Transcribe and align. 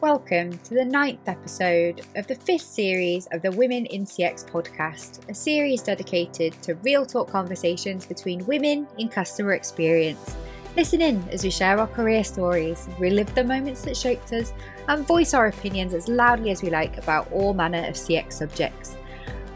Welcome 0.00 0.56
to 0.58 0.74
the 0.74 0.84
ninth 0.84 1.26
episode 1.26 2.02
of 2.14 2.28
the 2.28 2.36
fifth 2.36 2.62
series 2.62 3.26
of 3.32 3.42
the 3.42 3.50
Women 3.50 3.84
in 3.86 4.04
CX 4.04 4.48
podcast, 4.48 5.28
a 5.28 5.34
series 5.34 5.82
dedicated 5.82 6.52
to 6.62 6.76
real 6.84 7.04
talk 7.04 7.28
conversations 7.28 8.06
between 8.06 8.46
women 8.46 8.86
in 8.98 9.08
customer 9.08 9.54
experience. 9.54 10.36
Listen 10.76 11.00
in 11.00 11.28
as 11.30 11.42
we 11.42 11.50
share 11.50 11.80
our 11.80 11.88
career 11.88 12.22
stories, 12.22 12.88
relive 13.00 13.34
the 13.34 13.42
moments 13.42 13.82
that 13.82 13.96
shaped 13.96 14.32
us, 14.32 14.52
and 14.86 15.04
voice 15.04 15.34
our 15.34 15.48
opinions 15.48 15.92
as 15.92 16.06
loudly 16.06 16.52
as 16.52 16.62
we 16.62 16.70
like 16.70 16.96
about 16.98 17.32
all 17.32 17.52
manner 17.52 17.84
of 17.88 17.96
CX 17.96 18.34
subjects. 18.34 18.96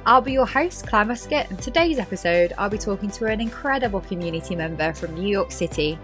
I'll 0.05 0.21
be 0.21 0.33
your 0.33 0.47
host, 0.47 0.89
Clare 0.89 1.05
Muscutt, 1.05 1.49
and 1.49 1.63
today's 1.63 2.01
episode 2.01 2.53
I'll 2.59 2.69
be 2.69 2.77
talking 2.77 3.09
to 3.13 3.27
an 3.27 3.41
incredible 3.41 4.01
community 4.01 4.57
member 4.57 4.93
from 4.95 5.15
New 5.15 5.29
York 5.29 5.53
City. 5.53 5.97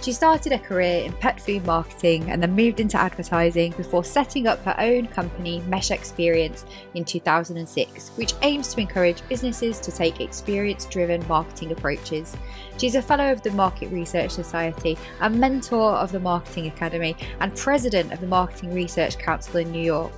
She 0.00 0.14
started 0.14 0.52
a 0.52 0.58
career 0.58 1.04
in 1.04 1.12
pet 1.12 1.38
food 1.38 1.66
marketing 1.66 2.30
and 2.30 2.42
then 2.42 2.56
moved 2.56 2.80
into 2.80 2.98
advertising 2.98 3.72
before 3.72 4.04
setting 4.04 4.46
up 4.46 4.64
her 4.64 4.74
own 4.78 5.06
company, 5.06 5.60
Mesh 5.68 5.90
Experience, 5.90 6.64
in 6.94 7.04
2006, 7.04 8.12
which 8.16 8.32
aims 8.40 8.72
to 8.72 8.80
encourage 8.80 9.28
businesses 9.28 9.80
to 9.80 9.92
take 9.92 10.22
experience 10.22 10.86
driven 10.86 11.26
marketing 11.28 11.72
approaches. 11.72 12.34
She's 12.78 12.94
a 12.94 13.02
fellow 13.02 13.30
of 13.30 13.42
the 13.42 13.50
Market 13.50 13.92
Research 13.92 14.30
Society, 14.30 14.96
a 15.20 15.28
mentor 15.28 15.92
of 15.92 16.10
the 16.10 16.20
Marketing 16.20 16.68
Academy, 16.68 17.16
and 17.40 17.54
president 17.54 18.14
of 18.14 18.20
the 18.22 18.26
Marketing 18.26 18.72
Research 18.72 19.18
Council 19.18 19.58
in 19.58 19.70
New 19.70 19.82
York. 19.82 20.12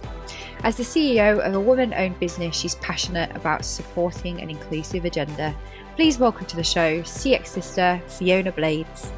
As 0.63 0.77
the 0.77 0.83
CEO 0.83 1.41
of 1.41 1.55
a 1.55 1.61
woman 1.61 1.93
owned 1.95 2.19
business, 2.21 2.57
she's 2.57 2.77
passionate 2.77 3.35
about 3.37 3.65
supporting 3.65 4.41
an 4.41 4.49
inclusive 4.49 5.05
agenda. 5.05 5.55
Please 5.97 6.19
welcome 6.19 6.47
to 6.47 6.57
the 6.57 6.65
show 6.65 7.01
CX 7.03 7.47
sister 7.47 8.01
Fiona 8.07 8.53
Blades. 8.53 9.13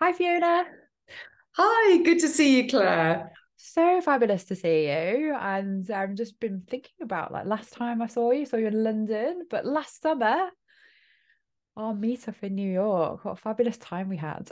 Hi, 0.00 0.12
Fiona. 0.12 0.64
Hi, 1.52 2.02
good 2.02 2.20
to 2.20 2.28
see 2.28 2.56
you, 2.56 2.68
Clare. 2.68 3.32
So 3.56 4.00
fabulous 4.00 4.44
to 4.46 4.56
see 4.56 4.84
you. 4.84 5.36
And 5.38 5.90
I've 5.90 6.14
just 6.14 6.40
been 6.40 6.62
thinking 6.66 7.02
about 7.02 7.32
like 7.32 7.46
last 7.46 7.72
time 7.72 8.00
I 8.00 8.06
saw 8.06 8.30
you, 8.30 8.46
saw 8.46 8.56
you 8.56 8.68
in 8.68 8.82
London, 8.82 9.46
but 9.50 9.66
last 9.66 10.00
summer 10.00 10.48
our 11.80 11.94
meetup 11.94 12.42
in 12.42 12.54
New 12.54 12.70
York. 12.70 13.24
What 13.24 13.32
a 13.32 13.36
fabulous 13.36 13.78
time 13.78 14.08
we 14.10 14.18
had. 14.18 14.50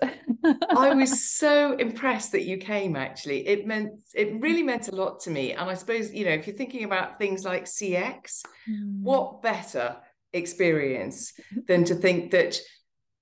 I 0.77 0.95
was 0.95 1.31
so 1.39 1.77
impressed 1.77 2.33
that 2.33 2.45
you 2.45 2.57
came 2.57 2.97
actually. 2.97 3.47
It 3.47 3.67
meant 3.67 3.91
it 4.15 4.41
really 4.41 4.63
meant 4.63 4.89
a 4.89 4.95
lot 4.95 5.21
to 5.21 5.31
me. 5.31 5.53
And 5.53 5.69
I 5.69 5.75
suppose, 5.75 6.13
you 6.13 6.25
know, 6.25 6.33
if 6.33 6.47
you're 6.47 6.57
thinking 6.57 6.85
about 6.85 7.19
things 7.19 7.45
like 7.45 7.65
CX, 7.65 8.43
mm. 8.69 9.03
what 9.03 9.43
better 9.43 9.97
experience 10.33 11.35
than 11.67 11.85
to 11.85 11.95
think 11.95 12.31
that 12.31 12.59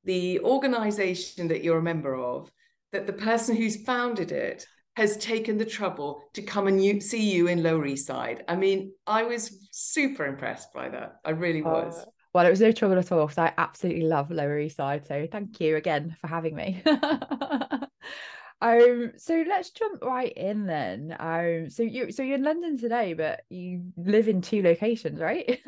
the 0.04 0.38
organization 0.40 1.48
that 1.48 1.64
you're 1.64 1.78
a 1.78 1.82
member 1.82 2.14
of, 2.14 2.48
that 2.92 3.08
the 3.08 3.12
person 3.12 3.56
who's 3.56 3.82
founded 3.84 4.30
it 4.30 4.66
has 4.94 5.16
taken 5.18 5.58
the 5.58 5.64
trouble 5.64 6.22
to 6.32 6.42
come 6.42 6.68
and 6.68 6.82
you, 6.82 7.00
see 7.00 7.30
you 7.30 7.48
in 7.48 7.62
Lower 7.62 7.84
East 7.84 8.06
Side. 8.06 8.44
I 8.48 8.56
mean, 8.56 8.92
I 9.06 9.24
was 9.24 9.68
super 9.72 10.24
impressed 10.24 10.72
by 10.72 10.88
that. 10.88 11.16
I 11.24 11.30
really 11.30 11.60
was. 11.60 11.98
Uh, 11.98 12.04
well, 12.36 12.44
it 12.44 12.50
was 12.50 12.60
no 12.60 12.70
trouble 12.70 12.98
at 12.98 13.10
all 13.10 13.24
because 13.24 13.38
I 13.38 13.54
absolutely 13.56 14.02
love 14.02 14.30
Lower 14.30 14.58
East 14.58 14.76
Side. 14.76 15.06
So 15.06 15.26
thank 15.32 15.58
you 15.58 15.76
again 15.76 16.14
for 16.20 16.26
having 16.26 16.54
me. 16.54 16.82
um, 18.60 19.12
so 19.16 19.42
let's 19.48 19.70
jump 19.70 20.04
right 20.04 20.34
in 20.34 20.66
then. 20.66 21.16
Um, 21.18 21.70
so 21.70 21.82
you 21.82 22.12
so 22.12 22.22
you're 22.22 22.34
in 22.34 22.42
London 22.42 22.76
today, 22.76 23.14
but 23.14 23.40
you 23.48 23.84
live 23.96 24.28
in 24.28 24.42
two 24.42 24.60
locations, 24.62 25.18
right? 25.18 25.62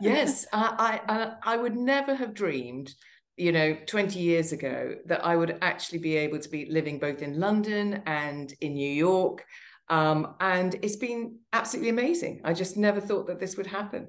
yes, 0.00 0.48
I, 0.52 1.00
I 1.08 1.54
I 1.54 1.56
would 1.56 1.76
never 1.76 2.16
have 2.16 2.34
dreamed 2.34 2.92
you 3.36 3.52
know 3.52 3.76
20 3.86 4.18
years 4.18 4.52
ago 4.52 4.96
that 5.06 5.24
i 5.24 5.34
would 5.34 5.56
actually 5.62 5.98
be 5.98 6.16
able 6.16 6.38
to 6.38 6.48
be 6.50 6.66
living 6.68 6.98
both 6.98 7.22
in 7.22 7.38
london 7.38 8.02
and 8.04 8.52
in 8.60 8.74
new 8.74 8.90
york 8.90 9.46
um, 9.88 10.34
and 10.40 10.74
it's 10.82 10.96
been 10.96 11.38
absolutely 11.52 11.88
amazing 11.88 12.42
i 12.44 12.52
just 12.52 12.76
never 12.76 13.00
thought 13.00 13.28
that 13.28 13.40
this 13.40 13.56
would 13.56 13.68
happen 13.68 14.08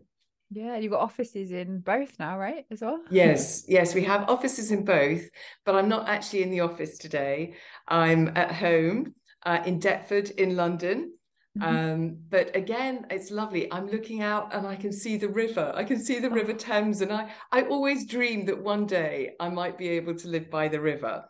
yeah, 0.52 0.78
you've 0.78 0.92
got 0.92 1.00
offices 1.00 1.52
in 1.52 1.80
both 1.80 2.20
now, 2.20 2.38
right? 2.38 2.66
As 2.70 2.82
well. 2.82 3.00
Yes, 3.10 3.64
yes, 3.68 3.96
we 3.96 4.04
have 4.04 4.30
offices 4.30 4.72
in 4.72 4.84
both, 4.84 5.24
but 5.66 5.76
I'm 5.76 5.88
not 5.88 6.10
actually 6.10 6.44
in 6.44 6.52
the 6.52 6.60
office 6.60 6.98
today. 6.98 7.56
I'm 7.88 8.36
at 8.36 8.52
home 8.52 9.16
uh, 9.46 9.60
in 9.66 9.80
Deptford 9.80 10.32
in 10.32 10.58
London. 10.58 11.14
Mm-hmm. 11.58 11.76
Um, 11.76 12.18
but 12.30 12.54
again, 12.56 13.06
it's 13.10 13.32
lovely. 13.32 13.72
I'm 13.72 13.88
looking 13.88 14.22
out 14.22 14.54
and 14.54 14.68
I 14.68 14.76
can 14.76 14.92
see 14.92 15.18
the 15.18 15.30
river. 15.30 15.72
I 15.74 15.86
can 15.86 16.00
see 16.00 16.20
the 16.20 16.30
River. 16.30 16.54
Thames, 16.68 17.02
and 17.02 17.12
I 17.12 17.32
I 17.52 17.64
always 17.64 18.06
dreamed 18.06 18.48
that 18.50 18.62
one 18.62 18.86
day 18.86 19.32
I 19.40 19.50
might 19.50 19.78
be 19.78 19.90
able 19.90 20.16
to 20.16 20.28
live 20.28 20.50
by 20.50 20.68
the 20.68 20.80
river. 20.80 21.26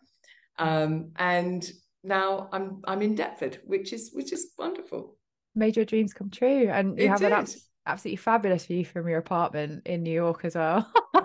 Um, 0.58 1.12
and 1.16 1.68
now 2.04 2.50
I'm 2.52 2.81
I'm 2.86 3.02
in 3.02 3.16
Deptford, 3.16 3.60
which 3.66 3.94
is 3.94 4.12
which 4.14 4.31
is 4.31 4.52
wonderful. 4.58 5.18
Made 5.56 5.76
your 5.76 5.86
dreams 5.86 6.14
come 6.14 6.30
true, 6.30 6.70
and 6.70 6.98
you 7.00 7.06
it 7.06 7.10
have 7.10 7.20
did. 7.20 7.31
an 7.31 7.46
absolutely 7.86 8.18
fabulous 8.18 8.66
view 8.66 8.86
from 8.86 9.08
your 9.08 9.19
apartment 9.19 9.86
in 9.86 10.03
New 10.03 10.12
York 10.12 10.46
as 10.46 10.56
well. 10.56 10.92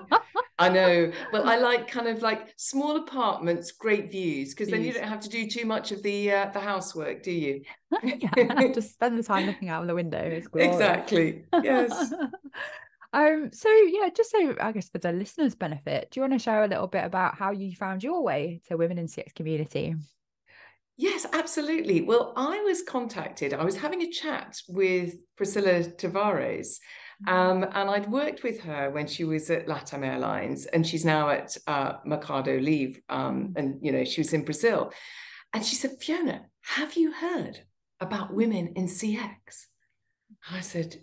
I 0.58 0.70
know. 0.70 1.12
Well, 1.32 1.48
I 1.48 1.56
like 1.58 1.88
kind 1.88 2.08
of 2.08 2.22
like 2.22 2.54
small 2.56 2.96
apartments, 2.96 3.72
great 3.72 4.10
views, 4.10 4.54
because 4.54 4.68
then 4.68 4.82
you 4.82 4.92
don't 4.92 5.04
have 5.04 5.20
to 5.20 5.28
do 5.28 5.46
too 5.46 5.66
much 5.66 5.92
of 5.92 6.02
the 6.02 6.32
uh, 6.32 6.50
the 6.52 6.60
housework, 6.60 7.22
do 7.22 7.30
you? 7.30 7.62
yeah, 8.02 8.68
just 8.72 8.94
spend 8.94 9.18
the 9.18 9.22
time 9.22 9.46
looking 9.46 9.68
out 9.68 9.82
of 9.82 9.88
the 9.88 9.94
window. 9.94 10.40
exactly. 10.54 11.44
Yes. 11.62 12.12
um. 13.12 13.50
So 13.52 13.70
yeah, 13.70 14.08
just 14.14 14.30
so 14.30 14.56
I 14.60 14.72
guess 14.72 14.88
for 14.88 14.98
the 14.98 15.12
listeners' 15.12 15.54
benefit, 15.54 16.10
do 16.10 16.20
you 16.20 16.22
want 16.22 16.32
to 16.32 16.38
share 16.38 16.64
a 16.64 16.68
little 16.68 16.86
bit 16.86 17.04
about 17.04 17.36
how 17.36 17.50
you 17.50 17.76
found 17.76 18.02
your 18.02 18.22
way 18.22 18.62
to 18.68 18.76
women 18.76 18.98
in 18.98 19.06
CX 19.06 19.34
community? 19.34 19.94
Yes, 20.96 21.26
absolutely. 21.32 22.00
Well, 22.00 22.32
I 22.36 22.60
was 22.60 22.82
contacted. 22.82 23.52
I 23.52 23.64
was 23.64 23.76
having 23.76 24.02
a 24.02 24.10
chat 24.10 24.60
with 24.68 25.14
Priscilla 25.36 25.82
Tavares, 25.82 26.78
mm. 27.26 27.30
um, 27.30 27.64
and 27.64 27.90
I'd 27.90 28.10
worked 28.10 28.42
with 28.42 28.60
her 28.60 28.90
when 28.90 29.06
she 29.06 29.24
was 29.24 29.50
at 29.50 29.66
LATAM 29.66 30.04
Airlines, 30.04 30.64
and 30.66 30.86
she's 30.86 31.04
now 31.04 31.28
at 31.28 31.54
uh, 31.66 31.94
Mercado 32.06 32.58
Livre, 32.58 33.00
um, 33.10 33.48
mm. 33.48 33.52
and 33.56 33.78
you 33.82 33.92
know 33.92 34.04
she 34.04 34.20
was 34.20 34.32
in 34.32 34.44
Brazil. 34.44 34.92
And 35.52 35.64
she 35.64 35.76
said, 35.76 35.98
Fiona, 36.00 36.46
have 36.62 36.94
you 36.94 37.12
heard 37.12 37.60
about 38.00 38.34
women 38.34 38.72
in 38.76 38.86
CX? 38.86 39.66
I 40.50 40.60
said, 40.60 40.96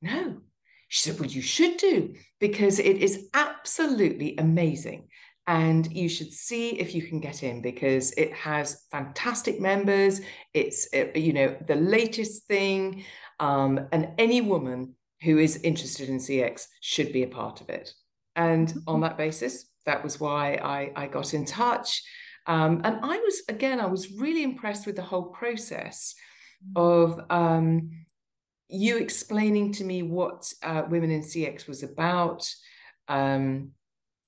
no. 0.00 0.40
She 0.88 1.00
said, 1.00 1.20
well, 1.20 1.28
you 1.28 1.42
should 1.42 1.76
do 1.76 2.14
because 2.40 2.78
it 2.78 2.96
is 2.96 3.28
absolutely 3.34 4.36
amazing 4.38 5.08
and 5.50 5.92
you 5.92 6.08
should 6.08 6.32
see 6.32 6.78
if 6.78 6.94
you 6.94 7.02
can 7.02 7.18
get 7.18 7.42
in 7.42 7.60
because 7.60 8.12
it 8.12 8.32
has 8.32 8.84
fantastic 8.92 9.60
members 9.60 10.20
it's 10.54 10.88
you 11.16 11.32
know 11.32 11.56
the 11.66 11.74
latest 11.74 12.46
thing 12.46 13.04
um, 13.40 13.80
and 13.90 14.10
any 14.16 14.40
woman 14.40 14.94
who 15.22 15.38
is 15.38 15.56
interested 15.62 16.08
in 16.08 16.18
cx 16.18 16.66
should 16.80 17.12
be 17.12 17.24
a 17.24 17.26
part 17.26 17.60
of 17.60 17.68
it 17.68 17.92
and 18.36 18.68
on 18.86 18.94
mm-hmm. 18.94 19.02
that 19.02 19.18
basis 19.18 19.66
that 19.86 20.04
was 20.04 20.20
why 20.20 20.54
i, 20.62 20.92
I 20.94 21.06
got 21.08 21.34
in 21.34 21.44
touch 21.44 22.00
um, 22.46 22.82
and 22.84 22.98
i 23.02 23.18
was 23.18 23.42
again 23.48 23.80
i 23.80 23.86
was 23.86 24.12
really 24.12 24.44
impressed 24.44 24.86
with 24.86 24.94
the 24.94 25.02
whole 25.02 25.30
process 25.30 26.14
mm-hmm. 26.64 26.80
of 26.80 27.20
um, 27.28 27.90
you 28.68 28.98
explaining 28.98 29.72
to 29.72 29.84
me 29.84 30.04
what 30.04 30.52
uh, 30.62 30.84
women 30.88 31.10
in 31.10 31.22
cx 31.22 31.66
was 31.66 31.82
about 31.82 32.48
um, 33.08 33.72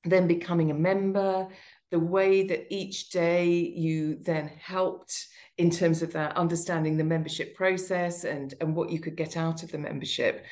then 0.05 0.27
becoming 0.27 0.71
a 0.71 0.75
member, 0.75 1.49
the 1.91 1.99
way 1.99 2.47
that 2.47 2.67
each 2.75 3.11
day 3.11 3.49
you 3.49 4.17
then 4.17 4.51
helped 4.59 5.27
in 5.59 5.71
terms 5.71 6.03
of 6.03 6.13
that 6.13 6.37
understanding 6.37 6.97
the 6.97 7.05
membership 7.05 7.55
process 7.55 8.25
and, 8.25 8.55
and 8.61 8.75
what 8.75 8.91
you 8.91 8.99
could 8.99 9.17
get 9.17 9.37
out 9.37 9.63
of 9.63 9.71
the 9.71 9.79
membership. 9.79 10.45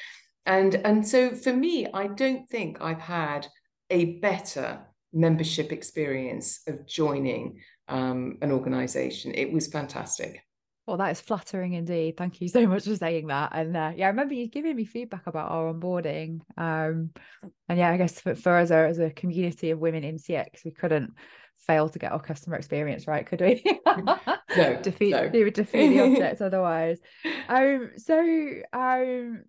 And, 0.47 0.75
and 0.75 1.07
so 1.07 1.31
for 1.31 1.53
me, 1.53 1.87
I 1.93 2.09
don't 2.09 2.49
think 2.49 2.81
I've 2.81 3.01
had 3.01 3.47
a 3.89 4.19
better 4.19 4.87
membership 5.13 5.73
experience 5.73 6.61
of 6.67 6.87
joining 6.87 7.61
um, 7.89 8.39
an 8.43 8.53
organization. 8.53 9.33
It 9.35 9.53
was 9.53 9.67
fantastic. 9.67 10.43
Well, 10.91 10.99
that 10.99 11.13
is 11.13 11.21
flattering 11.21 11.75
indeed. 11.75 12.17
Thank 12.17 12.41
you 12.41 12.49
so 12.49 12.67
much 12.67 12.83
for 12.83 12.97
saying 12.97 13.29
that. 13.29 13.53
And 13.55 13.77
uh, 13.77 13.93
yeah, 13.95 14.07
I 14.07 14.09
remember 14.09 14.35
you 14.35 14.49
giving 14.49 14.75
me 14.75 14.85
feedback 14.85 15.29
about 15.29 15.49
our 15.49 15.73
onboarding. 15.73 16.41
Um, 16.57 17.11
and 17.69 17.79
yeah, 17.79 17.91
I 17.91 17.97
guess 17.97 18.21
for, 18.21 18.35
for 18.35 18.57
us 18.57 18.73
as 18.73 18.99
a 18.99 19.11
community 19.11 19.71
of 19.71 19.79
women 19.79 20.03
in 20.03 20.17
CX, 20.17 20.65
we 20.65 20.73
couldn't 20.73 21.13
fail 21.65 21.89
to 21.89 21.99
get 22.01 22.11
our 22.11 22.19
customer 22.19 22.57
experience 22.57 23.07
right, 23.07 23.25
could 23.25 23.41
we? 23.41 23.63
no, 24.57 24.81
defeat, 24.83 25.13
no. 25.13 25.31
We 25.33 25.45
would 25.45 25.55
defeat 25.55 25.91
the 25.91 26.01
object 26.05 26.43
otherwise. 26.43 26.99
Um, 27.49 27.93
so 27.97 28.19
um, 28.73 29.45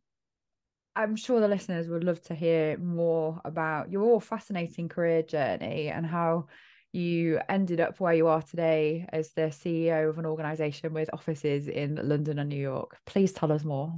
I'm 0.96 1.16
sure 1.16 1.40
the 1.40 1.48
listeners 1.48 1.88
would 1.88 2.04
love 2.04 2.22
to 2.26 2.36
hear 2.36 2.78
more 2.78 3.42
about 3.44 3.92
your 3.92 4.22
fascinating 4.22 4.90
career 4.90 5.24
journey 5.24 5.88
and 5.88 6.06
how 6.06 6.46
you 6.94 7.40
ended 7.48 7.80
up 7.80 8.00
where 8.00 8.14
you 8.14 8.28
are 8.28 8.42
today 8.42 9.06
as 9.10 9.32
the 9.32 9.44
CEO 9.44 10.10
of 10.10 10.18
an 10.18 10.26
organization 10.26 10.94
with 10.94 11.10
offices 11.14 11.68
in 11.68 11.96
London 11.96 12.40
and 12.40 12.50
New 12.50 12.62
York. 12.62 12.98
Please 13.06 13.32
tell 13.32 13.52
us 13.52 13.64
more. 13.64 13.96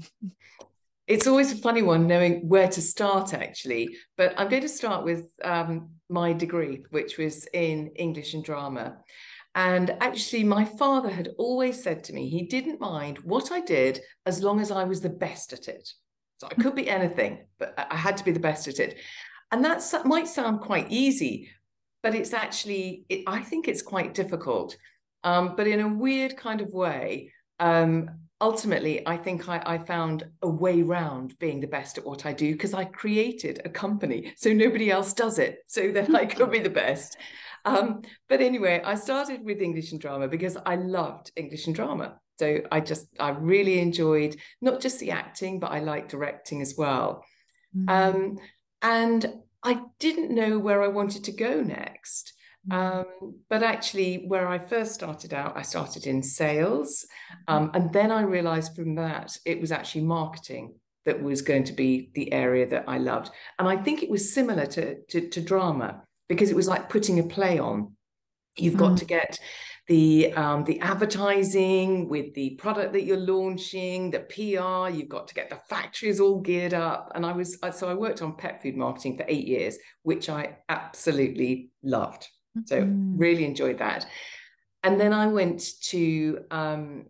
it's 1.07 1.28
always 1.28 1.51
a 1.51 1.57
funny 1.57 1.81
one 1.81 2.07
knowing 2.07 2.48
where 2.48 2.68
to 2.68 2.81
start, 2.81 3.34
actually. 3.34 3.90
But 4.18 4.34
I'm 4.38 4.50
going 4.50 4.62
to 4.62 4.69
start 4.69 5.04
with 5.04 5.31
um, 5.44 5.90
my 6.10 6.34
degree, 6.34 6.84
which 6.92 7.18
was 7.18 7.48
in 7.54 7.88
English 7.95 8.34
and 8.34 8.44
drama. 8.44 8.98
And 9.56 9.96
actually, 10.01 10.44
my 10.44 10.66
father 10.66 11.10
had 11.10 11.30
always 11.38 11.81
said 11.81 12.04
to 12.06 12.13
me 12.13 12.30
he 12.30 12.44
didn't 12.44 12.81
mind 12.81 13.19
what 13.19 13.51
I 13.51 13.62
did 13.62 14.01
as 14.25 14.42
long 14.42 14.60
as 14.60 14.72
I 14.72 14.84
was 14.84 15.01
the 15.01 15.10
best 15.10 15.54
at 15.54 15.68
it. 15.68 15.89
So 16.39 16.48
I 16.50 16.56
could 16.56 16.75
be 16.75 16.89
anything, 16.89 17.46
but 17.60 17.74
I 17.78 17.96
had 17.96 18.18
to 18.18 18.24
be 18.24 18.31
the 18.31 18.39
best 18.39 18.68
at 18.68 18.80
it. 18.80 18.98
And 19.51 19.63
that 19.63 19.84
might 20.06 20.28
sound 20.28 20.62
quite 20.62 20.88
easy, 20.89 21.51
but 22.04 22.14
it's 22.14 22.34
actually, 22.34 23.06
it, 23.10 23.24
I 23.26 23.42
think 23.42 23.68
it's 23.68 23.82
quite 23.82 24.14
difficult. 24.14 24.78
Um, 25.24 25.56
but 25.56 25.68
in 25.68 25.80
a 25.80 25.88
weird 25.88 26.38
kind 26.38 26.62
of 26.62 26.74
way, 26.74 27.32
um, 27.60 28.12
ultimately, 28.42 29.08
I 29.08 29.16
think 29.16 29.48
I, 29.48 29.64
I, 29.66 29.78
found 29.78 30.26
a 30.42 30.50
way 30.50 30.82
round 30.82 31.40
being 31.40 31.62
the 31.62 31.68
best 31.68 31.98
at 31.98 32.06
what 32.06 32.26
I 32.26 32.34
do 32.34 32.52
because 32.52 32.74
I 32.74 32.84
created 32.84 33.62
a 33.64 33.70
company. 33.70 34.34
So 34.36 34.52
nobody 34.52 34.92
else 34.92 35.14
does 35.14 35.40
it. 35.40 35.60
So 35.68 35.92
then 35.92 36.14
I 36.16 36.26
could 36.26 36.52
be 36.52 36.60
the 36.60 36.70
best. 36.70 37.16
Um, 37.64 38.02
but 38.28 38.42
anyway, 38.42 38.82
I 38.84 38.96
started 38.96 39.46
with 39.46 39.62
English 39.62 39.94
and 39.94 40.02
drama 40.02 40.28
because 40.28 40.58
I 40.66 40.76
loved 40.76 41.32
English 41.38 41.68
and 41.68 41.76
drama. 41.76 42.20
So 42.38 42.62
I 42.70 42.82
just, 42.82 43.08
I 43.18 43.30
really 43.30 43.80
enjoyed 43.80 44.36
not 44.60 44.82
just 44.82 45.00
the 45.00 45.12
acting, 45.12 45.62
but 45.62 45.72
I 45.72 45.80
liked 45.80 46.10
directing 46.10 46.62
as 46.62 46.76
well. 46.78 47.24
Mm. 47.74 47.90
Um, 47.90 48.40
and 48.82 49.34
I 49.63 49.81
didn't 50.00 50.31
know 50.31 50.60
where 50.60 50.83
I 50.83 50.88
wanted 50.88 51.24
to 51.25 51.31
go 51.31 51.62
next. 51.62 52.33
Mm. 52.69 52.75
Um, 52.75 53.36
but 53.50 53.63
actually, 53.63 54.25
where 54.27 54.48
I 54.48 54.60
first 54.60 54.94
started 54.94 55.33
out, 55.33 55.57
I 55.57 55.62
started 55.62 56.07
in 56.07 56.24
sales. 56.24 57.06
Mm. 57.48 57.54
Um, 57.54 57.71
and 57.74 57.94
then 57.94 58.12
I 58.12 58.21
realized 58.21 58.75
from 58.75 58.95
that 58.95 59.38
it 59.45 59.60
was 59.60 59.71
actually 59.71 60.04
marketing 60.04 60.75
that 61.06 61.21
was 61.21 61.42
going 61.42 61.65
to 61.65 61.74
be 61.74 62.12
the 62.13 62.31
area 62.31 62.68
that 62.68 62.86
I 62.88 62.98
loved. 62.98 63.30
And 63.60 63.68
I 63.68 63.75
think 63.77 64.04
it 64.04 64.10
was 64.10 64.33
similar 64.33 64.65
to, 64.68 65.01
to, 65.10 65.30
to 65.30 65.42
drama 65.42 66.04
because 66.30 66.50
it 66.50 66.56
was 66.56 66.68
like 66.68 66.89
putting 66.89 67.19
a 67.19 67.24
play 67.24 67.60
on. 67.60 67.95
You've 68.56 68.77
got 68.77 68.94
mm. 68.94 69.00
to 69.00 69.06
get 69.06 69.39
the 69.88 70.32
um, 70.34 70.64
the 70.64 70.80
advertising 70.80 72.08
with 72.08 72.34
the 72.36 72.52
product 72.52 72.94
that 72.94 73.04
you're 73.04 73.18
launching, 73.18 74.12
the 74.12 74.22
PR. 74.22 74.96
You've 74.96 75.10
got 75.10 75.28
to 75.28 75.34
get 75.34 75.50
the 75.50 75.58
factories 75.68 76.20
all 76.20 76.40
geared 76.40 76.74
up. 76.74 77.12
And 77.16 77.26
I 77.26 77.34
was 77.34 77.58
so 77.74 77.90
I 77.90 77.94
worked 77.94 78.22
on 78.22 78.36
pet 78.38 78.62
food 78.62 78.78
marketing 78.78 79.18
for 79.18 79.26
eight 79.28 79.48
years, 79.48 79.78
which 80.04 80.30
I 80.30 80.58
absolutely 80.70 81.72
loved. 81.84 82.28
So 82.66 82.84
mm. 82.84 83.14
really 83.18 83.46
enjoyed 83.46 83.80
that. 83.80 84.06
And 84.84 85.00
then 85.00 85.12
I 85.12 85.28
went 85.28 85.64
to 85.84 86.46
um, 86.52 87.06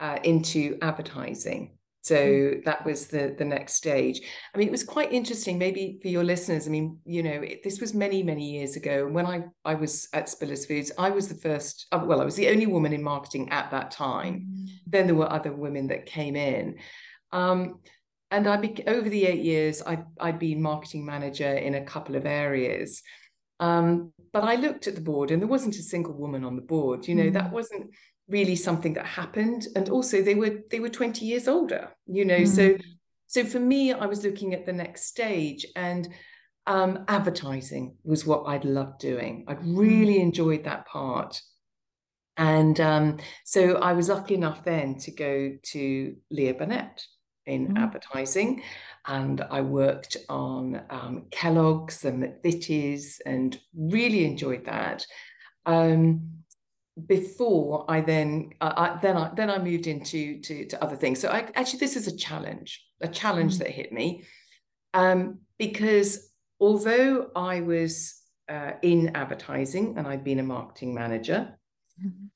uh, 0.00 0.18
into 0.24 0.78
advertising. 0.82 1.77
So 2.08 2.16
mm. 2.16 2.64
that 2.64 2.84
was 2.86 3.06
the 3.08 3.34
the 3.36 3.44
next 3.44 3.74
stage. 3.74 4.20
I 4.54 4.58
mean, 4.58 4.68
it 4.68 4.76
was 4.78 4.84
quite 4.84 5.12
interesting. 5.12 5.58
Maybe 5.58 5.98
for 6.00 6.08
your 6.08 6.24
listeners, 6.24 6.66
I 6.66 6.70
mean, 6.70 6.98
you 7.04 7.22
know, 7.22 7.42
it, 7.50 7.62
this 7.62 7.80
was 7.80 7.92
many 7.92 8.22
many 8.22 8.50
years 8.50 8.76
ago. 8.76 9.06
And 9.06 9.14
when 9.14 9.26
I 9.26 9.44
I 9.64 9.74
was 9.74 10.08
at 10.14 10.26
Spillers 10.26 10.66
Foods, 10.66 10.90
I 10.98 11.10
was 11.10 11.28
the 11.28 11.34
first. 11.34 11.86
Uh, 11.92 12.02
well, 12.04 12.20
I 12.20 12.24
was 12.24 12.36
the 12.36 12.48
only 12.48 12.66
woman 12.66 12.92
in 12.92 13.02
marketing 13.02 13.50
at 13.50 13.70
that 13.72 13.90
time. 13.90 14.34
Mm. 14.34 14.68
Then 14.86 15.06
there 15.06 15.16
were 15.16 15.32
other 15.32 15.52
women 15.52 15.88
that 15.88 16.06
came 16.06 16.36
in. 16.36 16.76
Um, 17.30 17.80
and 18.30 18.46
I 18.46 18.56
be, 18.58 18.82
over 18.86 19.08
the 19.08 19.26
eight 19.26 19.44
years, 19.44 19.82
I 19.82 20.04
I'd 20.18 20.38
been 20.38 20.62
marketing 20.62 21.04
manager 21.04 21.52
in 21.52 21.74
a 21.74 21.84
couple 21.84 22.16
of 22.16 22.24
areas. 22.26 23.02
Um, 23.60 24.12
but 24.32 24.44
I 24.44 24.54
looked 24.54 24.86
at 24.86 24.94
the 24.94 25.00
board, 25.10 25.30
and 25.30 25.42
there 25.42 25.48
wasn't 25.56 25.76
a 25.76 25.82
single 25.82 26.14
woman 26.14 26.44
on 26.44 26.56
the 26.56 26.62
board. 26.62 27.08
You 27.08 27.16
know, 27.16 27.30
mm. 27.30 27.32
that 27.34 27.52
wasn't 27.52 27.90
really 28.28 28.56
something 28.56 28.94
that 28.94 29.06
happened 29.06 29.66
and 29.74 29.88
also 29.88 30.22
they 30.22 30.34
were 30.34 30.60
they 30.70 30.80
were 30.80 30.88
20 30.88 31.24
years 31.24 31.48
older 31.48 31.88
you 32.06 32.24
know 32.24 32.40
mm. 32.40 32.48
so 32.48 32.76
so 33.26 33.44
for 33.44 33.58
me 33.58 33.92
i 33.92 34.06
was 34.06 34.24
looking 34.24 34.54
at 34.54 34.66
the 34.66 34.72
next 34.72 35.06
stage 35.06 35.66
and 35.76 36.08
um, 36.66 37.04
advertising 37.08 37.96
was 38.04 38.26
what 38.26 38.44
i'd 38.48 38.64
loved 38.64 39.00
doing 39.00 39.44
i'd 39.48 39.64
really 39.64 40.18
mm. 40.18 40.22
enjoyed 40.22 40.64
that 40.64 40.86
part 40.86 41.40
and 42.36 42.78
um, 42.80 43.16
so 43.44 43.76
i 43.76 43.92
was 43.94 44.08
lucky 44.08 44.34
enough 44.34 44.62
then 44.64 44.96
to 44.98 45.10
go 45.10 45.52
to 45.62 46.14
Leo 46.30 46.52
Burnett 46.52 47.02
in 47.46 47.68
mm. 47.68 47.78
advertising 47.78 48.62
and 49.06 49.40
i 49.50 49.62
worked 49.62 50.18
on 50.28 50.82
um, 50.90 51.24
kellogg's 51.30 52.04
and 52.04 52.22
mcvitie's 52.22 53.22
and 53.24 53.58
really 53.74 54.26
enjoyed 54.26 54.66
that 54.66 55.06
um, 55.64 56.38
before 57.06 57.84
I 57.88 58.00
then 58.00 58.50
uh, 58.60 58.72
I, 58.76 58.98
then 59.00 59.16
I 59.16 59.30
then 59.34 59.50
I 59.50 59.58
moved 59.58 59.86
into 59.86 60.40
to, 60.40 60.64
to 60.66 60.82
other 60.82 60.96
things. 60.96 61.20
So 61.20 61.28
I, 61.28 61.50
actually, 61.54 61.80
this 61.80 61.96
is 61.96 62.06
a 62.06 62.16
challenge, 62.16 62.84
a 63.00 63.08
challenge 63.08 63.54
mm-hmm. 63.54 63.64
that 63.64 63.70
hit 63.70 63.92
me, 63.92 64.24
um, 64.94 65.38
because 65.58 66.30
although 66.60 67.30
I 67.36 67.60
was 67.60 68.20
uh, 68.48 68.72
in 68.82 69.14
advertising 69.14 69.96
and 69.96 70.06
I'd 70.06 70.24
been 70.24 70.38
a 70.38 70.44
marketing 70.44 70.94
manager, 70.94 71.58
mm-hmm. 72.00 72.26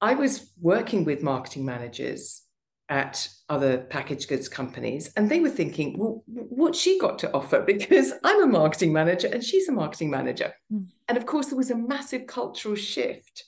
I 0.00 0.14
was 0.14 0.52
working 0.60 1.04
with 1.04 1.22
marketing 1.22 1.64
managers 1.64 2.42
at 2.88 3.26
other 3.48 3.78
packaged 3.78 4.28
goods 4.28 4.48
companies, 4.48 5.12
and 5.16 5.30
they 5.30 5.40
were 5.40 5.48
thinking, 5.48 5.96
well, 5.96 6.22
what 6.26 6.76
she 6.76 6.98
got 6.98 7.18
to 7.20 7.32
offer? 7.32 7.60
Because 7.66 8.12
I'm 8.22 8.42
a 8.42 8.46
marketing 8.46 8.92
manager 8.92 9.28
and 9.32 9.42
she's 9.42 9.68
a 9.68 9.72
marketing 9.72 10.10
manager, 10.10 10.52
mm. 10.72 10.86
and 11.08 11.18
of 11.18 11.26
course 11.26 11.46
there 11.46 11.58
was 11.58 11.70
a 11.70 11.76
massive 11.76 12.26
cultural 12.26 12.74
shift 12.74 13.44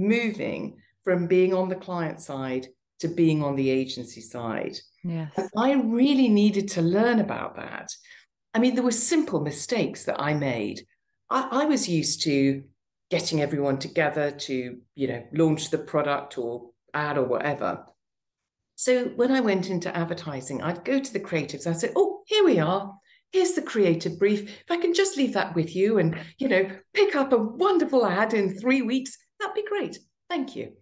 moving 0.00 0.78
from 1.04 1.26
being 1.26 1.54
on 1.54 1.68
the 1.68 1.76
client 1.76 2.20
side 2.20 2.68
to 3.00 3.08
being 3.08 3.42
on 3.42 3.56
the 3.56 3.70
agency 3.70 4.20
side. 4.20 4.76
Yes. 5.02 5.32
And 5.36 5.48
I 5.56 5.72
really 5.72 6.28
needed 6.28 6.68
to 6.70 6.82
learn 6.82 7.20
about 7.20 7.56
that. 7.56 7.90
I 8.54 8.58
mean, 8.58 8.74
there 8.74 8.84
were 8.84 8.92
simple 8.92 9.40
mistakes 9.40 10.04
that 10.04 10.20
I 10.20 10.34
made. 10.34 10.86
I, 11.30 11.62
I 11.62 11.64
was 11.64 11.88
used 11.88 12.22
to 12.22 12.64
getting 13.10 13.40
everyone 13.40 13.78
together 13.78 14.30
to, 14.30 14.78
you 14.94 15.08
know, 15.08 15.24
launch 15.32 15.70
the 15.70 15.78
product 15.78 16.38
or 16.38 16.70
ad 16.94 17.18
or 17.18 17.24
whatever. 17.24 17.86
So 18.76 19.06
when 19.08 19.30
I 19.30 19.40
went 19.40 19.68
into 19.68 19.94
advertising, 19.94 20.62
I'd 20.62 20.84
go 20.84 21.00
to 21.00 21.12
the 21.12 21.20
creatives. 21.20 21.66
I'd 21.66 21.78
say, 21.78 21.92
"Oh, 21.94 22.22
here 22.26 22.44
we 22.44 22.58
are. 22.58 22.94
Here's 23.32 23.52
the 23.52 23.62
creative 23.62 24.18
brief. 24.18 24.42
If 24.42 24.70
I 24.70 24.78
can 24.78 24.94
just 24.94 25.16
leave 25.16 25.34
that 25.34 25.54
with 25.54 25.76
you, 25.76 25.98
and 25.98 26.16
you 26.38 26.48
know, 26.48 26.70
pick 26.94 27.14
up 27.14 27.32
a 27.32 27.38
wonderful 27.38 28.06
ad 28.06 28.32
in 28.32 28.58
three 28.58 28.82
weeks, 28.82 29.16
That'd 29.40 29.54
be 29.54 29.64
great. 29.66 29.98
Thank 30.28 30.54
you. 30.54 30.72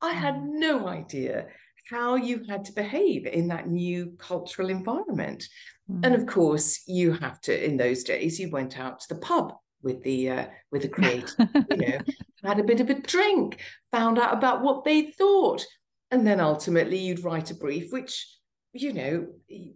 I 0.00 0.12
had 0.12 0.34
mm. 0.34 0.58
no 0.58 0.86
idea 0.88 1.46
how 1.90 2.16
you 2.16 2.44
had 2.48 2.64
to 2.66 2.72
behave 2.72 3.26
in 3.26 3.48
that 3.48 3.68
new 3.68 4.14
cultural 4.18 4.70
environment. 4.70 5.44
Mm. 5.90 6.06
And 6.06 6.14
of 6.14 6.26
course, 6.26 6.82
you 6.86 7.12
have 7.12 7.40
to, 7.42 7.64
in 7.64 7.76
those 7.76 8.04
days, 8.04 8.38
you 8.38 8.50
went 8.50 8.78
out 8.78 9.00
to 9.00 9.14
the 9.14 9.20
pub 9.20 9.54
with 9.82 10.02
the 10.02 10.30
uh, 10.30 10.46
with 10.70 10.82
the 10.82 10.88
creator, 10.96 11.48
you 11.70 11.76
know, 11.76 11.98
had 12.44 12.60
a 12.60 12.64
bit 12.64 12.80
of 12.80 12.90
a 12.90 13.00
drink, 13.00 13.60
found 13.90 14.18
out 14.18 14.32
about 14.32 14.62
what 14.62 14.84
they 14.84 15.10
thought. 15.10 15.64
And 16.10 16.26
then 16.26 16.40
ultimately 16.40 16.98
you'd 16.98 17.24
write 17.24 17.50
a 17.50 17.54
brief, 17.54 17.90
which, 17.90 18.28
you 18.72 18.92
know, 18.92 19.26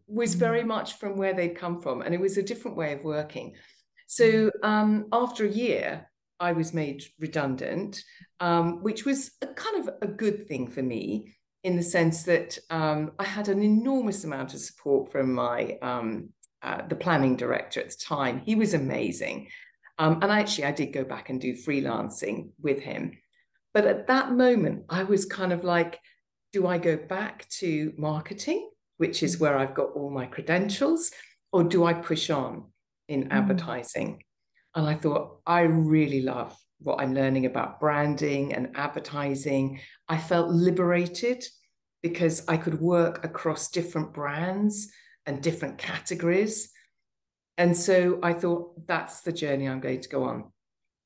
was 0.07 0.35
very 0.35 0.63
mm. 0.63 0.67
much 0.67 0.99
from 0.99 1.17
where 1.17 1.33
they'd 1.33 1.59
come 1.59 1.81
from. 1.81 2.03
And 2.03 2.15
it 2.15 2.21
was 2.21 2.37
a 2.37 2.43
different 2.43 2.77
way 2.77 2.93
of 2.93 3.05
working. 3.05 3.55
So 4.07 4.25
mm. 4.25 4.51
um, 4.63 5.07
after 5.13 5.45
a 5.45 5.51
year, 5.51 6.09
I 6.39 6.53
was 6.53 6.75
made 6.75 7.05
redundant, 7.19 8.03
um, 8.41 8.83
which 8.83 9.05
was 9.05 9.31
a 9.43 9.47
kind 9.47 9.81
of 9.81 9.95
a 10.03 10.07
good 10.07 10.47
thing 10.49 10.69
for 10.69 10.83
me 10.83 11.37
in 11.65 11.77
the 11.77 11.83
sense 11.83 12.23
that 12.25 12.59
um, 12.71 13.13
I 13.19 13.25
had 13.25 13.49
an 13.49 13.63
enormous 13.63 14.25
amount 14.25 14.55
of 14.55 14.61
support 14.61 15.11
from 15.11 15.33
my 15.33 15.79
um, 15.83 16.31
uh, 16.63 16.83
the 16.89 16.97
planning 16.97 17.37
director 17.37 17.81
at 17.81 17.91
the 17.91 17.97
time. 17.97 18.41
He 18.45 18.55
was 18.55 18.75
amazing, 18.75 19.49
um, 19.99 20.21
and 20.23 20.31
actually 20.31 20.65
I 20.65 20.73
did 20.73 20.93
go 20.93 21.05
back 21.05 21.31
and 21.31 21.41
do 21.41 21.55
freelancing 21.55 22.51
with 22.61 22.81
him. 22.81 23.19
But 23.73 23.87
at 23.87 24.07
that 24.07 24.33
moment, 24.33 24.85
I 24.89 25.03
was 25.03 25.25
kind 25.25 25.53
of 25.53 25.65
like, 25.65 25.99
do 26.53 26.67
I 26.67 26.79
go 26.79 26.97
back 26.97 27.49
to 27.61 27.93
marketing, 27.99 28.71
which 28.97 29.23
is 29.23 29.39
where 29.39 29.59
I've 29.59 29.75
got 29.75 29.91
all 29.95 30.11
my 30.11 30.27
credentials, 30.27 31.11
or 31.53 31.65
do 31.65 31.85
I 31.85 31.93
push 31.93 32.31
on 32.31 32.67
in 33.09 33.25
mm. 33.25 33.33
advertising? 33.33 34.23
And 34.77 34.87
I 34.87 34.95
thought, 34.95 35.41
I 35.47 35.63
really 35.63 36.21
love 36.21 36.57
what 36.81 37.01
I'm 37.01 37.15
learning 37.15 37.47
about 37.47 37.81
branding 37.81 38.53
and 38.53 38.77
advertising. 38.77 39.81
I 40.09 40.19
felt 40.19 40.51
liberated 40.51 41.45
because 42.03 42.47
I 42.47 42.59
could 42.59 42.81
work 42.81 43.25
across 43.25 43.71
different 43.71 44.13
brands 44.13 44.89
and 45.25 45.43
different 45.43 45.79
categories. 45.79 46.71
And 47.59 47.75
so 47.77 48.19
I 48.23 48.35
thought, 48.35 48.87
that's 48.87 49.23
the 49.23 49.33
journey 49.33 49.67
I'm 49.67 49.81
going 49.81 50.03
to 50.03 50.09
go 50.09 50.25
on. 50.25 50.53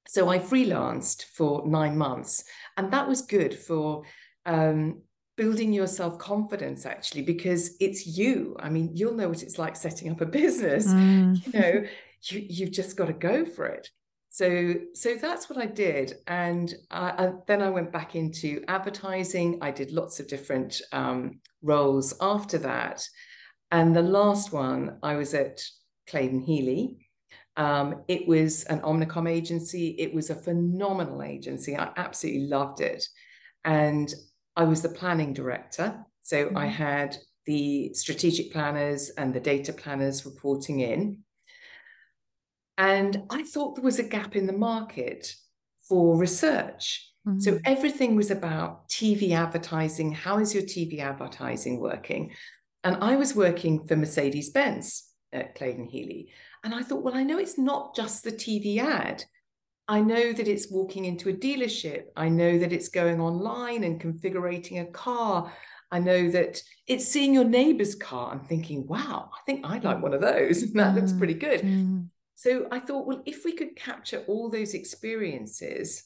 So 0.09 0.29
I 0.29 0.41
freelanced 0.41 1.25
for 1.25 1.67
nine 1.67 1.97
months, 1.97 2.43
and 2.77 2.93
that 2.93 3.07
was 3.07 3.23
good 3.23 3.55
for 3.55 4.03
um, 4.45 5.03
building 5.37 5.73
your 5.73 5.87
self 5.87 6.19
confidence 6.19 6.85
actually, 6.85 7.23
because 7.23 7.77
it's 7.79 8.07
you. 8.07 8.57
I 8.59 8.71
mean, 8.71 8.91
you'll 8.95 9.15
know 9.15 9.29
what 9.29 9.45
it's 9.45 9.59
like 9.59 9.77
setting 9.77 10.11
up 10.11 10.21
a 10.21 10.27
business. 10.27 10.89
Mm. 10.89 11.47
You 11.47 11.61
know, 11.61 11.85
you, 12.25 12.45
you've 12.49 12.73
just 12.73 12.97
got 12.97 13.07
to 13.07 13.13
go 13.13 13.45
for 13.45 13.67
it 13.67 13.89
so 14.29 14.75
so 14.95 15.15
that's 15.17 15.51
what 15.51 15.59
i 15.59 15.67
did 15.67 16.15
and 16.27 16.75
I, 16.91 17.11
I, 17.11 17.33
then 17.47 17.63
i 17.63 17.71
went 17.71 17.93
back 17.93 18.15
into 18.15 18.63
advertising 18.69 19.59
i 19.61 19.71
did 19.71 19.91
lots 19.91 20.21
of 20.21 20.29
different 20.29 20.81
um, 20.93 21.41
roles 21.63 22.15
after 22.21 22.59
that 22.59 23.03
And 23.71 23.95
the 23.95 24.03
last 24.03 24.53
one, 24.53 24.99
I 25.03 25.15
was 25.15 25.35
at 25.35 25.63
Claydon 26.09 26.41
Heeley 26.41 27.07
Um, 27.57 28.05
it 28.09 28.27
was 28.27 28.65
an 28.65 28.81
Omnicom 28.81 29.29
agency. 29.29 29.89
It 29.99 30.15
was 30.15 30.31
a 30.31 30.35
phenomenal 30.35 31.23
agency. 31.23 31.77
I 31.77 31.91
absolutely 31.97 32.47
loved 32.47 32.81
it. 32.81 33.05
And 33.65 34.13
I 34.57 34.65
was 34.65 34.83
the 34.83 34.89
planning 34.89 35.33
director. 35.35 36.05
So 36.23 36.47
mm-hmm. 36.47 36.57
I 36.57 36.67
had 36.67 37.17
the 37.47 37.93
strategic 37.95 38.53
planners 38.53 39.11
and 39.11 39.35
the 39.35 39.41
data 39.41 39.73
planners 39.73 40.25
reporting 40.25 40.81
in. 40.81 41.19
And 42.79 43.25
I 43.31 43.43
thought 43.43 43.75
there 43.75 43.85
was 43.85 43.99
a 43.99 44.05
gap 44.05 44.37
in 44.37 44.47
the 44.47 44.53
market 44.53 45.35
for 45.89 46.17
research. 46.17 47.11
Mm-hmm. 47.27 47.41
So 47.41 47.59
everything 47.65 48.17
was 48.17 48.31
about 48.31 48.89
TV 48.89 49.33
advertising. 49.33 50.13
How 50.13 50.39
is 50.39 50.55
your 50.55 50.63
TV 50.63 51.01
advertising 51.01 51.81
working? 51.81 52.33
And 52.83 52.97
I 53.03 53.17
was 53.17 53.37
working 53.37 53.87
for 53.87 53.97
Mercedes 53.97 54.51
Benz 54.51 55.11
at 55.33 55.55
Claydon 55.55 55.89
Heeley. 55.89 56.29
And 56.65 56.75
I 56.75 56.83
thought, 56.83 57.03
well, 57.03 57.15
I 57.15 57.23
know 57.23 57.39
it's 57.39 57.59
not 57.59 57.95
just 57.95 58.25
the 58.25 58.33
TV 58.33 58.79
ad. 58.79 59.25
I 59.89 60.01
know 60.01 60.33
that 60.33 60.49
it's 60.49 60.71
walking 60.71 61.05
into 61.05 61.29
a 61.29 61.35
dealership. 61.35 62.05
I 62.17 62.29
know 62.29 62.59
that 62.59 62.73
it's 62.73 62.89
going 62.89 63.21
online 63.21 63.85
and 63.85 64.01
configuring 64.01 64.81
a 64.81 64.85
car. 64.87 65.53
I 65.91 65.99
know 65.99 66.31
that 66.31 66.63
it's 66.87 67.09
seeing 67.09 67.35
your 67.35 67.45
neighbor's 67.45 67.97
car 67.97 68.33
and 68.33 68.47
thinking, 68.47 68.87
wow, 68.87 69.31
I 69.33 69.39
think 69.45 69.67
I'd 69.67 69.85
like 69.85 70.01
one 70.01 70.15
of 70.15 70.21
those. 70.21 70.63
And 70.63 70.75
that 70.79 70.95
mm. 70.95 70.97
looks 70.97 71.13
pretty 71.13 71.35
good. 71.35 71.63
Mm. 71.63 72.07
So 72.41 72.67
I 72.73 72.81
thought, 72.81 73.07
well, 73.07 73.23
if 73.27 73.45
we 73.45 73.53
could 73.53 73.77
capture 73.77 74.25
all 74.27 74.49
those 74.49 74.73
experiences, 74.73 76.05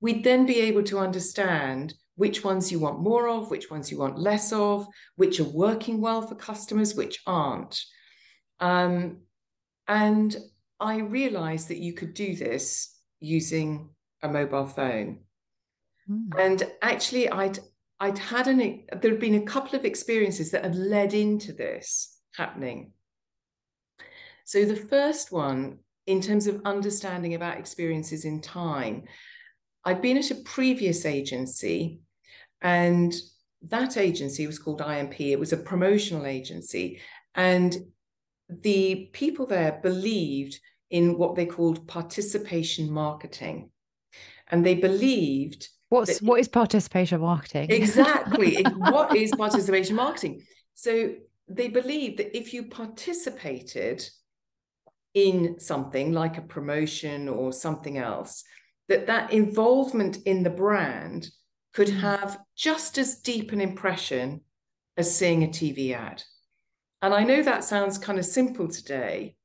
we'd 0.00 0.24
then 0.24 0.46
be 0.46 0.58
able 0.62 0.82
to 0.82 0.98
understand 0.98 1.94
which 2.16 2.42
ones 2.42 2.72
you 2.72 2.80
want 2.80 2.98
more 2.98 3.28
of, 3.28 3.52
which 3.52 3.70
ones 3.70 3.92
you 3.92 3.98
want 4.00 4.18
less 4.18 4.52
of, 4.52 4.88
which 5.14 5.38
are 5.38 5.44
working 5.44 6.00
well 6.00 6.22
for 6.22 6.34
customers, 6.34 6.96
which 6.96 7.20
aren't. 7.24 7.80
Um, 8.58 9.18
and 9.86 10.36
I 10.80 10.96
realized 10.96 11.68
that 11.68 11.78
you 11.78 11.92
could 11.92 12.12
do 12.12 12.34
this 12.34 12.92
using 13.20 13.90
a 14.24 14.28
mobile 14.28 14.66
phone. 14.66 15.20
Mm. 16.10 16.30
And 16.36 16.72
actually, 16.82 17.28
I'd 17.28 17.60
I'd 18.00 18.18
had 18.18 18.48
an 18.48 18.58
there 18.58 19.12
had 19.12 19.20
been 19.20 19.36
a 19.36 19.42
couple 19.54 19.78
of 19.78 19.84
experiences 19.84 20.50
that 20.50 20.64
had 20.64 20.74
led 20.74 21.14
into 21.14 21.52
this 21.52 22.18
happening. 22.34 22.92
So 24.50 24.64
the 24.64 24.74
first 24.74 25.30
one, 25.30 25.78
in 26.08 26.20
terms 26.20 26.48
of 26.48 26.62
understanding 26.64 27.34
about 27.34 27.58
experiences 27.58 28.24
in 28.24 28.40
time, 28.40 29.04
I'd 29.84 30.02
been 30.02 30.16
at 30.16 30.32
a 30.32 30.42
previous 30.42 31.06
agency, 31.06 32.00
and 32.60 33.14
that 33.68 33.96
agency 33.96 34.48
was 34.48 34.58
called 34.58 34.82
IMP. 34.82 35.20
It 35.20 35.38
was 35.38 35.52
a 35.52 35.56
promotional 35.56 36.26
agency, 36.26 37.00
and 37.36 37.76
the 38.48 39.08
people 39.12 39.46
there 39.46 39.78
believed 39.84 40.58
in 40.90 41.16
what 41.16 41.36
they 41.36 41.46
called 41.46 41.86
participation 41.86 42.90
marketing. 42.90 43.70
And 44.48 44.66
they 44.66 44.74
believed 44.74 45.68
What's 45.90 46.18
that, 46.18 46.26
what 46.26 46.40
is 46.40 46.48
participation 46.48 47.20
marketing? 47.20 47.70
Exactly. 47.70 48.64
what 48.64 49.14
is 49.14 49.30
participation 49.30 49.94
marketing? 49.94 50.42
So 50.74 51.14
they 51.46 51.68
believed 51.68 52.18
that 52.18 52.36
if 52.36 52.52
you 52.52 52.64
participated 52.64 54.10
in 55.14 55.58
something 55.58 56.12
like 56.12 56.38
a 56.38 56.42
promotion 56.42 57.28
or 57.28 57.52
something 57.52 57.98
else, 57.98 58.44
that 58.88 59.06
that 59.06 59.32
involvement 59.32 60.18
in 60.24 60.42
the 60.42 60.50
brand 60.50 61.28
could 61.72 61.88
mm. 61.88 62.00
have 62.00 62.38
just 62.56 62.98
as 62.98 63.16
deep 63.16 63.52
an 63.52 63.60
impression 63.60 64.40
as 64.96 65.14
seeing 65.14 65.44
a 65.44 65.48
TV 65.48 65.94
ad. 65.94 66.22
And 67.02 67.14
I 67.14 67.24
know 67.24 67.42
that 67.42 67.64
sounds 67.64 67.98
kind 67.98 68.18
of 68.18 68.26
simple 68.26 68.68
today, 68.68 69.36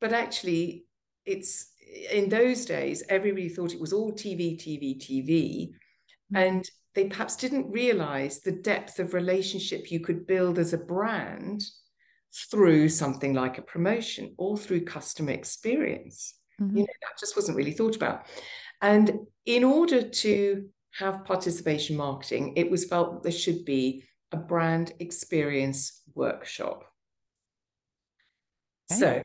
but 0.00 0.12
actually, 0.12 0.86
it's 1.26 1.72
in 2.10 2.28
those 2.28 2.64
days, 2.64 3.02
everybody 3.08 3.48
thought 3.48 3.72
it 3.72 3.80
was 3.80 3.92
all 3.92 4.12
TV, 4.12 4.56
TV, 4.56 4.98
TV. 4.98 5.68
Mm-hmm. 5.68 6.36
And 6.36 6.70
they 6.94 7.06
perhaps 7.06 7.36
didn't 7.36 7.70
realize 7.70 8.40
the 8.40 8.52
depth 8.52 8.98
of 8.98 9.14
relationship 9.14 9.90
you 9.90 10.00
could 10.00 10.26
build 10.26 10.58
as 10.58 10.72
a 10.72 10.78
brand 10.78 11.64
through 12.50 12.88
something 12.88 13.34
like 13.34 13.58
a 13.58 13.62
promotion 13.62 14.34
or 14.38 14.56
through 14.56 14.84
customer 14.84 15.32
experience. 15.32 16.34
Mm-hmm. 16.60 16.76
You 16.76 16.82
know, 16.82 16.92
that 17.02 17.18
just 17.18 17.36
wasn't 17.36 17.56
really 17.56 17.72
thought 17.72 17.96
about. 17.96 18.26
And 18.82 19.20
in 19.46 19.64
order 19.64 20.02
to 20.02 20.68
have 20.98 21.24
participation 21.24 21.96
marketing, 21.96 22.54
it 22.56 22.70
was 22.70 22.84
felt 22.84 23.12
that 23.12 23.22
there 23.22 23.32
should 23.32 23.64
be 23.64 24.04
a 24.32 24.36
brand 24.36 24.92
experience 24.98 26.02
workshop. 26.14 26.84
Okay. 28.90 29.00
So, 29.00 29.22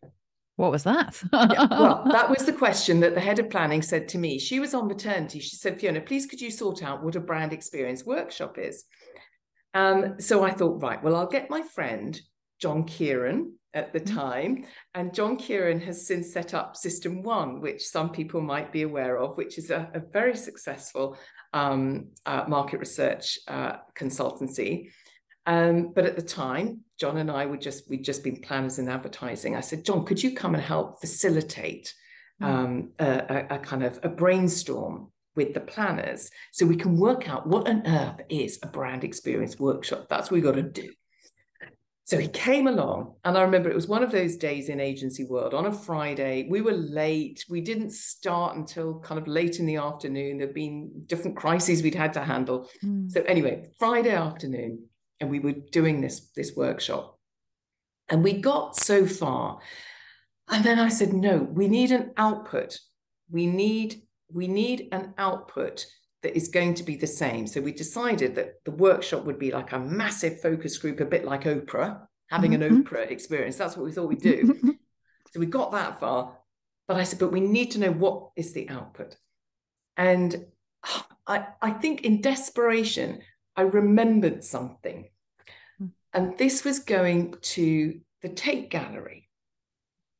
what 0.55 0.71
was 0.71 0.83
that? 0.83 1.21
yeah, 1.33 1.67
well, 1.71 2.03
that 2.11 2.29
was 2.29 2.45
the 2.45 2.53
question 2.53 2.99
that 2.99 3.15
the 3.15 3.21
head 3.21 3.39
of 3.39 3.49
planning 3.49 3.81
said 3.81 4.07
to 4.09 4.17
me. 4.17 4.39
She 4.39 4.59
was 4.59 4.73
on 4.73 4.87
maternity. 4.87 5.39
She 5.39 5.55
said, 5.55 5.79
Fiona, 5.79 6.01
please 6.01 6.25
could 6.25 6.41
you 6.41 6.51
sort 6.51 6.83
out 6.83 7.03
what 7.03 7.15
a 7.15 7.19
brand 7.19 7.53
experience 7.53 8.05
workshop 8.05 8.57
is? 8.57 8.83
Um, 9.73 10.19
so 10.19 10.43
I 10.43 10.51
thought, 10.51 10.81
right, 10.81 11.01
well, 11.03 11.15
I'll 11.15 11.27
get 11.27 11.49
my 11.49 11.61
friend, 11.61 12.19
John 12.59 12.83
Kearon, 12.83 13.51
at 13.73 13.93
the 13.93 13.99
mm-hmm. 13.99 14.17
time. 14.17 14.65
And 14.95 15.13
John 15.13 15.37
Kearon 15.37 15.81
has 15.83 16.05
since 16.07 16.33
set 16.33 16.53
up 16.53 16.75
System 16.75 17.21
One, 17.21 17.61
which 17.61 17.85
some 17.85 18.11
people 18.11 18.41
might 18.41 18.71
be 18.71 18.81
aware 18.83 19.17
of, 19.17 19.37
which 19.37 19.57
is 19.57 19.69
a, 19.69 19.89
a 19.93 19.99
very 19.99 20.35
successful 20.35 21.17
um, 21.53 22.07
uh, 22.25 22.45
market 22.47 22.79
research 22.79 23.39
uh, 23.47 23.77
consultancy. 23.95 24.89
Um, 25.45 25.93
but 25.93 26.05
at 26.05 26.15
the 26.15 26.21
time, 26.21 26.81
John 26.99 27.17
and 27.17 27.31
I 27.31 27.45
were 27.45 27.57
just 27.57 27.89
we'd 27.89 28.03
just 28.03 28.23
been 28.23 28.41
planners 28.41 28.77
in 28.77 28.89
advertising. 28.89 29.55
I 29.55 29.61
said, 29.61 29.85
John, 29.85 30.05
could 30.05 30.21
you 30.21 30.35
come 30.35 30.53
and 30.53 30.63
help 30.63 30.99
facilitate 30.99 31.93
hmm. 32.39 32.45
um, 32.45 32.89
a, 32.99 33.45
a, 33.51 33.59
kind 33.59 33.83
of 33.83 33.99
a 34.03 34.09
brainstorm 34.09 35.11
with 35.35 35.53
the 35.53 35.61
planners 35.61 36.29
so 36.51 36.65
we 36.65 36.75
can 36.75 36.97
work 36.97 37.29
out 37.29 37.47
what 37.47 37.67
on 37.67 37.87
earth 37.87 38.21
is 38.29 38.59
a 38.61 38.67
brand 38.67 39.03
experience 39.03 39.57
workshop? 39.57 40.07
That's 40.09 40.29
what 40.29 40.35
we 40.35 40.41
got 40.41 40.55
to 40.55 40.63
do. 40.63 40.91
So 42.09 42.17
he 42.17 42.27
came 42.27 42.67
along, 42.67 43.13
and 43.23 43.37
I 43.37 43.41
remember 43.41 43.69
it 43.69 43.75
was 43.75 43.87
one 43.87 44.01
of 44.01 44.11
those 44.11 44.35
days 44.35 44.69
in 44.69 44.79
agency 44.79 45.25
world 45.25 45.53
on 45.53 45.67
a 45.67 45.71
Friday. 45.71 46.47
We 46.49 46.61
were 46.61 46.73
late. 46.73 47.45
We 47.49 47.61
didn't 47.61 47.91
start 47.91 48.55
until 48.55 48.99
kind 48.99 49.21
of 49.21 49.27
late 49.27 49.59
in 49.59 49.67
the 49.67 49.75
afternoon. 49.75 50.39
There'd 50.39 50.53
been 50.55 51.03
different 51.05 51.37
crises 51.37 51.83
we'd 51.83 51.93
had 51.93 52.13
to 52.13 52.21
handle. 52.21 52.67
Mm. 52.83 53.11
So 53.11 53.21
anyway, 53.21 53.69
Friday 53.77 54.15
afternoon, 54.15 54.87
and 55.19 55.29
we 55.29 55.39
were 55.39 55.51
doing 55.51 56.01
this 56.01 56.31
this 56.35 56.55
workshop 56.55 57.19
and 58.09 58.23
we 58.23 58.33
got 58.33 58.75
so 58.75 59.05
far 59.05 59.59
and 60.49 60.63
then 60.63 60.79
i 60.79 60.89
said 60.89 61.13
no 61.13 61.37
we 61.37 61.67
need 61.67 61.91
an 61.91 62.11
output 62.17 62.79
we 63.29 63.45
need 63.45 64.01
we 64.31 64.47
need 64.47 64.87
an 64.91 65.13
output 65.17 65.85
that 66.21 66.35
is 66.35 66.49
going 66.49 66.73
to 66.73 66.83
be 66.83 66.95
the 66.95 67.07
same 67.07 67.47
so 67.47 67.61
we 67.61 67.71
decided 67.71 68.35
that 68.35 68.63
the 68.65 68.71
workshop 68.71 69.23
would 69.25 69.39
be 69.39 69.51
like 69.51 69.71
a 69.71 69.79
massive 69.79 70.41
focus 70.41 70.77
group 70.77 70.99
a 70.99 71.05
bit 71.05 71.25
like 71.25 71.43
oprah 71.43 71.99
having 72.29 72.51
mm-hmm. 72.51 72.63
an 72.63 72.83
oprah 72.83 73.09
experience 73.09 73.55
that's 73.55 73.77
what 73.77 73.85
we 73.85 73.91
thought 73.91 74.09
we'd 74.09 74.21
do 74.21 74.59
so 75.31 75.39
we 75.39 75.45
got 75.45 75.71
that 75.71 75.99
far 75.99 76.37
but 76.87 76.97
i 76.97 77.03
said 77.03 77.19
but 77.19 77.31
we 77.31 77.39
need 77.39 77.71
to 77.71 77.79
know 77.79 77.91
what 77.91 78.29
is 78.35 78.53
the 78.53 78.69
output 78.69 79.15
and 79.97 80.45
I, 81.27 81.45
I 81.61 81.71
think 81.71 82.01
in 82.01 82.21
desperation 82.21 83.19
I 83.55 83.61
remembered 83.61 84.43
something. 84.43 85.09
Hmm. 85.77 85.87
And 86.13 86.37
this 86.37 86.63
was 86.63 86.79
going 86.79 87.35
to 87.41 87.99
the 88.21 88.29
Tate 88.29 88.69
Gallery. 88.69 89.29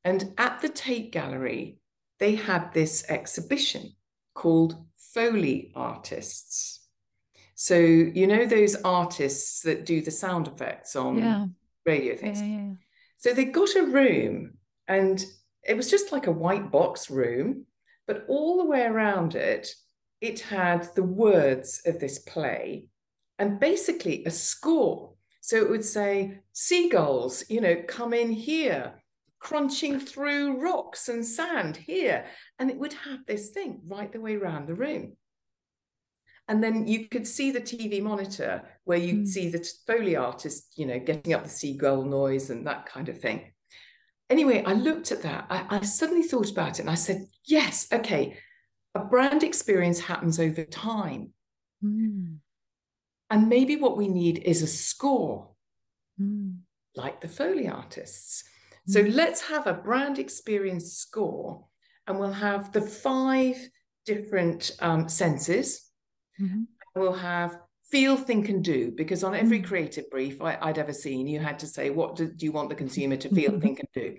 And 0.04 0.34
at 0.38 0.62
the 0.62 0.70
Tate 0.70 1.12
Gallery, 1.12 1.80
they 2.20 2.36
had 2.36 2.74
this 2.74 3.06
exhibition 3.10 3.94
called 4.36 4.76
Foley 5.14 5.72
Artists. 5.76 6.88
So, 7.56 7.76
you 7.76 8.26
know, 8.26 8.46
those 8.46 8.76
artists 8.84 9.62
that 9.64 9.86
do 9.86 10.02
the 10.02 10.12
sound 10.12 10.48
effects 10.48 10.96
on 10.96 11.18
yeah. 11.18 11.46
radio 11.86 12.16
things. 12.16 12.42
Yeah, 12.42 12.48
yeah. 12.48 12.72
So 13.18 13.34
they 13.34 13.46
got 13.46 13.76
a 13.76 13.84
room 13.84 14.54
and 14.88 15.24
it 15.68 15.76
was 15.76 15.90
just 15.90 16.12
like 16.12 16.28
a 16.28 16.32
white 16.32 16.72
box 16.72 17.10
room, 17.10 17.66
but 18.08 18.26
all 18.30 18.58
the 18.58 18.66
way 18.66 18.84
around 18.84 19.36
it, 19.36 19.74
it 20.22 20.40
had 20.40 20.88
the 20.96 21.04
words 21.04 21.82
of 21.86 22.00
this 22.00 22.20
play 22.20 22.86
and 23.38 23.60
basically 23.60 24.24
a 24.26 24.32
score. 24.32 25.14
So 25.42 25.58
it 25.58 25.70
would 25.70 25.86
say, 25.86 26.40
seagulls, 26.54 27.44
you 27.50 27.62
know, 27.62 27.84
come 27.88 28.14
in 28.14 28.32
here, 28.32 28.99
crunching 29.40 30.00
through 30.00 30.62
rocks 30.62 31.10
and 31.10 31.26
sand 31.26 31.78
here. 31.78 32.26
And 32.60 32.70
it 32.70 32.78
would 32.78 32.94
have 32.94 33.26
this 33.26 33.50
thing 33.50 33.82
right 33.88 34.12
the 34.12 34.22
way 34.22 34.36
around 34.36 34.68
the 34.68 34.76
room. 34.76 35.16
And 36.48 36.64
then 36.64 36.88
you 36.88 37.08
could 37.08 37.28
see 37.28 37.52
the 37.52 37.62
TV 37.62 38.02
monitor 38.02 38.64
where 38.84 38.98
you'd 38.98 39.26
mm. 39.26 39.28
see 39.28 39.50
the 39.50 39.66
Foley 39.86 40.16
artist, 40.16 40.74
you 40.76 40.88
know, 40.88 41.00
getting 41.00 41.34
up 41.34 41.44
the 41.44 41.50
seagull 41.50 42.04
noise 42.04 42.50
and 42.50 42.66
that 42.66 42.88
kind 42.88 43.08
of 43.08 43.20
thing. 43.20 43.54
Anyway, 44.32 44.64
I 44.64 44.74
looked 44.74 45.12
at 45.12 45.22
that. 45.22 45.46
I, 45.50 45.78
I 45.78 45.82
suddenly 45.82 46.24
thought 46.24 46.50
about 46.50 46.80
it 46.80 46.82
and 46.82 46.90
I 46.90 46.96
said, 46.96 47.26
yes, 47.46 47.88
okay, 47.94 48.38
a 48.96 49.00
brand 49.00 49.44
experience 49.44 50.00
happens 50.00 50.40
over 50.40 50.64
time. 50.64 51.34
Mm. 51.84 52.38
And 53.30 53.48
maybe 53.48 53.76
what 53.76 53.98
we 53.98 54.08
need 54.08 54.40
is 54.40 54.64
a 54.64 54.68
score. 54.68 55.50
mm. 56.20 56.58
like 56.96 57.22
the 57.22 57.28
Foley 57.28 57.68
artists. 57.68 58.44
So 58.90 59.04
mm. 59.04 59.14
let's 59.14 59.42
have 59.42 59.68
a 59.68 59.74
brand 59.74 60.18
experience 60.18 60.94
score, 60.94 61.66
and 62.08 62.20
we'll 62.20 62.32
have 62.32 62.72
the 62.72 62.82
five 62.82 63.58
different 64.06 64.72
um, 64.80 65.08
senses. 65.08 65.92
Mm-hmm. 66.42 66.64
We'll 66.96 67.14
have 67.14 67.60
feel, 67.92 68.18
think, 68.18 68.50
and 68.50 68.64
do, 68.64 68.92
because 68.96 69.24
on 69.24 69.36
every 69.36 69.60
Mm. 69.60 69.66
creative 69.66 70.10
brief 70.10 70.42
I, 70.42 70.68
would 70.68 70.78
ever 70.78 70.94
seen, 70.94 71.28
you 71.28 71.40
had 71.40 71.60
to 71.60 71.68
say, 71.68 71.90
What 71.90 72.16
do, 72.16 72.32
do 72.32 72.46
you 72.46 72.52
want 72.52 72.70
the 72.70 72.76
consumer 72.76 73.18
to 73.18 73.30
feel, 73.30 73.60
think, 73.60 73.80
and 73.80 73.90
do? 73.94 74.18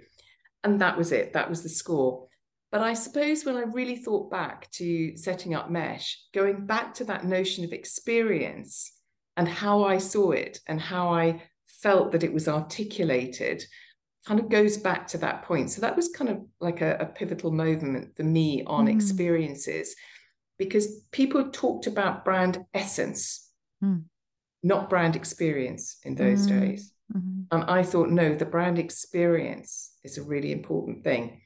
And 0.65 0.81
that 0.81 0.99
was 0.99 1.13
it, 1.13 1.33
that 1.33 1.49
was 1.49 1.63
the 1.63 1.69
score. 1.69 2.29
But 2.73 2.83
I 2.83 2.95
suppose 2.95 3.45
when 3.45 3.57
I 3.57 3.63
really 3.63 3.97
thought 3.97 4.31
back 4.31 4.71
to 4.73 5.17
setting 5.17 5.55
up 5.55 5.71
Mesh, 5.71 6.23
going 6.33 6.67
back 6.67 6.95
to 6.95 7.05
that 7.07 7.25
notion 7.25 7.65
of 7.65 7.73
experience 7.73 8.93
and 9.37 9.49
how 9.49 9.85
I 9.85 9.99
saw 9.99 10.31
it 10.31 10.61
and 10.69 10.81
how 10.81 11.09
I 11.09 11.43
felt 11.67 12.13
that 12.13 12.23
it 12.23 12.33
was 12.33 12.47
articulated, 12.47 13.65
kind 14.27 14.39
of 14.41 14.49
goes 14.49 14.77
back 14.77 15.07
to 15.09 15.19
that 15.19 15.43
point. 15.45 15.71
So 15.71 15.81
that 15.81 15.97
was 15.97 16.09
kind 16.09 16.31
of 16.31 16.45
like 16.61 16.81
a, 16.81 16.97
a 17.01 17.07
pivotal 17.07 17.51
moment 17.51 18.17
for 18.17 18.23
me 18.23 18.63
on 18.67 18.87
Mm. 18.87 18.95
experiences 18.95 19.97
because 20.59 21.01
people 21.11 21.51
talked 21.51 21.87
about 21.87 22.25
brand 22.25 22.65
essence, 22.75 23.51
Mm. 23.83 24.05
not 24.63 24.91
brand 24.91 25.17
experience 25.17 25.99
in 26.05 26.17
those 26.17 26.47
Mm. 26.47 26.61
days. 26.61 26.93
Mhm. 27.15 27.47
And 27.51 27.65
I 27.65 27.83
thought, 27.83 28.11
no, 28.11 28.35
the 28.35 28.45
brand 28.45 28.79
experience 28.79 29.97
is 30.05 30.19
a 30.19 30.23
really 30.23 30.53
important 30.53 31.03
thing. 31.03 31.41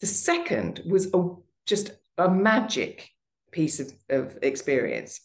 The 0.00 0.06
second 0.06 0.82
was 0.86 1.12
a, 1.12 1.34
just 1.66 1.90
a 2.16 2.30
magic 2.30 3.10
piece 3.50 3.80
of, 3.80 3.92
of 4.08 4.38
experience. 4.42 5.20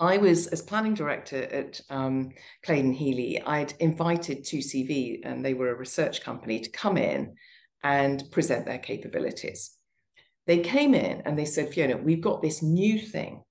I 0.00 0.18
was, 0.18 0.46
as 0.48 0.62
planning 0.62 0.94
director 0.94 1.42
at 1.42 1.80
um, 1.90 2.30
Claydon 2.62 2.94
Heeley, 2.94 3.42
I'd 3.44 3.74
invited 3.80 4.44
2CV, 4.44 5.20
and 5.24 5.44
they 5.44 5.54
were 5.54 5.70
a 5.70 5.78
research 5.78 6.22
company, 6.22 6.60
to 6.60 6.70
come 6.70 6.96
in 6.96 7.34
and 7.82 8.22
present 8.30 8.64
their 8.64 8.78
capabilities. 8.78 9.76
They 10.46 10.60
came 10.60 10.94
in 10.94 11.22
and 11.22 11.36
they 11.36 11.44
said, 11.44 11.70
Fiona, 11.70 11.96
we've 11.96 12.20
got 12.20 12.42
this 12.42 12.62
new 12.62 12.98
thing. 12.98 13.42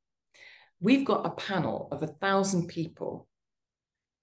We've 0.79 1.05
got 1.05 1.25
a 1.25 1.31
panel 1.31 1.89
of 1.91 2.01
a 2.01 2.07
thousand 2.07 2.67
people, 2.67 3.27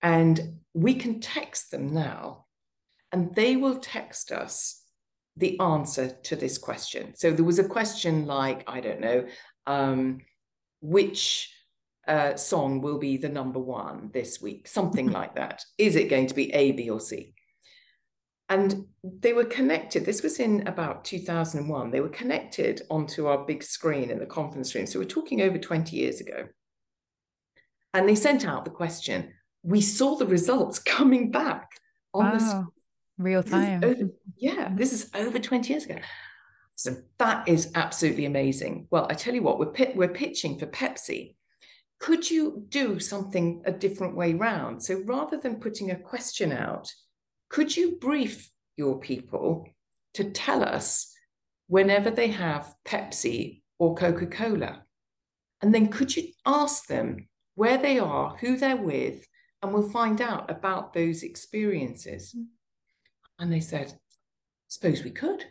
and 0.01 0.61
we 0.73 0.95
can 0.95 1.21
text 1.21 1.71
them 1.71 1.93
now, 1.93 2.47
and 3.13 3.35
they 3.35 3.57
will 3.57 3.79
text 3.79 4.33
us 4.33 4.83
the 5.37 5.59
answer 5.61 6.17
to 6.23 6.37
this 6.37 6.59
question. 6.59 7.15
So 7.17 7.33
there 7.33 7.45
was 7.45 7.59
a 7.59 7.69
question 7.69 8.25
like, 8.25 8.65
I 8.67 8.81
don't 8.81 9.01
know, 9.01 9.27
um, 9.67 10.21
which 10.81 11.54
uh, 12.07 12.37
song 12.37 12.81
will 12.81 12.99
be 12.99 13.17
the 13.17 13.29
number 13.29 13.59
one 13.59 14.11
this 14.13 14.41
week, 14.41 14.69
something 14.69 15.11
like 15.11 15.35
that. 15.37 15.65
Is 15.79 15.97
it 15.97 16.11
going 16.11 16.27
to 16.29 16.35
be 16.35 16.53
A, 16.53 16.73
B, 16.73 16.91
or 16.91 17.01
C? 17.01 17.35
And 18.49 18.85
they 19.03 19.33
were 19.33 19.45
connected. 19.47 20.05
This 20.05 20.23
was 20.23 20.39
in 20.39 20.67
about 20.67 21.05
2001. 21.05 21.91
They 21.91 22.01
were 22.01 22.11
connected 22.11 22.83
onto 22.91 23.27
our 23.27 23.39
big 23.45 23.63
screen 23.63 24.11
in 24.11 24.19
the 24.19 24.27
conference 24.27 24.75
room. 24.75 24.87
So 24.87 24.99
we're 24.99 25.07
talking 25.07 25.41
over 25.41 25.57
20 25.59 25.97
years 25.97 26.21
ago. 26.21 26.49
And 27.95 28.09
they 28.09 28.15
sent 28.15 28.47
out 28.47 28.65
the 28.65 28.71
question. 28.71 29.33
We 29.63 29.81
saw 29.81 30.17
the 30.17 30.27
results 30.27 30.79
coming 30.79 31.31
back 31.31 31.71
on 32.13 32.35
the 32.35 32.41
screen. 32.41 32.63
Wow. 32.63 32.69
Real 33.17 33.43
time. 33.43 33.85
over- 33.85 34.11
yeah, 34.37 34.71
this 34.75 34.93
is 34.93 35.09
over 35.15 35.39
20 35.39 35.73
years 35.73 35.85
ago. 35.85 35.99
So 36.77 36.97
that 37.19 37.49
is 37.49 37.71
absolutely 37.75 38.25
amazing. 38.27 38.89
Well, 38.91 39.07
I 39.09 39.15
tell 39.15 39.35
you 39.35 39.43
what, 39.43 39.59
we're, 39.59 39.73
we're 39.95 40.09
pitching 40.09 40.59
for 40.59 40.67
Pepsi. 40.67 41.37
Could 42.01 42.31
you 42.31 42.65
do 42.69 42.99
something 42.99 43.63
a 43.65 43.73
different 43.73 44.17
way 44.17 44.35
round? 44.35 44.83
So 44.83 45.03
rather 45.05 45.39
than 45.39 45.61
putting 45.61 45.91
a 45.91 45.97
question 45.97 46.53
out, 46.53 46.93
could 47.49 47.77
you 47.77 47.97
brief 48.01 48.51
your 48.77 48.99
people 48.99 49.67
to 50.15 50.31
tell 50.31 50.63
us 50.63 51.15
whenever 51.67 52.11
they 52.11 52.29
have 52.29 52.75
Pepsi 52.85 53.63
or 53.79 53.95
Coca 53.95 54.27
Cola? 54.27 54.83
And 55.63 55.75
then 55.75 55.89
could 55.89 56.15
you 56.15 56.29
ask 56.45 56.87
them 56.87 57.29
where 57.55 57.79
they 57.79 57.99
are, 57.99 58.37
who 58.41 58.57
they're 58.57 58.77
with, 58.77 59.27
and 59.63 59.73
we'll 59.73 59.89
find 59.89 60.21
out 60.21 60.51
about 60.51 60.93
those 60.93 61.23
experiences. 61.23 62.35
Mm. 62.37 62.47
And 63.39 63.53
they 63.53 63.61
said, 63.61 63.95
suppose 64.69 65.03
we 65.03 65.11
could. 65.11 65.45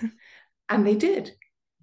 and 0.68 0.86
they 0.86 0.94
did. 0.94 1.32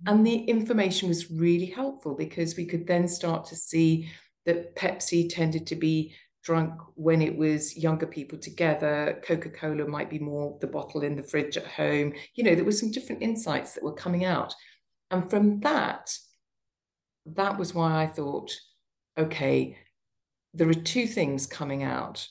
And 0.05 0.25
the 0.25 0.35
information 0.35 1.09
was 1.09 1.31
really 1.31 1.67
helpful 1.67 2.15
because 2.15 2.57
we 2.57 2.65
could 2.65 2.87
then 2.87 3.07
start 3.07 3.45
to 3.47 3.55
see 3.55 4.09
that 4.45 4.75
Pepsi 4.75 5.29
tended 5.29 5.67
to 5.67 5.75
be 5.75 6.13
drunk 6.43 6.73
when 6.95 7.21
it 7.21 7.35
was 7.35 7.77
younger 7.77 8.05
people 8.05 8.37
together. 8.37 9.21
Coca 9.25 9.49
Cola 9.49 9.87
might 9.87 10.09
be 10.09 10.19
more 10.19 10.57
the 10.59 10.67
bottle 10.67 11.01
in 11.01 11.15
the 11.15 11.23
fridge 11.23 11.57
at 11.57 11.65
home. 11.65 12.13
You 12.35 12.43
know, 12.43 12.55
there 12.55 12.65
were 12.65 12.71
some 12.71 12.91
different 12.91 13.21
insights 13.21 13.73
that 13.73 13.83
were 13.83 13.93
coming 13.93 14.25
out. 14.25 14.53
And 15.09 15.29
from 15.29 15.61
that, 15.61 16.17
that 17.25 17.57
was 17.57 17.73
why 17.73 18.03
I 18.03 18.07
thought, 18.07 18.51
okay, 19.17 19.77
there 20.53 20.69
are 20.69 20.73
two 20.73 21.07
things 21.07 21.47
coming 21.47 21.83
out. 21.83 22.27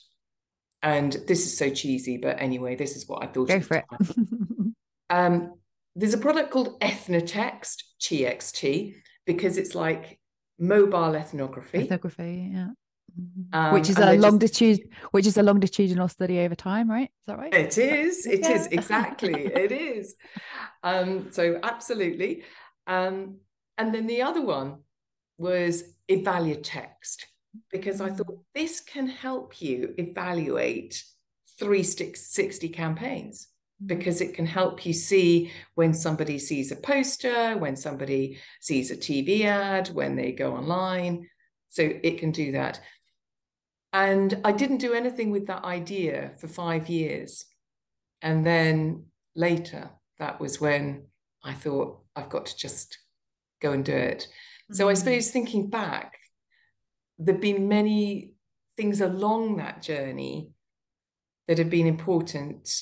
And 0.83 1.13
this 1.27 1.45
is 1.45 1.57
so 1.57 1.69
cheesy, 1.69 2.17
but 2.17 2.39
anyway, 2.39 2.75
this 2.75 2.95
is 2.95 3.07
what 3.07 3.23
I 3.23 3.27
thought. 3.27 3.47
Go 3.47 3.61
for 3.61 3.77
it. 3.77 3.85
Um, 5.09 5.59
there's 5.95 6.13
a 6.13 6.17
product 6.17 6.51
called 6.51 6.79
Ethnotext, 6.79 7.83
TXT, 8.01 8.95
because 9.25 9.57
it's 9.57 9.75
like 9.75 10.19
mobile 10.59 11.15
ethnography. 11.15 11.79
Ethnography, 11.79 12.51
yeah. 12.53 12.67
Um, 13.51 13.73
which 13.73 13.89
is 13.91 13.97
a 13.99 14.17
just- 14.17 14.81
which 15.11 15.27
is 15.27 15.37
a 15.37 15.43
longitudinal 15.43 16.07
study 16.07 16.39
over 16.39 16.55
time, 16.55 16.89
right? 16.89 17.09
Is 17.21 17.25
that 17.27 17.37
right? 17.37 17.53
It 17.53 17.77
is. 17.77 18.25
It 18.25 18.39
is 18.39 18.63
Yeah. 18.63 18.67
exactly. 18.71 19.45
it 19.45 19.71
is. 19.71 20.15
Um, 20.81 21.31
so 21.31 21.59
absolutely. 21.61 22.43
Um, 22.87 23.37
and 23.77 23.93
then 23.93 24.07
the 24.07 24.23
other 24.23 24.41
one 24.41 24.79
was 25.37 25.83
Evaluatext 26.09 27.25
because 27.71 28.01
I 28.01 28.09
thought 28.09 28.39
this 28.55 28.79
can 28.79 29.07
help 29.07 29.61
you 29.61 29.93
evaluate 29.97 31.03
360 31.59 32.69
campaigns 32.69 33.47
because 33.85 34.21
it 34.21 34.33
can 34.33 34.45
help 34.45 34.85
you 34.85 34.93
see 34.93 35.51
when 35.75 35.93
somebody 35.93 36.39
sees 36.39 36.71
a 36.71 36.75
poster, 36.75 37.57
when 37.57 37.75
somebody 37.75 38.39
sees 38.61 38.91
a 38.91 38.95
TV 38.95 39.45
ad, 39.45 39.89
when 39.89 40.15
they 40.15 40.31
go 40.31 40.55
online. 40.55 41.27
So 41.69 41.81
it 42.03 42.19
can 42.19 42.31
do 42.31 42.53
that. 42.53 42.79
And 43.91 44.39
I 44.43 44.51
didn't 44.51 44.77
do 44.77 44.93
anything 44.93 45.31
with 45.31 45.47
that 45.47 45.63
idea 45.63 46.31
for 46.37 46.47
five 46.47 46.89
years. 46.89 47.45
And 48.21 48.45
then 48.45 49.05
later, 49.35 49.89
that 50.19 50.39
was 50.39 50.61
when 50.61 51.07
I 51.43 51.53
thought, 51.53 51.99
I've 52.15 52.29
got 52.29 52.45
to 52.47 52.57
just 52.57 52.97
go 53.61 53.71
and 53.71 53.83
do 53.83 53.93
it. 53.95 54.27
So 54.71 54.87
I 54.89 54.93
Mm. 54.93 54.97
suppose 54.97 55.31
thinking 55.31 55.69
back, 55.69 56.17
there've 57.19 57.41
been 57.41 57.67
many 57.67 58.33
things 58.77 59.01
along 59.01 59.57
that 59.57 59.81
journey 59.81 60.51
that 61.47 61.57
have 61.57 61.69
been 61.69 61.85
important 61.87 62.81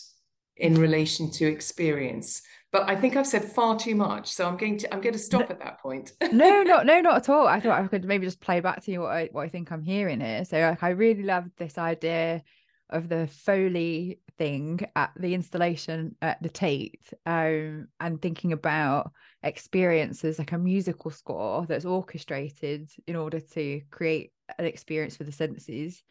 in 0.62 0.76
relation 0.76 1.30
to 1.32 1.45
experience. 1.45 2.41
But 2.71 2.89
I 2.89 2.95
think 2.95 3.17
I've 3.17 3.28
said 3.28 3.43
far 3.43 3.78
too 3.78 3.95
much. 3.95 4.32
So 4.32 4.47
I'm 4.47 4.56
going 4.56 4.78
to 4.78 4.93
I'm 4.93 5.02
going 5.02 5.13
to 5.13 5.19
stop 5.19 5.50
at 5.50 5.60
that 5.60 5.82
point. 5.82 6.13
no, 6.32 6.63
not 6.63 6.86
no, 6.86 7.02
not 7.02 7.17
at 7.17 7.30
all. 7.30 7.47
I 7.47 7.60
thought 7.60 7.82
I 7.82 7.88
could 7.88 8.06
maybe 8.06 8.26
just 8.26 8.39
play 8.39 8.62
back 8.62 8.82
to 8.84 8.91
you 8.91 9.02
what 9.02 9.12
I 9.12 9.30
what 9.32 9.43
I 9.43 9.50
think 9.50 9.71
I'm 9.71 9.84
hearing 9.84 10.21
here. 10.21 10.45
So 10.45 10.58
like, 10.58 10.82
I 10.82 10.89
really 10.89 11.24
love 11.24 11.50
this 11.58 11.78
idea 11.78 12.43
of 12.89 13.10
the 13.10 13.28
Foley 13.28 14.19
thing 14.38 14.82
at 14.95 15.12
the 15.17 15.34
installation 15.34 16.15
at 16.21 16.41
the 16.41 16.50
Tate, 16.50 17.02
um, 17.26 17.88
and 18.00 18.21
thinking 18.21 18.54
about 18.54 19.12
experiences 19.43 20.39
like 20.39 20.52
a 20.52 20.58
musical 20.58 21.12
score 21.12 21.65
that's 21.65 21.86
orchestrated 21.86 22.89
in 23.08 23.15
order 23.15 23.39
to 23.39 23.82
create 23.89 24.32
an 24.60 24.65
experience 24.65 25.17
for 25.17 25.24
the 25.24 25.32
senses. 25.32 26.04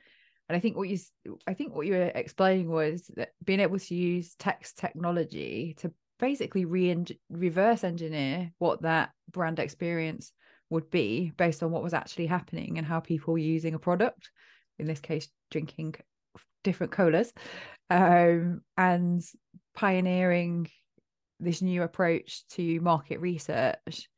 And 0.50 0.56
I 0.56 0.60
think 0.60 0.76
what 0.76 0.88
you 0.88 0.98
I 1.46 1.54
think 1.54 1.76
what 1.76 1.86
you 1.86 1.92
were 1.92 2.10
explaining 2.12 2.68
was 2.68 3.08
that 3.14 3.28
being 3.44 3.60
able 3.60 3.78
to 3.78 3.94
use 3.94 4.34
text 4.34 4.78
technology 4.78 5.76
to 5.78 5.92
basically 6.18 6.64
re 6.64 7.04
reverse 7.30 7.84
engineer 7.84 8.50
what 8.58 8.82
that 8.82 9.10
brand 9.30 9.60
experience 9.60 10.32
would 10.68 10.90
be 10.90 11.30
based 11.36 11.62
on 11.62 11.70
what 11.70 11.84
was 11.84 11.94
actually 11.94 12.26
happening 12.26 12.78
and 12.78 12.86
how 12.86 12.98
people 12.98 13.30
were 13.30 13.38
using 13.38 13.74
a 13.74 13.78
product 13.78 14.28
in 14.80 14.86
this 14.86 14.98
case 14.98 15.28
drinking 15.52 15.94
different 16.64 16.90
colas 16.90 17.32
um, 17.88 18.60
and 18.76 19.22
pioneering 19.76 20.68
this 21.38 21.62
new 21.62 21.84
approach 21.84 22.44
to 22.48 22.80
market 22.80 23.20
research 23.20 24.08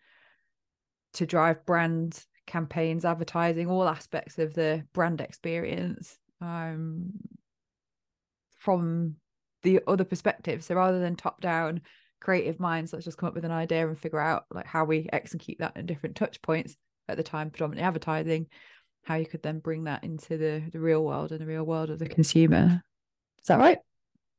to 1.12 1.26
drive 1.26 1.66
brand 1.66 2.24
campaigns 2.46 3.04
advertising 3.04 3.68
all 3.68 3.86
aspects 3.86 4.38
of 4.38 4.54
the 4.54 4.82
brand 4.94 5.20
experience 5.20 6.18
um, 6.42 7.12
from 8.58 9.16
the 9.62 9.80
other 9.86 10.04
perspective 10.04 10.64
so 10.64 10.74
rather 10.74 10.98
than 11.00 11.16
top 11.16 11.40
down 11.40 11.80
creative 12.20 12.60
minds 12.60 12.92
let's 12.92 13.04
just 13.04 13.16
come 13.18 13.28
up 13.28 13.34
with 13.34 13.44
an 13.44 13.50
idea 13.50 13.86
and 13.86 13.98
figure 13.98 14.20
out 14.20 14.44
like 14.50 14.66
how 14.66 14.84
we 14.84 15.08
execute 15.12 15.58
that 15.58 15.76
in 15.76 15.86
different 15.86 16.16
touch 16.16 16.42
points 16.42 16.76
at 17.08 17.16
the 17.16 17.22
time 17.22 17.50
predominantly 17.50 17.86
advertising 17.86 18.46
how 19.04 19.16
you 19.16 19.26
could 19.26 19.42
then 19.42 19.58
bring 19.58 19.84
that 19.84 20.04
into 20.04 20.36
the 20.36 20.62
the 20.72 20.80
real 20.80 21.04
world 21.04 21.32
and 21.32 21.40
the 21.40 21.46
real 21.46 21.64
world 21.64 21.90
of 21.90 21.98
the 21.98 22.08
consumer. 22.08 22.82
Is 23.40 23.46
that 23.48 23.58
right? 23.58 23.78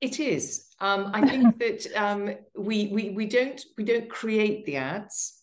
It 0.02 0.20
is. 0.20 0.68
Um, 0.80 1.12
I 1.14 1.28
think 1.28 1.60
that 1.60 1.88
um, 1.96 2.36
we 2.58 2.88
we 2.88 3.10
we 3.12 3.26
don't 3.26 3.62
we 3.78 3.84
don't 3.84 4.10
create 4.10 4.66
the 4.66 4.78
ads. 4.78 5.43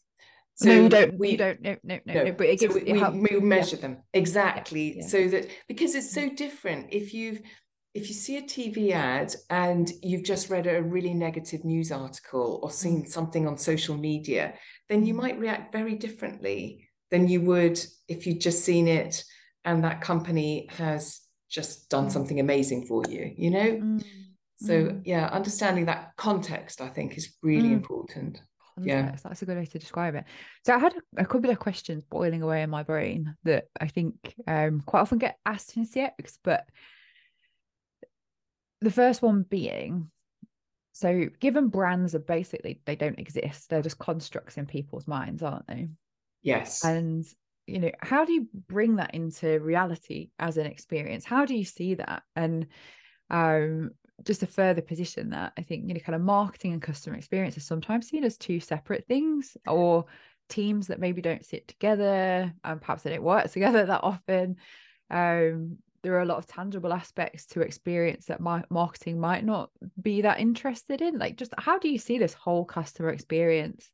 So 0.61 0.69
no, 0.69 0.83
you 0.83 0.89
don't. 0.91 1.19
We, 1.19 1.31
you 1.31 1.37
don't. 1.39 1.61
No, 1.63 1.77
no, 1.83 1.99
no. 2.05 2.25
no. 2.25 2.33
but 2.33 2.47
it 2.47 2.61
gives. 2.61 2.75
So 2.75 2.81
we, 2.81 2.93
we, 2.93 3.39
we, 3.39 3.41
measure 3.41 3.77
yeah. 3.77 3.83
them 3.83 3.99
exactly 4.13 4.99
yeah. 4.99 5.07
so 5.07 5.27
that 5.29 5.49
because 5.69 5.95
it's 5.95 6.13
so 6.13 6.29
different. 6.29 6.89
If 6.93 7.15
you've 7.15 7.41
if 7.95 8.09
you 8.09 8.15
see 8.15 8.37
a 8.37 8.43
TV 8.43 8.93
ad 8.93 9.35
and 9.49 9.91
you've 10.03 10.23
just 10.23 10.51
read 10.51 10.67
a 10.67 10.83
really 10.83 11.15
negative 11.15 11.65
news 11.65 11.91
article 11.91 12.61
or 12.63 12.71
seen 12.71 13.05
mm. 13.05 13.09
something 13.09 13.49
on 13.49 13.57
social 13.57 13.97
media, 13.97 14.55
then 14.89 15.05
you 15.05 15.15
mm. 15.15 15.19
might 15.19 15.39
react 15.39 15.73
very 15.73 15.97
differently 15.97 16.89
than 17.11 17.27
you 17.27 17.41
would 17.41 17.81
if 18.07 18.27
you'd 18.27 18.41
just 18.41 18.65
seen 18.65 18.87
it 18.87 19.25
and 19.65 19.83
that 19.83 20.01
company 20.03 20.69
has 20.71 21.21
just 21.49 21.91
done 21.91 22.07
mm. 22.07 22.13
something 22.13 22.39
amazing 22.39 22.87
for 22.87 23.03
you, 23.09 23.33
you 23.37 23.51
know? 23.51 23.73
Mm. 23.73 24.05
So, 24.59 24.85
mm. 24.85 25.03
yeah, 25.05 25.27
understanding 25.27 25.87
that 25.87 26.13
context, 26.17 26.81
I 26.81 26.89
think, 26.89 27.17
is 27.17 27.35
really 27.43 27.71
mm. 27.71 27.75
important. 27.75 28.41
Yeah, 28.81 29.17
that's 29.23 29.43
a 29.43 29.47
good 29.47 29.57
way 29.57 29.67
to 29.67 29.79
describe 29.79 30.15
it. 30.15 30.25
So, 30.65 30.75
I 30.75 30.79
had 30.79 30.95
a, 30.95 31.23
a, 31.23 31.27
couple 31.27 31.51
of 31.51 31.59
questions 31.59 32.05
boiling 32.05 32.43
away 32.43 32.63
in 32.63 32.71
my 32.71 32.83
brain 32.83 33.35
that 33.45 33.65
I 33.81 33.89
think 33.89 34.35
um, 34.47 34.81
quite 34.81 35.01
often 35.01 35.19
get 35.19 35.37
asked 35.47 35.77
in 35.77 35.87
CX, 35.87 36.39
but 36.45 36.65
the 38.81 38.91
first 38.91 39.23
one 39.23 39.43
being 39.43 40.11
so 40.93 41.27
given 41.39 41.69
brands 41.69 42.15
are 42.15 42.21
basically 42.21 42.81
they 42.85 42.97
don't 42.97 43.19
exist 43.19 43.71
they're 43.71 43.83
just 43.83 43.99
constructs 43.99 44.57
in 44.57 44.67
people's 44.67 45.07
minds 45.07 45.43
aren't 45.43 45.67
they? 45.67 45.89
Yes. 46.43 46.85
And 46.85 47.25
you 47.67 47.79
know 47.79 47.91
how 48.01 48.25
do 48.25 48.33
you 48.33 48.49
bring 48.69 48.97
that 48.97 49.15
into 49.15 49.61
reality 49.61 50.31
as 50.39 50.57
an 50.57 50.67
experience? 50.67 51.25
How 51.25 51.45
do 51.45 51.55
you 51.55 51.65
see 51.65 51.95
that? 51.95 52.23
And 52.35 52.67
um 53.31 53.93
just 54.25 54.41
to 54.41 54.47
further 54.47 54.83
position 54.83 55.31
that 55.31 55.53
i 55.57 55.63
think 55.63 55.87
you 55.87 55.95
know 55.95 56.01
kind 56.01 56.17
of 56.17 56.23
marketing 56.23 56.73
and 56.73 56.83
customer 56.83 57.17
experience 57.17 57.57
is 57.57 57.65
sometimes 57.65 58.09
seen 58.09 58.25
as 58.25 58.37
two 58.37 58.61
separate 58.61 59.05
things 59.07 59.57
or 59.67 60.05
teams 60.51 60.89
that 60.89 61.01
maybe 61.01 61.23
don't 61.23 61.47
sit 61.47 61.67
together 61.67 62.53
and 62.65 62.81
perhaps 62.81 63.03
they 63.03 63.11
don't 63.11 63.23
work 63.23 63.51
together 63.53 63.87
that 63.87 64.05
often. 64.05 64.57
Um 65.11 65.79
there 66.03 66.15
are 66.15 66.23
a 66.23 66.27
lot 66.27 66.39
of 66.39 66.47
tangible 66.47 66.95
aspects 66.95 67.45
to 67.45 67.61
experience 67.61 68.25
that 68.25 68.41
my 68.41 68.65
marketing 68.71 69.21
might 69.21 69.45
not 69.45 69.69
be 70.01 70.23
that 70.23 70.41
interested 70.41 71.03
in. 71.03 71.19
Like 71.19 71.37
just 71.37 71.53
how 71.59 71.79
do 71.79 71.91
you 71.91 71.99
see 71.99 72.17
this 72.17 72.33
whole 72.33 72.65
customer 72.65 73.11
experience 73.11 73.91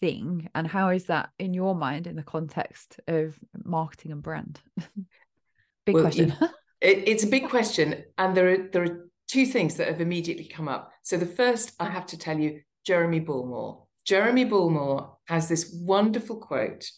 thing? 0.00 0.48
And 0.52 0.66
how 0.66 0.88
is 0.88 1.04
that 1.04 1.30
in 1.38 1.54
your 1.54 1.76
mind 1.76 2.08
in 2.08 2.16
the 2.16 2.24
context 2.24 2.98
of 3.06 3.38
marketing 3.64 4.10
and 4.10 4.22
brand? 4.22 4.60
Big 5.86 5.94
well, 5.94 6.02
question. 6.02 6.34
it, 6.80 7.04
it's 7.06 7.22
a 7.22 7.28
big 7.28 7.48
question 7.48 8.02
and 8.18 8.36
there 8.36 8.52
are 8.52 8.68
there 8.72 8.82
are 8.82 9.08
two 9.32 9.46
things 9.46 9.76
that 9.76 9.88
have 9.88 10.00
immediately 10.00 10.44
come 10.44 10.68
up 10.68 10.92
so 11.02 11.16
the 11.16 11.26
first 11.26 11.72
i 11.80 11.88
have 11.88 12.06
to 12.06 12.18
tell 12.18 12.38
you 12.38 12.60
jeremy 12.84 13.20
bullmore 13.20 13.86
jeremy 14.04 14.44
bullmore 14.44 15.16
has 15.26 15.48
this 15.48 15.74
wonderful 15.74 16.36
quote 16.36 16.90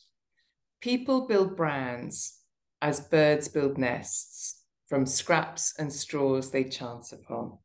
people 0.81 1.27
build 1.27 1.57
brands 1.57 2.41
as 2.83 3.01
birds 3.01 3.49
build 3.49 3.79
nests 3.79 4.61
from 4.89 5.07
scraps 5.07 5.75
and 5.79 5.93
straws 5.93 6.51
they 6.51 6.65
chance 6.65 7.13
upon. 7.13 7.59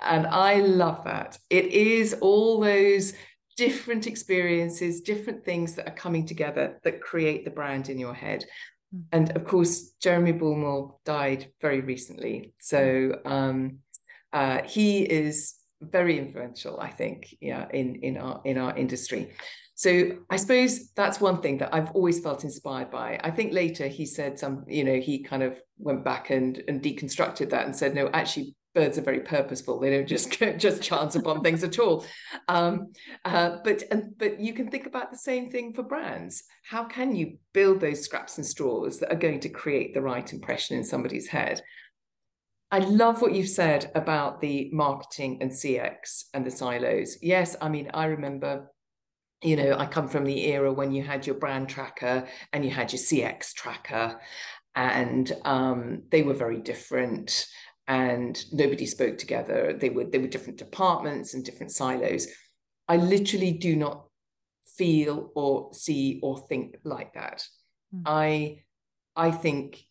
And 0.00 0.26
I 0.26 0.60
love 0.60 1.04
that. 1.04 1.38
It 1.50 1.66
is 1.66 2.14
all 2.20 2.60
those 2.60 3.14
different 3.56 4.06
experiences, 4.06 5.00
different 5.00 5.44
things 5.44 5.74
that 5.74 5.88
are 5.88 5.94
coming 5.94 6.26
together 6.26 6.78
that 6.84 7.00
create 7.00 7.44
the 7.44 7.50
brand 7.50 7.88
in 7.88 7.98
your 7.98 8.14
head. 8.14 8.44
Hmm. 8.96 9.02
And 9.12 9.36
of 9.36 9.44
course, 9.44 9.92
Jeremy 10.00 10.32
Bullmore 10.32 10.94
died 11.04 11.52
very 11.60 11.80
recently. 11.80 12.54
So 12.60 13.20
um, 13.24 13.78
uh, 14.32 14.62
he 14.62 15.02
is 15.02 15.54
very 15.80 16.18
influential, 16.18 16.80
I 16.80 16.90
think, 16.90 17.36
yeah, 17.40 17.66
in, 17.72 17.96
in 17.96 18.16
our 18.16 18.40
in 18.44 18.58
our 18.58 18.76
industry. 18.76 19.32
So 19.74 20.12
I 20.30 20.36
suppose 20.36 20.88
that's 20.92 21.20
one 21.20 21.42
thing 21.42 21.58
that 21.58 21.74
I've 21.74 21.90
always 21.90 22.20
felt 22.20 22.44
inspired 22.44 22.90
by. 22.90 23.20
I 23.22 23.30
think 23.30 23.52
later 23.52 23.88
he 23.88 24.06
said 24.06 24.38
some, 24.38 24.64
you 24.66 24.84
know, 24.84 24.98
he 24.98 25.22
kind 25.22 25.42
of 25.42 25.60
went 25.78 26.02
back 26.02 26.30
and 26.30 26.62
and 26.66 26.82
deconstructed 26.82 27.50
that 27.50 27.66
and 27.66 27.76
said, 27.76 27.94
no, 27.94 28.08
actually 28.14 28.54
birds 28.76 28.98
are 28.98 29.02
very 29.02 29.20
purposeful. 29.20 29.80
They 29.80 29.90
don't 29.90 30.06
just 30.06 30.30
just 30.58 30.82
chance 30.82 31.16
upon 31.16 31.42
things 31.42 31.64
at 31.64 31.80
all. 31.80 32.04
Um, 32.46 32.92
uh, 33.24 33.56
but 33.64 33.82
and, 33.90 34.16
but 34.16 34.38
you 34.38 34.52
can 34.52 34.70
think 34.70 34.86
about 34.86 35.10
the 35.10 35.18
same 35.18 35.50
thing 35.50 35.72
for 35.72 35.82
brands. 35.82 36.44
How 36.62 36.84
can 36.84 37.16
you 37.16 37.38
build 37.52 37.80
those 37.80 38.02
scraps 38.02 38.36
and 38.36 38.46
straws 38.46 39.00
that 39.00 39.12
are 39.12 39.18
going 39.18 39.40
to 39.40 39.48
create 39.48 39.94
the 39.94 40.02
right 40.02 40.30
impression 40.32 40.76
in 40.76 40.84
somebody's 40.84 41.26
head? 41.26 41.62
I 42.70 42.80
love 42.80 43.22
what 43.22 43.32
you've 43.34 43.48
said 43.48 43.90
about 43.94 44.40
the 44.40 44.70
marketing 44.72 45.38
and 45.40 45.50
CX 45.50 46.24
and 46.34 46.44
the 46.44 46.50
silos. 46.50 47.16
Yes, 47.22 47.56
I 47.60 47.68
mean 47.68 47.90
I 47.94 48.04
remember 48.06 48.70
you 49.42 49.54
know, 49.54 49.76
I 49.78 49.84
come 49.84 50.08
from 50.08 50.24
the 50.24 50.46
era 50.46 50.72
when 50.72 50.92
you 50.92 51.02
had 51.02 51.26
your 51.26 51.36
brand 51.36 51.68
tracker 51.68 52.26
and 52.54 52.64
you 52.64 52.70
had 52.70 52.92
your 52.92 53.00
CX 53.00 53.52
tracker, 53.52 54.18
and 54.76 55.32
um, 55.46 56.02
they 56.10 56.22
were 56.22 56.34
very 56.34 56.58
different, 56.58 57.46
and 57.88 58.44
nobody 58.52 58.86
spoke 58.86 59.18
together. 59.18 59.76
They 59.78 59.90
were 59.90 60.04
they 60.04 60.18
were 60.18 60.26
different 60.26 60.58
departments 60.58 61.34
and 61.34 61.44
different 61.44 61.72
silos. 61.72 62.26
I 62.88 62.96
literally 62.96 63.52
do 63.52 63.76
not 63.76 64.06
feel 64.76 65.30
or 65.34 65.72
see 65.72 66.20
or 66.22 66.38
think 66.38 66.76
like 66.84 67.14
that. 67.14 67.46
Mm. 67.94 68.02
I 68.06 68.62
I 69.14 69.30
think 69.30 69.84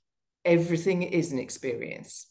everything 0.43 1.03
is 1.03 1.31
an 1.31 1.39
experience, 1.39 2.27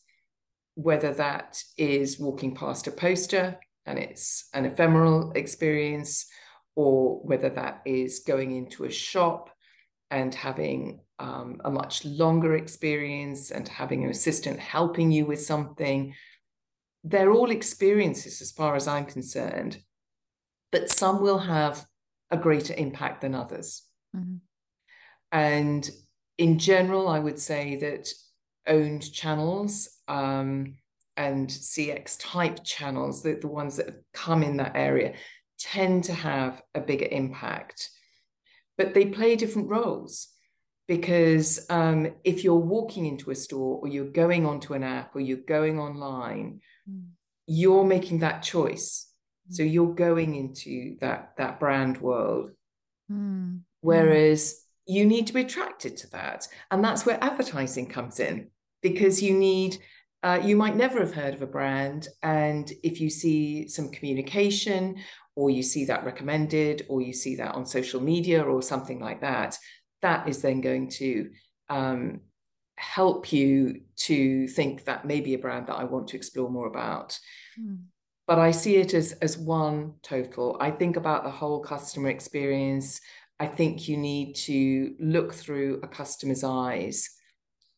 whether 0.74 1.12
that 1.14 1.62
is 1.76 2.18
walking 2.18 2.54
past 2.54 2.86
a 2.86 2.90
poster 2.90 3.58
and 3.86 3.98
it's 3.98 4.48
an 4.54 4.64
ephemeral 4.64 5.32
experience 5.32 6.26
or 6.76 7.20
whether 7.20 7.50
that 7.50 7.82
is 7.84 8.20
going 8.26 8.54
into 8.56 8.84
a 8.84 8.90
shop 8.90 9.50
and 10.14 10.34
having 10.34 11.00
um, 11.18 11.60
a 11.64 11.70
much 11.70 12.04
longer 12.04 12.56
experience 12.56 13.50
and 13.50 13.68
having 13.68 14.04
an 14.04 14.10
assistant 14.10 14.58
helping 14.58 15.10
you 15.10 15.26
with 15.26 15.40
something. 15.40 16.14
They're 17.02 17.32
all 17.32 17.50
experiences 17.50 18.40
as 18.40 18.50
far 18.50 18.76
as 18.76 18.88
I'm 18.88 19.06
concerned, 19.06 19.78
but 20.72 20.90
some 20.90 21.20
will 21.20 21.38
have 21.38 21.84
a 22.30 22.36
greater 22.36 22.74
impact 22.76 23.20
than 23.20 23.34
others. 23.34 23.82
Mm-hmm. 24.16 24.36
And 25.32 25.90
in 26.38 26.58
general, 26.58 27.08
I 27.08 27.18
would 27.18 27.38
say 27.38 27.76
that 27.76 28.08
owned 28.66 29.12
channels 29.12 29.88
um, 30.08 30.76
and 31.16 31.48
CX 31.48 32.16
type 32.18 32.64
channels, 32.64 33.22
the, 33.22 33.34
the 33.34 33.48
ones 33.48 33.76
that 33.76 33.86
have 33.86 33.98
come 34.12 34.42
in 34.42 34.56
that 34.56 34.72
area, 34.74 35.14
tend 35.58 36.04
to 36.04 36.12
have 36.12 36.62
a 36.74 36.80
bigger 36.80 37.06
impact. 37.10 37.90
But 38.76 38.94
they 38.94 39.06
play 39.06 39.36
different 39.36 39.68
roles 39.68 40.28
because 40.86 41.64
um, 41.70 42.08
if 42.24 42.44
you're 42.44 42.56
walking 42.56 43.06
into 43.06 43.30
a 43.30 43.34
store 43.34 43.78
or 43.80 43.88
you're 43.88 44.10
going 44.10 44.46
onto 44.46 44.74
an 44.74 44.82
app 44.82 45.14
or 45.14 45.20
you're 45.20 45.38
going 45.38 45.78
online, 45.78 46.60
mm. 46.90 47.06
you're 47.46 47.84
making 47.84 48.18
that 48.20 48.42
choice. 48.42 49.10
Mm. 49.50 49.54
So 49.54 49.62
you're 49.62 49.94
going 49.94 50.34
into 50.34 50.96
that 51.00 51.34
that 51.38 51.60
brand 51.60 52.00
world. 52.00 52.50
Mm. 53.10 53.60
Whereas 53.80 54.60
you 54.86 55.06
need 55.06 55.26
to 55.28 55.32
be 55.32 55.42
attracted 55.42 55.96
to 55.98 56.10
that. 56.10 56.46
And 56.70 56.84
that's 56.84 57.06
where 57.06 57.22
advertising 57.22 57.86
comes 57.86 58.20
in 58.20 58.48
because 58.82 59.22
you 59.22 59.34
need 59.34 59.78
uh, 60.22 60.40
you 60.42 60.56
might 60.56 60.74
never 60.74 61.00
have 61.00 61.12
heard 61.12 61.34
of 61.34 61.42
a 61.42 61.46
brand. 61.46 62.08
And 62.22 62.72
if 62.82 62.98
you 62.98 63.10
see 63.10 63.68
some 63.68 63.90
communication 63.90 64.96
or 65.36 65.50
you 65.50 65.62
see 65.62 65.84
that 65.86 66.04
recommended, 66.04 66.86
or 66.88 67.02
you 67.02 67.12
see 67.12 67.36
that 67.36 67.54
on 67.54 67.66
social 67.66 68.00
media 68.00 68.42
or 68.42 68.62
something 68.62 69.00
like 69.00 69.20
that, 69.20 69.58
that 70.02 70.28
is 70.28 70.42
then 70.42 70.60
going 70.60 70.88
to 70.88 71.30
um, 71.68 72.20
help 72.76 73.32
you 73.32 73.80
to 73.96 74.46
think 74.48 74.84
that 74.84 75.04
maybe 75.04 75.34
a 75.34 75.38
brand 75.38 75.66
that 75.66 75.76
I 75.76 75.84
want 75.84 76.08
to 76.08 76.16
explore 76.16 76.50
more 76.50 76.66
about. 76.66 77.18
Mm. 77.60 77.84
But 78.26 78.38
I 78.38 78.52
see 78.52 78.76
it 78.76 78.94
as, 78.94 79.12
as 79.14 79.36
one 79.36 79.94
total. 80.02 80.56
I 80.60 80.70
think 80.70 80.96
about 80.96 81.24
the 81.24 81.30
whole 81.30 81.60
customer 81.60 82.08
experience. 82.08 83.00
I 83.38 83.46
think 83.46 83.88
you 83.88 83.96
need 83.96 84.34
to 84.36 84.94
look 84.98 85.34
through 85.34 85.80
a 85.82 85.88
customer's 85.88 86.44
eyes 86.44 87.10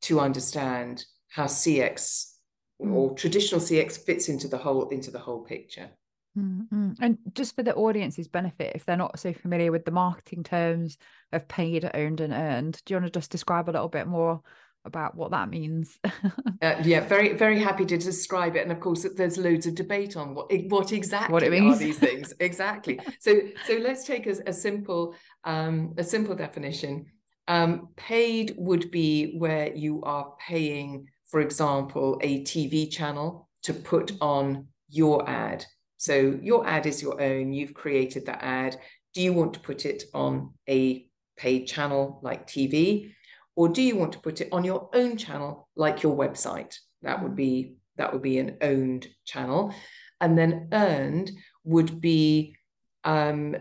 to 0.03 0.21
understand 0.21 1.05
how 1.31 1.45
CX 1.45 2.33
mm. 2.81 2.93
or 2.93 3.15
traditional 3.15 3.61
CX 3.61 4.05
fits 4.05 4.29
into 4.29 4.47
the 4.47 4.59
whole 4.59 4.89
into 4.91 5.11
the 5.11 5.19
whole 5.19 5.43
picture. 5.45 5.91
Mm-hmm. 6.37 6.93
And 7.01 7.19
just 7.33 7.57
for 7.57 7.63
the 7.63 7.75
audience's 7.75 8.29
benefit, 8.29 8.73
if 8.75 8.85
they're 8.85 8.97
not 8.97 9.19
so 9.19 9.33
familiar 9.33 9.73
with 9.73 9.85
the 9.85 9.91
marketing 9.91 10.43
terms 10.43 10.99
of 11.33 11.49
paid, 11.49 11.89
owned, 11.95 12.21
and 12.21 12.33
earned, 12.33 12.83
do 12.85 12.95
you 12.95 13.01
want 13.01 13.13
to 13.13 13.19
just 13.19 13.31
describe 13.31 13.69
a 13.69 13.73
little 13.73 13.89
bit 13.89 14.07
more 14.07 14.43
about 14.85 15.17
what 15.17 15.31
that 15.33 15.49
means? 15.49 15.99
uh, 16.05 16.75
yeah, 16.83 17.01
very, 17.01 17.35
very 17.35 17.59
happy 17.59 17.85
to 17.87 17.97
describe 17.97 18.57
it. 18.57 18.63
And 18.63 18.73
of 18.73 18.81
course, 18.81 19.07
there's 19.17 19.39
loads 19.39 19.67
of 19.67 19.75
debate 19.75 20.17
on 20.17 20.35
what 20.35 20.51
what 20.69 20.93
exactly 20.93 21.33
what 21.33 21.43
it 21.43 21.51
means. 21.51 21.77
are 21.77 21.79
these 21.79 21.99
things. 21.99 22.33
exactly. 22.41 23.01
So, 23.19 23.41
so 23.67 23.75
let's 23.75 24.05
take 24.05 24.27
a, 24.27 24.37
a 24.47 24.53
simple 24.53 25.15
um, 25.45 25.95
a 25.99 26.05
simple 26.05 26.35
definition. 26.35 27.07
Um, 27.49 27.89
paid 27.97 28.55
would 28.57 28.91
be 28.91 29.37
where 29.39 29.73
you 29.75 30.03
are 30.03 30.35
paying, 30.47 31.09
for 31.27 31.41
example, 31.41 32.19
a 32.23 32.43
TV 32.43 32.91
channel 32.91 33.49
to 33.63 33.73
put 33.73 34.13
on 34.21 34.67
your 34.89 35.29
ad. 35.29 35.65
So 35.97 36.39
your 36.43 36.67
ad 36.67 36.87
is 36.87 37.03
your 37.03 37.21
own, 37.21 37.53
you've 37.53 37.75
created 37.75 38.27
that 38.27 38.43
ad. 38.43 38.77
Do 39.15 39.23
you 39.23 39.33
want 39.33 39.55
to 39.55 39.61
put 39.61 39.87
it 39.87 40.05
on 40.13 40.53
a 40.69 41.07
paid 41.37 41.67
channel 41.67 42.21
like 42.23 42.47
TV? 42.47 43.13
Or 43.55 43.69
do 43.69 43.83
you 43.83 43.97
want 43.97 44.13
to 44.13 44.19
put 44.19 44.41
it 44.41 44.49
on 44.53 44.65
your 44.65 44.91
own 44.93 45.17
channel 45.17 45.69
like 45.75 46.03
your 46.03 46.17
website? 46.17 46.77
That 47.03 47.23
would 47.23 47.35
be 47.35 47.77
that 47.97 48.13
would 48.13 48.23
be 48.23 48.39
an 48.39 48.59
owned 48.61 49.09
channel. 49.25 49.75
And 50.21 50.37
then 50.37 50.69
earned 50.73 51.31
would 51.65 52.01
be 52.01 52.57
um, 53.05 53.57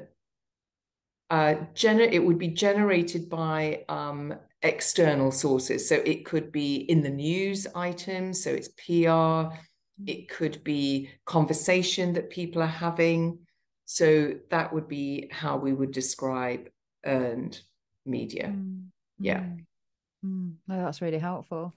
uh, 1.30 1.56
gener- 1.74 2.12
it 2.12 2.20
would 2.20 2.38
be 2.38 2.50
generated 2.50 3.30
by 3.30 3.86
um, 3.90 4.34
external 4.62 5.32
sources. 5.32 5.88
So 5.88 5.96
it 5.96 6.26
could 6.26 6.52
be 6.52 6.76
in 6.76 7.02
the 7.02 7.10
news 7.10 7.68
items, 7.76 8.44
so 8.44 8.52
it's 8.52 8.70
PR, 8.70 9.56
it 10.06 10.30
could 10.30 10.64
be 10.64 11.10
conversation 11.26 12.14
that 12.14 12.30
people 12.30 12.62
are 12.62 12.68
having. 12.68 13.40
So 13.86 14.36
that 14.50 14.74
would 14.74 14.88
be 14.88 15.30
how 15.32 15.58
we 15.58 15.74
would 15.74 15.92
describe 15.92 16.70
earned 17.06 17.62
media. 18.06 18.48
Mm. 18.48 18.88
Yeah. 19.20 19.40
Mm. 19.40 19.66
Mm. 20.26 20.54
That's 20.68 21.02
really 21.02 21.20
helpful. 21.20 21.74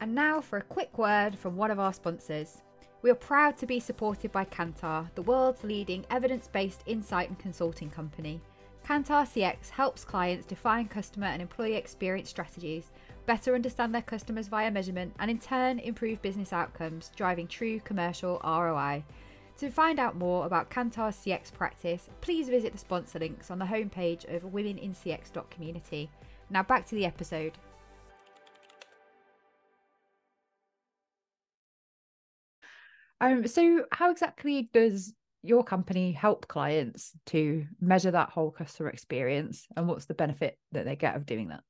And 0.00 0.14
now 0.14 0.40
for 0.40 0.58
a 0.58 0.62
quick 0.62 0.98
word 0.98 1.38
from 1.38 1.56
one 1.56 1.70
of 1.70 1.78
our 1.78 1.92
sponsors. 1.92 2.62
We 3.00 3.10
are 3.10 3.14
proud 3.14 3.56
to 3.58 3.66
be 3.66 3.78
supported 3.78 4.32
by 4.32 4.44
Kantar, 4.44 5.08
the 5.14 5.22
world's 5.22 5.62
leading 5.62 6.04
evidence 6.10 6.48
based 6.48 6.82
insight 6.86 7.28
and 7.28 7.38
consulting 7.38 7.90
company. 7.90 8.40
Kantar 8.84 9.24
CX 9.24 9.68
helps 9.68 10.04
clients 10.04 10.46
define 10.46 10.88
customer 10.88 11.26
and 11.26 11.40
employee 11.40 11.74
experience 11.74 12.28
strategies, 12.28 12.90
better 13.28 13.54
understand 13.54 13.94
their 13.94 14.00
customers 14.00 14.48
via 14.48 14.70
measurement, 14.70 15.14
and 15.18 15.30
in 15.30 15.38
turn 15.38 15.78
improve 15.80 16.22
business 16.22 16.50
outcomes, 16.50 17.12
driving 17.14 17.46
true 17.46 17.78
commercial 17.80 18.40
ROI. 18.42 19.04
To 19.58 19.70
find 19.70 20.00
out 20.00 20.16
more 20.16 20.46
about 20.46 20.70
Kantar's 20.70 21.14
CX 21.14 21.52
practice, 21.52 22.08
please 22.22 22.48
visit 22.48 22.72
the 22.72 22.78
sponsor 22.78 23.18
links 23.18 23.50
on 23.50 23.58
the 23.58 23.66
homepage 23.66 24.24
of 24.34 24.50
womenincx.community. 24.50 26.10
Now 26.48 26.62
back 26.62 26.86
to 26.86 26.94
the 26.94 27.04
episode. 27.04 27.58
Um, 33.20 33.46
so 33.46 33.84
how 33.92 34.10
exactly 34.10 34.70
does 34.72 35.12
your 35.42 35.64
company 35.64 36.12
help 36.12 36.48
clients 36.48 37.12
to 37.26 37.66
measure 37.78 38.12
that 38.12 38.30
whole 38.30 38.50
customer 38.50 38.88
experience 38.88 39.66
and 39.76 39.86
what's 39.86 40.06
the 40.06 40.14
benefit 40.14 40.58
that 40.72 40.86
they 40.86 40.96
get 40.96 41.14
of 41.14 41.26
doing 41.26 41.48
that? 41.48 41.60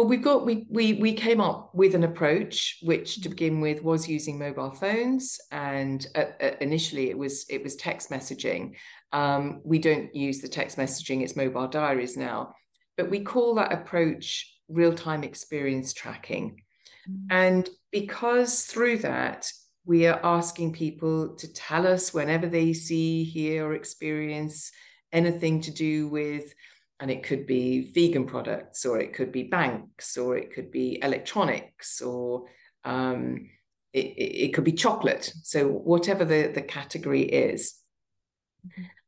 Well, 0.00 0.08
we've 0.08 0.22
got 0.22 0.46
we 0.46 0.66
we 0.70 0.94
we 0.94 1.12
came 1.12 1.42
up 1.42 1.74
with 1.74 1.94
an 1.94 2.04
approach 2.04 2.78
which 2.80 3.20
to 3.20 3.28
begin 3.28 3.60
with 3.60 3.84
was 3.84 4.08
using 4.08 4.38
mobile 4.38 4.70
phones, 4.70 5.38
and 5.52 6.06
uh, 6.14 6.24
uh, 6.42 6.52
initially 6.62 7.10
it 7.10 7.18
was 7.18 7.44
it 7.50 7.62
was 7.62 7.76
text 7.76 8.08
messaging. 8.08 8.76
Um, 9.12 9.60
we 9.62 9.78
don't 9.78 10.14
use 10.14 10.40
the 10.40 10.48
text 10.48 10.78
messaging; 10.78 11.20
it's 11.20 11.36
mobile 11.36 11.68
diaries 11.68 12.16
now, 12.16 12.54
but 12.96 13.10
we 13.10 13.20
call 13.20 13.56
that 13.56 13.74
approach 13.74 14.50
real 14.70 14.94
time 14.94 15.22
experience 15.22 15.92
tracking. 15.92 16.62
Mm. 17.06 17.26
And 17.28 17.68
because 17.92 18.64
through 18.64 19.00
that, 19.00 19.52
we 19.84 20.06
are 20.06 20.20
asking 20.24 20.72
people 20.72 21.36
to 21.36 21.52
tell 21.52 21.86
us 21.86 22.14
whenever 22.14 22.46
they 22.46 22.72
see, 22.72 23.24
hear, 23.24 23.66
or 23.66 23.74
experience 23.74 24.72
anything 25.12 25.60
to 25.60 25.70
do 25.70 26.08
with, 26.08 26.54
and 27.00 27.10
it 27.10 27.22
could 27.22 27.46
be 27.46 27.90
vegan 27.92 28.26
products, 28.26 28.84
or 28.84 29.00
it 29.00 29.14
could 29.14 29.32
be 29.32 29.44
banks, 29.44 30.18
or 30.18 30.36
it 30.36 30.52
could 30.52 30.70
be 30.70 31.00
electronics, 31.02 32.02
or 32.02 32.44
um, 32.84 33.48
it, 33.92 34.06
it, 34.16 34.54
could 34.54 34.64
be 34.64 34.72
chocolate. 34.72 35.32
So, 35.42 35.66
whatever 35.66 36.24
the, 36.24 36.52
the 36.54 36.62
category 36.62 37.22
is. 37.22 37.74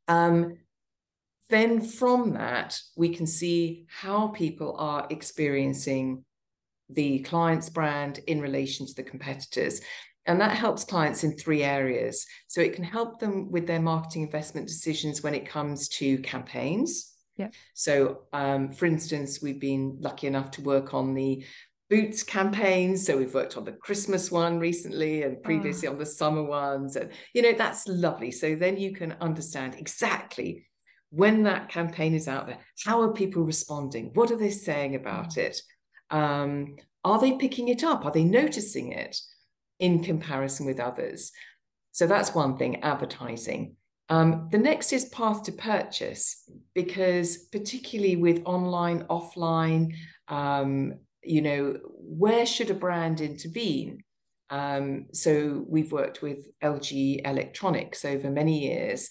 Um, 0.08 0.58
then 1.50 1.82
from 1.82 2.32
that, 2.32 2.80
we 2.96 3.10
can 3.10 3.26
see 3.26 3.84
how 3.88 4.28
people 4.28 4.74
are 4.78 5.06
experiencing 5.10 6.24
the 6.88 7.20
client's 7.20 7.68
brand 7.68 8.20
in 8.26 8.40
relation 8.40 8.86
to 8.86 8.94
the 8.94 9.02
competitors. 9.02 9.82
And 10.24 10.40
that 10.40 10.56
helps 10.56 10.84
clients 10.84 11.24
in 11.24 11.36
three 11.36 11.62
areas. 11.62 12.26
So 12.46 12.60
it 12.60 12.74
can 12.74 12.84
help 12.84 13.18
them 13.18 13.50
with 13.50 13.66
their 13.66 13.80
marketing 13.80 14.22
investment 14.22 14.66
decisions 14.68 15.22
when 15.22 15.34
it 15.34 15.48
comes 15.48 15.88
to 15.88 16.18
campaigns. 16.18 17.11
Yeah. 17.36 17.48
So, 17.74 18.22
um, 18.32 18.72
for 18.72 18.86
instance, 18.86 19.40
we've 19.42 19.60
been 19.60 19.96
lucky 20.00 20.26
enough 20.26 20.50
to 20.52 20.62
work 20.62 20.94
on 20.94 21.14
the 21.14 21.44
boots 21.88 22.22
campaigns. 22.22 23.06
So 23.06 23.18
we've 23.18 23.34
worked 23.34 23.56
on 23.56 23.64
the 23.64 23.72
Christmas 23.72 24.30
one 24.30 24.58
recently 24.58 25.22
and 25.22 25.42
previously 25.42 25.88
oh. 25.88 25.92
on 25.92 25.98
the 25.98 26.06
summer 26.06 26.42
ones. 26.42 26.96
And, 26.96 27.10
you 27.34 27.42
know, 27.42 27.52
that's 27.52 27.86
lovely. 27.86 28.30
So 28.30 28.54
then 28.54 28.78
you 28.78 28.92
can 28.92 29.12
understand 29.20 29.74
exactly 29.76 30.66
when 31.10 31.42
that 31.42 31.68
campaign 31.68 32.14
is 32.14 32.26
out 32.26 32.46
there, 32.46 32.58
how 32.84 33.02
are 33.02 33.12
people 33.12 33.42
responding? 33.42 34.10
What 34.14 34.30
are 34.30 34.36
they 34.36 34.50
saying 34.50 34.94
about 34.94 35.34
mm. 35.34 35.38
it? 35.38 35.60
Um, 36.10 36.76
are 37.04 37.20
they 37.20 37.32
picking 37.32 37.68
it 37.68 37.84
up? 37.84 38.06
Are 38.06 38.10
they 38.10 38.24
noticing 38.24 38.92
it 38.92 39.18
in 39.78 40.02
comparison 40.02 40.64
with 40.64 40.80
others? 40.80 41.30
So 41.90 42.06
that's 42.06 42.34
one 42.34 42.56
thing, 42.56 42.82
advertising. 42.82 43.76
Um, 44.12 44.48
the 44.50 44.58
next 44.58 44.92
is 44.92 45.06
path 45.06 45.42
to 45.44 45.52
purchase, 45.52 46.44
because 46.74 47.38
particularly 47.50 48.16
with 48.16 48.42
online, 48.44 49.04
offline, 49.04 49.94
um, 50.28 50.94
you 51.22 51.40
know, 51.40 51.78
where 51.84 52.44
should 52.44 52.70
a 52.70 52.74
brand 52.74 53.20
intervene? 53.20 54.02
Um, 54.50 55.06
so 55.12 55.64
we've 55.66 55.92
worked 55.92 56.20
with 56.20 56.50
LG 56.60 57.26
Electronics 57.26 58.04
over 58.04 58.30
many 58.30 58.66
years. 58.68 59.08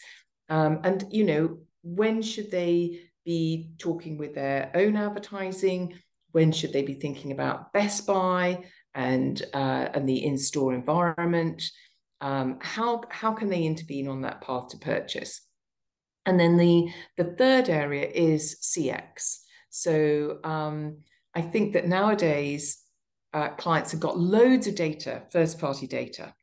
Um, 0.49 0.81
and, 0.83 1.03
you 1.09 1.23
know, 1.23 1.57
when 1.81 2.21
should 2.21 2.51
they 2.51 2.99
be 3.25 3.71
talking 3.79 4.17
with 4.17 4.35
their 4.35 4.71
own 4.75 4.95
advertising? 4.97 5.95
when 6.31 6.51
should 6.51 6.73
they 6.73 6.83
be 6.83 6.93
thinking 6.93 7.31
about 7.31 7.73
Best 7.73 8.07
Buy 8.07 8.63
and 8.93 9.41
uh, 9.53 9.87
and 9.93 10.07
the 10.07 10.25
in-store 10.25 10.73
environment? 10.73 11.63
Um, 12.21 12.59
how 12.61 13.01
how 13.09 13.33
can 13.33 13.49
they 13.49 13.63
intervene 13.63 14.07
on 14.07 14.21
that 14.21 14.41
path 14.41 14.69
to 14.69 14.77
purchase? 14.77 15.41
And 16.25 16.39
then 16.39 16.57
the 16.57 16.89
the 17.17 17.35
third 17.37 17.69
area 17.69 18.07
is 18.07 18.57
CX. 18.61 19.39
So 19.69 20.39
um, 20.43 20.97
I 21.33 21.41
think 21.41 21.73
that 21.73 21.87
nowadays 21.87 22.83
uh, 23.33 23.49
clients 23.49 23.91
have 23.91 24.01
got 24.01 24.19
loads 24.19 24.67
of 24.67 24.75
data, 24.75 25.23
first 25.31 25.59
party 25.59 25.87
data, 25.87 26.33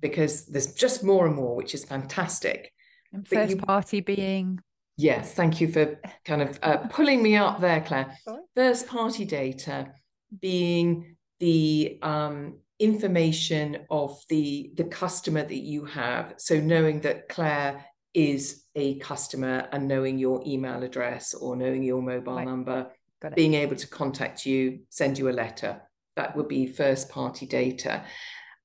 because 0.00 0.46
there's 0.46 0.74
just 0.74 1.04
more 1.04 1.26
and 1.26 1.36
more, 1.36 1.54
which 1.56 1.74
is 1.74 1.84
fantastic. 1.84 2.72
And 3.12 3.26
first 3.26 3.52
you, 3.52 3.56
party 3.58 4.00
being 4.00 4.60
Yes, 4.98 5.34
thank 5.34 5.60
you 5.60 5.68
for 5.68 6.00
kind 6.24 6.40
of 6.40 6.58
uh, 6.62 6.78
pulling 6.88 7.22
me 7.22 7.36
up 7.36 7.60
there, 7.60 7.82
Clare. 7.82 8.16
Sorry? 8.24 8.42
First 8.54 8.86
party 8.86 9.26
data 9.26 9.92
being 10.40 11.16
the 11.38 11.98
um, 12.02 12.60
information 12.78 13.78
of 13.90 14.18
the, 14.28 14.72
the 14.76 14.84
customer 14.84 15.42
that 15.42 15.54
you 15.54 15.84
have. 15.86 16.34
So 16.38 16.60
knowing 16.60 17.00
that 17.00 17.28
Clare 17.28 17.84
is 18.14 18.64
a 18.74 18.98
customer 18.98 19.68
and 19.72 19.88
knowing 19.88 20.18
your 20.18 20.42
email 20.46 20.82
address 20.82 21.34
or 21.34 21.56
knowing 21.56 21.82
your 21.82 22.02
mobile 22.02 22.36
right. 22.36 22.46
number, 22.46 22.90
being 23.34 23.54
able 23.54 23.76
to 23.76 23.88
contact 23.88 24.46
you, 24.46 24.80
send 24.90 25.18
you 25.18 25.28
a 25.28 25.30
letter. 25.30 25.82
That 26.16 26.36
would 26.36 26.48
be 26.48 26.66
first 26.66 27.08
party 27.08 27.46
data. 27.46 28.04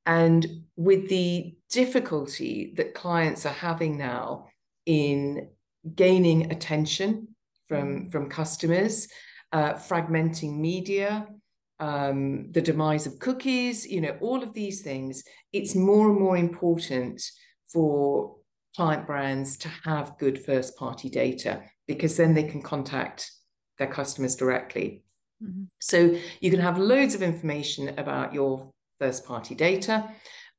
And 0.05 0.45
with 0.75 1.09
the 1.09 1.55
difficulty 1.69 2.73
that 2.77 2.93
clients 2.93 3.45
are 3.45 3.53
having 3.53 3.97
now 3.97 4.47
in 4.85 5.49
gaining 5.95 6.51
attention 6.51 7.29
from, 7.67 7.87
mm. 7.87 8.11
from 8.11 8.29
customers, 8.29 9.07
uh, 9.51 9.73
fragmenting 9.73 10.59
media, 10.59 11.27
um, 11.81 12.51
the 12.51 12.61
demise 12.61 13.07
of 13.07 13.19
cookies, 13.19 13.87
you 13.87 14.01
know, 14.01 14.15
all 14.21 14.43
of 14.43 14.53
these 14.53 14.81
things, 14.81 15.23
it's 15.51 15.75
more 15.75 16.09
and 16.09 16.19
more 16.19 16.37
important 16.37 17.23
for 17.73 18.35
client 18.75 19.07
brands 19.07 19.57
to 19.57 19.69
have 19.83 20.17
good 20.19 20.45
first 20.45 20.77
party 20.77 21.09
data 21.09 21.63
because 21.87 22.15
then 22.15 22.35
they 22.35 22.43
can 22.43 22.61
contact 22.61 23.31
their 23.79 23.87
customers 23.87 24.35
directly. 24.35 25.03
Mm-hmm. 25.43 25.63
So 25.79 26.15
you 26.39 26.51
can 26.51 26.59
have 26.59 26.77
loads 26.77 27.15
of 27.15 27.23
information 27.23 27.97
about 27.97 28.31
your 28.31 28.69
first 28.99 29.25
party 29.25 29.55
data, 29.55 30.07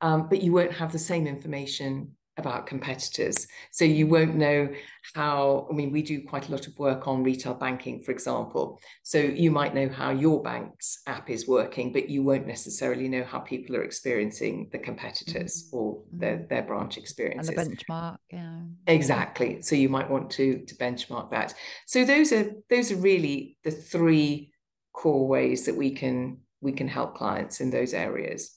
um, 0.01 0.29
but 0.29 0.43
you 0.43 0.53
won't 0.53 0.73
have 0.73 0.91
the 0.91 0.99
same 0.99 1.29
information 1.29 2.17
about 2.39 2.67
competitors. 2.67 3.47
So 3.73 3.85
you 3.85 4.07
won't 4.07 4.35
know 4.35 4.69
how, 5.15 5.69
I 5.71 5.75
mean, 5.75 5.93
we 5.93 6.03
do 6.03 6.23
quite 6.23 6.49
a 6.49 6.53
lot 6.53 6.67
of 6.67 6.79
work 6.79 7.07
on 7.07 7.23
retail 7.23 7.55
banking, 7.55 8.03
for 8.03 8.13
example. 8.13 8.81
So 9.03 9.19
you 9.19 9.51
might 9.51 9.75
know 9.75 9.89
how 9.89 10.11
your 10.11 10.43
bank's 10.43 11.03
app 11.07 11.29
is 11.29 11.47
working, 11.47 11.93
but 11.93 12.09
you 12.09 12.23
won't 12.23 12.47
necessarily 12.47 13.09
know 13.09 13.25
how 13.25 13.41
people 13.41 13.77
are 13.77 13.83
experiencing 13.83 14.71
the 14.73 14.79
competitors 14.79 15.67
mm-hmm. 15.67 15.77
or 15.77 16.03
their, 16.13 16.37
mm-hmm. 16.37 16.49
their 16.49 16.63
branch 16.63 16.97
experiences. 16.97 17.51
And 17.51 17.71
the 17.71 17.77
benchmark, 17.77 18.17
yeah. 18.31 18.61
Exactly. 18.87 19.61
So 19.61 19.75
you 19.75 19.89
might 19.89 20.09
want 20.09 20.31
to 20.33 20.65
to 20.67 20.75
benchmark 20.77 21.31
that. 21.31 21.55
So 21.87 22.05
those 22.05 22.33
are 22.33 22.51
those 22.71 22.93
are 22.93 22.97
really 22.97 23.59
the 23.65 23.71
three 23.71 24.53
core 24.93 25.27
ways 25.27 25.67
that 25.67 25.77
we 25.77 25.91
can 25.91 26.39
we 26.61 26.73
can 26.73 26.89
help 26.89 27.17
clients 27.17 27.61
in 27.61 27.71
those 27.71 27.93
areas. 27.93 28.57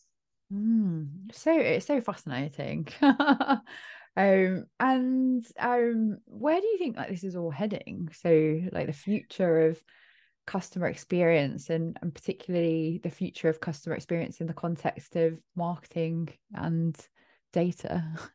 Mm, 0.56 1.34
so 1.34 1.52
it's 1.58 1.86
so 1.86 2.00
fascinating. 2.02 2.88
um, 3.02 4.66
and 4.80 5.46
um, 5.60 6.18
where 6.26 6.62
do 6.62 6.68
you 6.68 6.78
think 6.78 6.96
like 6.96 7.10
this 7.10 7.24
is 7.24 7.36
all 7.36 7.52
heading? 7.52 8.10
So 8.14 8.62
like 8.72 8.88
the 8.88 8.94
future 8.94 9.68
of 9.68 9.82
customer 10.48 10.88
experience 10.88 11.72
and 11.72 11.98
and 12.02 12.14
particularly 12.14 13.00
the 13.04 13.10
future 13.10 13.50
of 13.50 13.60
customer 13.60 13.96
experience 13.96 14.42
in 14.42 14.48
the 14.48 14.54
context 14.54 15.16
of 15.16 15.42
marketing 15.56 16.30
and 16.54 16.96
data. 17.52 18.04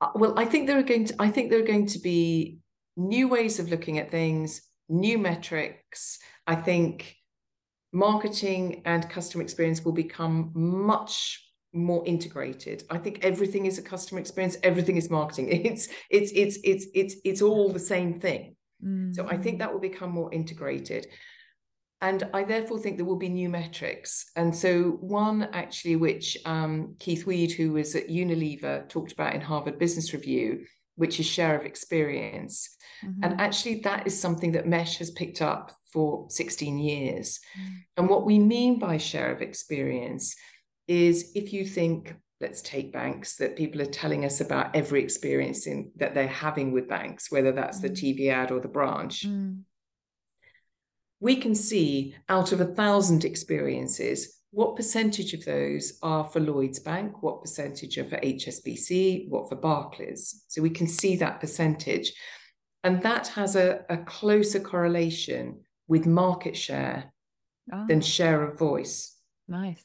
Uh, 0.00 0.10
well, 0.16 0.34
I 0.36 0.46
think 0.46 0.66
there 0.66 0.80
are 0.80 0.82
going 0.82 1.04
to 1.04 1.14
I 1.20 1.30
think 1.30 1.48
there 1.48 1.60
are 1.60 1.66
going 1.66 1.86
to 1.86 2.00
be 2.00 2.58
new 2.96 3.28
ways 3.28 3.60
of 3.60 3.70
looking 3.70 3.98
at 4.00 4.10
things, 4.10 4.60
new 4.88 5.16
metrics. 5.16 6.18
I 6.44 6.56
think 6.56 7.14
marketing 7.92 8.82
and 8.84 9.08
customer 9.08 9.42
experience 9.42 9.84
will 9.84 9.92
become 9.92 10.50
much 10.54 11.48
more 11.72 12.04
integrated. 12.06 12.84
I 12.90 12.98
think 12.98 13.24
everything 13.24 13.66
is 13.66 13.78
a 13.78 13.82
customer 13.82 14.20
experience, 14.20 14.56
everything 14.62 14.96
is 14.96 15.10
marketing. 15.10 15.48
It's 15.64 15.88
it's 16.10 16.32
it's 16.32 16.58
it's 16.64 16.86
it's 16.94 17.16
it's 17.24 17.42
all 17.42 17.70
the 17.70 17.78
same 17.78 18.20
thing. 18.20 18.56
Mm-hmm. 18.84 19.12
So 19.12 19.26
I 19.26 19.36
think 19.36 19.56
mm. 19.56 19.58
that 19.60 19.72
will 19.72 19.80
become 19.80 20.10
more 20.10 20.32
integrated. 20.32 21.06
And 22.00 22.28
I 22.34 22.42
therefore 22.42 22.80
think 22.80 22.96
there 22.96 23.06
will 23.06 23.16
be 23.16 23.28
new 23.28 23.48
metrics. 23.48 24.26
And 24.34 24.54
so, 24.54 24.98
one 25.00 25.44
actually, 25.52 25.94
which 25.94 26.36
um, 26.44 26.96
Keith 26.98 27.26
Weed, 27.26 27.52
who 27.52 27.74
was 27.74 27.94
at 27.94 28.08
Unilever, 28.08 28.88
talked 28.88 29.12
about 29.12 29.36
in 29.36 29.40
Harvard 29.40 29.78
Business 29.78 30.12
Review, 30.12 30.64
which 30.96 31.20
is 31.20 31.26
share 31.26 31.56
of 31.56 31.64
experience. 31.64 32.76
Mm-hmm. 33.04 33.22
And 33.22 33.40
actually, 33.40 33.82
that 33.82 34.04
is 34.04 34.20
something 34.20 34.50
that 34.52 34.66
Mesh 34.66 34.98
has 34.98 35.12
picked 35.12 35.40
up 35.40 35.76
for 35.92 36.26
16 36.30 36.78
years. 36.78 37.40
Mm-hmm. 37.58 37.74
And 37.96 38.08
what 38.08 38.24
we 38.24 38.38
mean 38.38 38.78
by 38.78 38.96
share 38.96 39.32
of 39.32 39.42
experience 39.42 40.34
is 40.88 41.32
if 41.34 41.52
you 41.52 41.64
think, 41.64 42.14
let's 42.40 42.62
take 42.62 42.92
banks, 42.92 43.36
that 43.36 43.56
people 43.56 43.80
are 43.80 43.86
telling 43.86 44.24
us 44.24 44.40
about 44.40 44.74
every 44.74 45.02
experience 45.02 45.66
in, 45.66 45.92
that 45.96 46.14
they're 46.14 46.26
having 46.26 46.72
with 46.72 46.88
banks, 46.88 47.30
whether 47.30 47.52
that's 47.52 47.80
mm-hmm. 47.80 47.94
the 47.94 48.14
TV 48.14 48.32
ad 48.32 48.50
or 48.50 48.60
the 48.60 48.68
branch. 48.68 49.26
Mm 49.26 49.62
we 51.22 51.36
can 51.36 51.54
see 51.54 52.16
out 52.28 52.50
of 52.50 52.60
a 52.60 52.64
thousand 52.64 53.24
experiences, 53.24 54.40
what 54.50 54.74
percentage 54.74 55.32
of 55.34 55.44
those 55.44 55.96
are 56.02 56.24
for 56.24 56.40
Lloyds 56.40 56.80
Bank, 56.80 57.22
what 57.22 57.40
percentage 57.40 57.96
are 57.96 58.04
for 58.04 58.16
HSBC, 58.16 59.28
what 59.28 59.48
for 59.48 59.54
Barclays. 59.54 60.44
So 60.48 60.60
we 60.60 60.70
can 60.70 60.88
see 60.88 61.14
that 61.16 61.38
percentage. 61.38 62.12
And 62.82 63.00
that 63.02 63.28
has 63.28 63.54
a, 63.54 63.84
a 63.88 63.98
closer 63.98 64.58
correlation 64.58 65.60
with 65.92 66.06
market 66.06 66.56
share 66.56 67.12
oh. 67.70 67.86
than 67.86 68.00
share 68.00 68.42
of 68.42 68.58
voice. 68.58 69.14
Nice. 69.46 69.84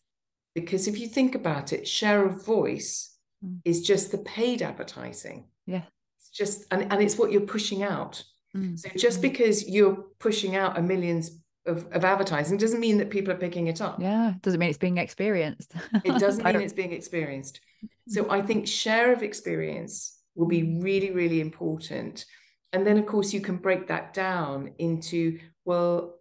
Because 0.56 0.88
if 0.88 0.98
you 0.98 1.06
think 1.06 1.36
about 1.36 1.74
it, 1.74 1.86
share 1.86 2.26
of 2.26 2.46
voice 2.46 3.18
mm. 3.46 3.60
is 3.66 3.82
just 3.82 4.14
the 4.14 4.20
paid 4.20 4.62
advertising. 4.62 5.50
Yeah. 5.66 5.82
It's 6.18 6.30
just, 6.30 6.64
and, 6.72 6.90
and 6.94 7.02
it's 7.02 7.18
what 7.18 7.34
you're 7.34 7.42
pushing 7.42 7.84
out. 7.84 8.24
Mm. 8.56 8.80
So 8.80 8.88
just 8.96 9.22
because 9.22 9.68
you're 9.68 9.98
pushing 10.18 10.56
out 10.56 10.78
a 10.78 10.82
millions 10.82 11.42
of, 11.66 11.86
of 11.92 12.06
advertising 12.06 12.58
doesn't 12.58 12.80
mean 12.80 13.00
that 13.00 13.10
people 13.10 13.34
are 13.34 13.38
picking 13.38 13.68
it 13.68 13.82
up. 13.82 14.00
Yeah, 14.00 14.36
doesn't 14.42 14.62
mean 14.62 14.70
it's 14.70 14.78
being 14.78 15.00
experienced. 15.00 15.74
it 16.06 16.20
doesn't 16.20 16.46
mean 16.46 16.62
it's 16.62 16.72
being 16.72 16.94
experienced. 16.94 17.60
So 18.08 18.32
I 18.32 18.42
think 18.42 18.66
share 18.66 19.12
of 19.12 19.24
experience 19.24 20.20
will 20.36 20.48
be 20.48 20.80
really, 20.80 21.12
really 21.12 21.42
important. 21.42 22.26
And 22.72 22.88
then, 22.88 22.98
of 22.98 23.06
course, 23.06 23.34
you 23.34 23.42
can 23.42 23.58
break 23.58 23.88
that 23.88 24.14
down 24.14 24.72
into 24.78 25.40
well, 25.68 26.16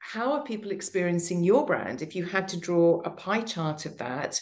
how 0.00 0.32
are 0.32 0.42
people 0.42 0.72
experiencing 0.72 1.44
your 1.44 1.64
brand? 1.64 2.02
If 2.02 2.16
you 2.16 2.24
had 2.24 2.48
to 2.48 2.58
draw 2.58 3.00
a 3.02 3.10
pie 3.10 3.42
chart 3.42 3.86
of 3.86 3.96
that, 3.98 4.40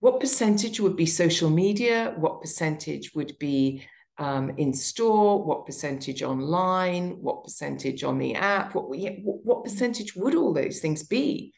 what 0.00 0.20
percentage 0.20 0.80
would 0.80 0.96
be 0.96 1.06
social 1.06 1.48
media? 1.48 2.12
What 2.18 2.42
percentage 2.42 3.12
would 3.14 3.38
be 3.38 3.82
um, 4.18 4.50
in 4.58 4.74
store, 4.74 5.42
what 5.42 5.64
percentage 5.64 6.22
online, 6.22 7.22
what 7.22 7.42
percentage 7.42 8.04
on 8.04 8.18
the 8.18 8.34
app, 8.34 8.74
what, 8.74 8.84
what 8.90 9.64
percentage 9.64 10.14
would 10.14 10.34
all 10.34 10.52
those 10.52 10.80
things 10.80 11.02
be? 11.02 11.54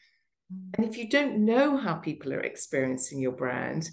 Mm. 0.53 0.77
And 0.77 0.87
if 0.87 0.97
you 0.97 1.09
don't 1.09 1.39
know 1.39 1.75
how 1.75 1.95
people 1.95 2.31
are 2.31 2.39
experiencing 2.39 3.19
your 3.19 3.33
brand, 3.33 3.89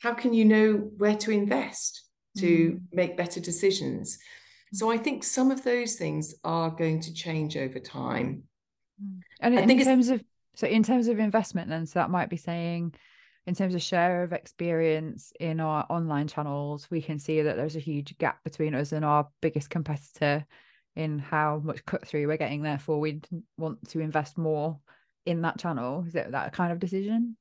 how 0.00 0.14
can 0.14 0.34
you 0.34 0.44
know 0.44 0.90
where 0.96 1.16
to 1.18 1.30
invest 1.30 2.02
to 2.38 2.72
mm. 2.72 2.80
make 2.92 3.16
better 3.16 3.38
decisions? 3.38 4.18
So 4.72 4.90
I 4.90 4.98
think 4.98 5.24
some 5.24 5.50
of 5.50 5.64
those 5.64 5.94
things 5.94 6.34
are 6.44 6.70
going 6.70 7.00
to 7.02 7.14
change 7.14 7.56
over 7.56 7.78
time. 7.78 8.42
Mm. 9.02 9.20
And 9.40 9.70
in 9.70 9.84
terms 9.84 10.08
of 10.08 10.22
so 10.54 10.66
in 10.66 10.82
terms 10.82 11.08
of 11.08 11.18
investment, 11.18 11.68
then 11.68 11.86
so 11.86 12.00
that 12.00 12.10
might 12.10 12.30
be 12.30 12.36
saying 12.36 12.94
in 13.46 13.54
terms 13.54 13.74
of 13.74 13.80
share 13.80 14.24
of 14.24 14.32
experience 14.32 15.32
in 15.40 15.58
our 15.58 15.86
online 15.88 16.28
channels, 16.28 16.86
we 16.90 17.00
can 17.00 17.18
see 17.18 17.40
that 17.40 17.56
there's 17.56 17.76
a 17.76 17.80
huge 17.80 18.18
gap 18.18 18.44
between 18.44 18.74
us 18.74 18.92
and 18.92 19.04
our 19.04 19.28
biggest 19.40 19.70
competitor 19.70 20.44
in 20.96 21.18
how 21.18 21.62
much 21.64 21.82
cut 21.86 22.06
through 22.06 22.26
we're 22.26 22.36
getting. 22.36 22.60
Therefore, 22.60 23.00
we'd 23.00 23.26
want 23.56 23.88
to 23.88 24.00
invest 24.00 24.36
more 24.36 24.78
in 25.24 25.42
that 25.42 25.58
channel. 25.58 26.04
Is 26.06 26.14
it 26.14 26.32
that 26.32 26.52
kind 26.52 26.72
of 26.72 26.78
decision? 26.78 27.36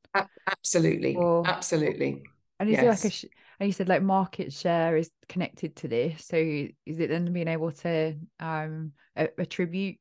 Absolutely, 0.47 1.15
or, 1.15 1.45
absolutely. 1.45 2.23
And 2.59 2.69
is 2.69 2.73
yes. 2.73 3.03
like 3.03 3.13
a 3.13 3.27
and 3.59 3.67
you 3.67 3.73
said 3.73 3.89
like 3.89 4.03
market 4.03 4.53
share 4.53 4.97
is 4.97 5.09
connected 5.27 5.75
to 5.77 5.87
this. 5.87 6.25
So 6.25 6.37
is 6.37 6.99
it 6.99 7.09
then 7.09 7.31
being 7.33 7.47
able 7.47 7.71
to 7.71 8.15
um 8.39 8.91
attribute 9.15 9.97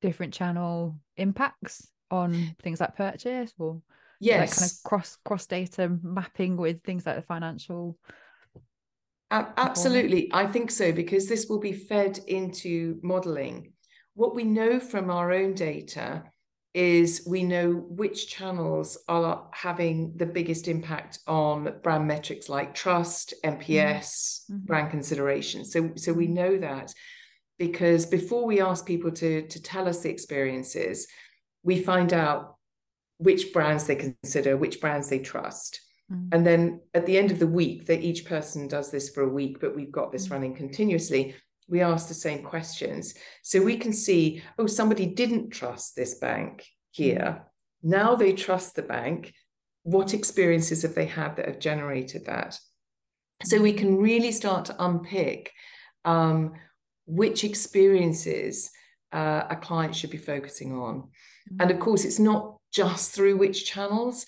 different 0.00 0.34
channel 0.34 0.98
impacts 1.16 1.88
on 2.10 2.56
things 2.62 2.80
like 2.80 2.96
purchase 2.96 3.52
or 3.58 3.82
yes 4.20 4.40
like 4.40 4.58
kind 4.58 4.70
of 4.70 4.82
cross 4.82 5.16
cross 5.24 5.46
data 5.46 5.96
mapping 6.02 6.56
with 6.56 6.82
things 6.82 7.04
like 7.04 7.16
the 7.16 7.22
financial 7.22 7.98
absolutely. 9.30 10.30
I 10.32 10.46
think 10.46 10.70
so 10.70 10.92
because 10.92 11.28
this 11.28 11.48
will 11.48 11.58
be 11.58 11.72
fed 11.72 12.18
into 12.26 12.98
modeling. 13.02 13.72
What 14.14 14.34
we 14.34 14.44
know 14.44 14.80
from 14.80 15.10
our 15.10 15.32
own 15.32 15.54
data 15.54 16.24
is 16.74 17.22
we 17.26 17.42
know 17.42 17.72
which 17.72 18.28
channels 18.28 18.98
are 19.08 19.48
having 19.52 20.12
the 20.16 20.26
biggest 20.26 20.68
impact 20.68 21.18
on 21.26 21.74
brand 21.82 22.06
metrics 22.06 22.48
like 22.48 22.74
trust 22.74 23.34
NPS, 23.44 23.58
mm-hmm. 23.58 24.54
mm-hmm. 24.54 24.66
brand 24.66 24.90
consideration 24.90 25.64
so 25.64 25.90
so 25.96 26.12
we 26.12 26.26
mm-hmm. 26.26 26.34
know 26.34 26.58
that 26.58 26.92
because 27.58 28.06
before 28.06 28.44
we 28.44 28.60
ask 28.60 28.86
people 28.86 29.10
to 29.10 29.46
to 29.48 29.62
tell 29.62 29.88
us 29.88 30.00
the 30.00 30.10
experiences 30.10 31.06
we 31.62 31.82
find 31.82 32.12
out 32.12 32.58
which 33.18 33.52
brands 33.52 33.86
they 33.86 33.96
consider, 33.96 34.56
which 34.56 34.80
brands 34.80 35.08
they 35.08 35.18
trust. 35.18 35.80
Mm. 36.10 36.28
And 36.32 36.46
then 36.46 36.80
at 36.94 37.04
the 37.04 37.18
end 37.18 37.30
of 37.30 37.38
the 37.38 37.46
week, 37.46 37.86
that 37.86 38.02
each 38.02 38.24
person 38.24 38.68
does 38.68 38.90
this 38.90 39.10
for 39.10 39.22
a 39.22 39.28
week, 39.28 39.60
but 39.60 39.76
we've 39.76 39.92
got 39.92 40.12
this 40.12 40.28
mm. 40.28 40.32
running 40.32 40.54
continuously. 40.54 41.34
We 41.68 41.80
ask 41.82 42.08
the 42.08 42.14
same 42.14 42.42
questions. 42.42 43.14
So 43.42 43.62
we 43.62 43.76
can 43.76 43.92
see, 43.92 44.42
oh, 44.58 44.66
somebody 44.66 45.06
didn't 45.06 45.50
trust 45.50 45.94
this 45.94 46.14
bank 46.14 46.66
here. 46.90 47.44
Now 47.82 48.14
they 48.14 48.32
trust 48.32 48.74
the 48.74 48.82
bank. 48.82 49.34
What 49.82 50.14
experiences 50.14 50.82
have 50.82 50.94
they 50.94 51.06
had 51.06 51.36
that 51.36 51.46
have 51.46 51.58
generated 51.58 52.26
that? 52.26 52.58
So 53.44 53.60
we 53.60 53.72
can 53.72 53.98
really 53.98 54.32
start 54.32 54.64
to 54.66 54.84
unpick 54.84 55.52
um, 56.04 56.54
which 57.06 57.44
experiences 57.44 58.70
uh, 59.12 59.44
a 59.50 59.56
client 59.56 59.94
should 59.94 60.10
be 60.10 60.18
focusing 60.18 60.72
on. 60.72 61.10
And 61.60 61.70
of 61.70 61.78
course, 61.78 62.04
it's 62.04 62.18
not 62.18 62.56
just 62.72 63.12
through 63.12 63.36
which 63.36 63.64
channels 63.64 64.26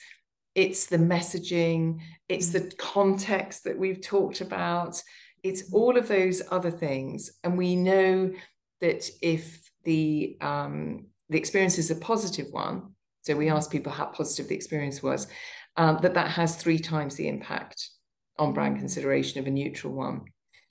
it's 0.55 0.87
the 0.87 0.99
messaging 0.99 2.01
it's 2.29 2.49
the 2.49 2.61
mm. 2.61 2.79
context 2.79 3.65
that 3.65 3.79
we've 3.79 4.01
talked 4.01 4.41
about 4.41 5.01
it's 5.43 5.73
all 5.73 5.97
of 5.97 6.09
those 6.09 6.43
other 6.51 6.71
things 6.71 7.33
and 7.45 7.57
we 7.57 7.77
know 7.77 8.31
that 8.81 9.09
if 9.23 9.71
the 9.85 10.37
um, 10.41 11.07
the 11.29 11.39
experience 11.39 11.79
is 11.79 11.91
a 11.91 11.97
positive 11.97 12.47
one 12.51 12.93
so 13.23 13.37
we 13.37 13.51
ask 13.51 13.71
people 13.71 13.93
how 13.93 14.07
positive 14.07 14.49
the 14.49 14.55
experience 14.55 15.03
was 15.03 15.27
um, 15.77 15.99
that 16.03 16.15
that 16.15 16.31
has 16.31 16.57
three 16.57 16.79
times 16.79 17.15
the 17.17 17.29
impact 17.29 17.89
on 18.39 18.53
brand 18.53 18.77
mm. 18.77 18.81
consideration 18.81 19.41
of 19.41 19.47
a 19.47 19.51
neutral 19.51 19.93
one 19.93 20.23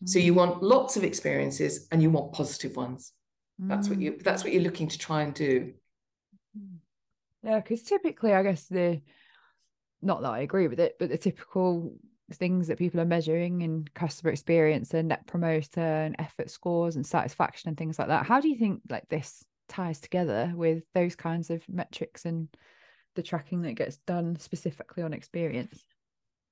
so 0.05 0.17
you 0.17 0.33
mm. 0.33 0.37
want 0.37 0.63
lots 0.63 0.95
of 0.95 1.03
experiences 1.03 1.87
and 1.91 2.01
you 2.01 2.09
want 2.09 2.31
positive 2.33 2.75
ones 2.75 3.13
that's 3.61 3.89
what 3.89 3.99
you 3.99 4.17
that's 4.23 4.45
what 4.45 4.53
you're 4.53 4.63
looking 4.63 4.87
to 4.87 4.97
try 4.97 5.21
and 5.21 5.33
do 5.33 5.73
yeah, 7.43 7.59
because 7.59 7.83
typically, 7.83 8.33
I 8.33 8.43
guess 8.43 8.65
the 8.65 9.01
not 10.01 10.21
that 10.21 10.31
I 10.31 10.39
agree 10.39 10.67
with 10.67 10.79
it, 10.79 10.95
but 10.99 11.09
the 11.09 11.17
typical 11.17 11.95
things 12.35 12.67
that 12.67 12.77
people 12.77 12.99
are 12.99 13.05
measuring 13.05 13.61
in 13.61 13.85
customer 13.93 14.31
experience 14.31 14.93
and 14.93 15.07
net 15.09 15.25
promoter 15.27 15.81
and 15.81 16.15
effort 16.19 16.49
scores 16.49 16.95
and 16.95 17.05
satisfaction 17.05 17.69
and 17.69 17.77
things 17.77 17.97
like 17.97 18.07
that. 18.09 18.25
How 18.25 18.39
do 18.39 18.47
you 18.47 18.57
think 18.57 18.81
like 18.89 19.07
this 19.09 19.43
ties 19.67 19.99
together 19.99 20.51
with 20.55 20.83
those 20.93 21.15
kinds 21.15 21.49
of 21.49 21.67
metrics 21.69 22.25
and 22.25 22.47
the 23.15 23.23
tracking 23.23 23.61
that 23.63 23.73
gets 23.73 23.97
done 23.97 24.37
specifically 24.39 25.03
on 25.03 25.13
experience? 25.13 25.83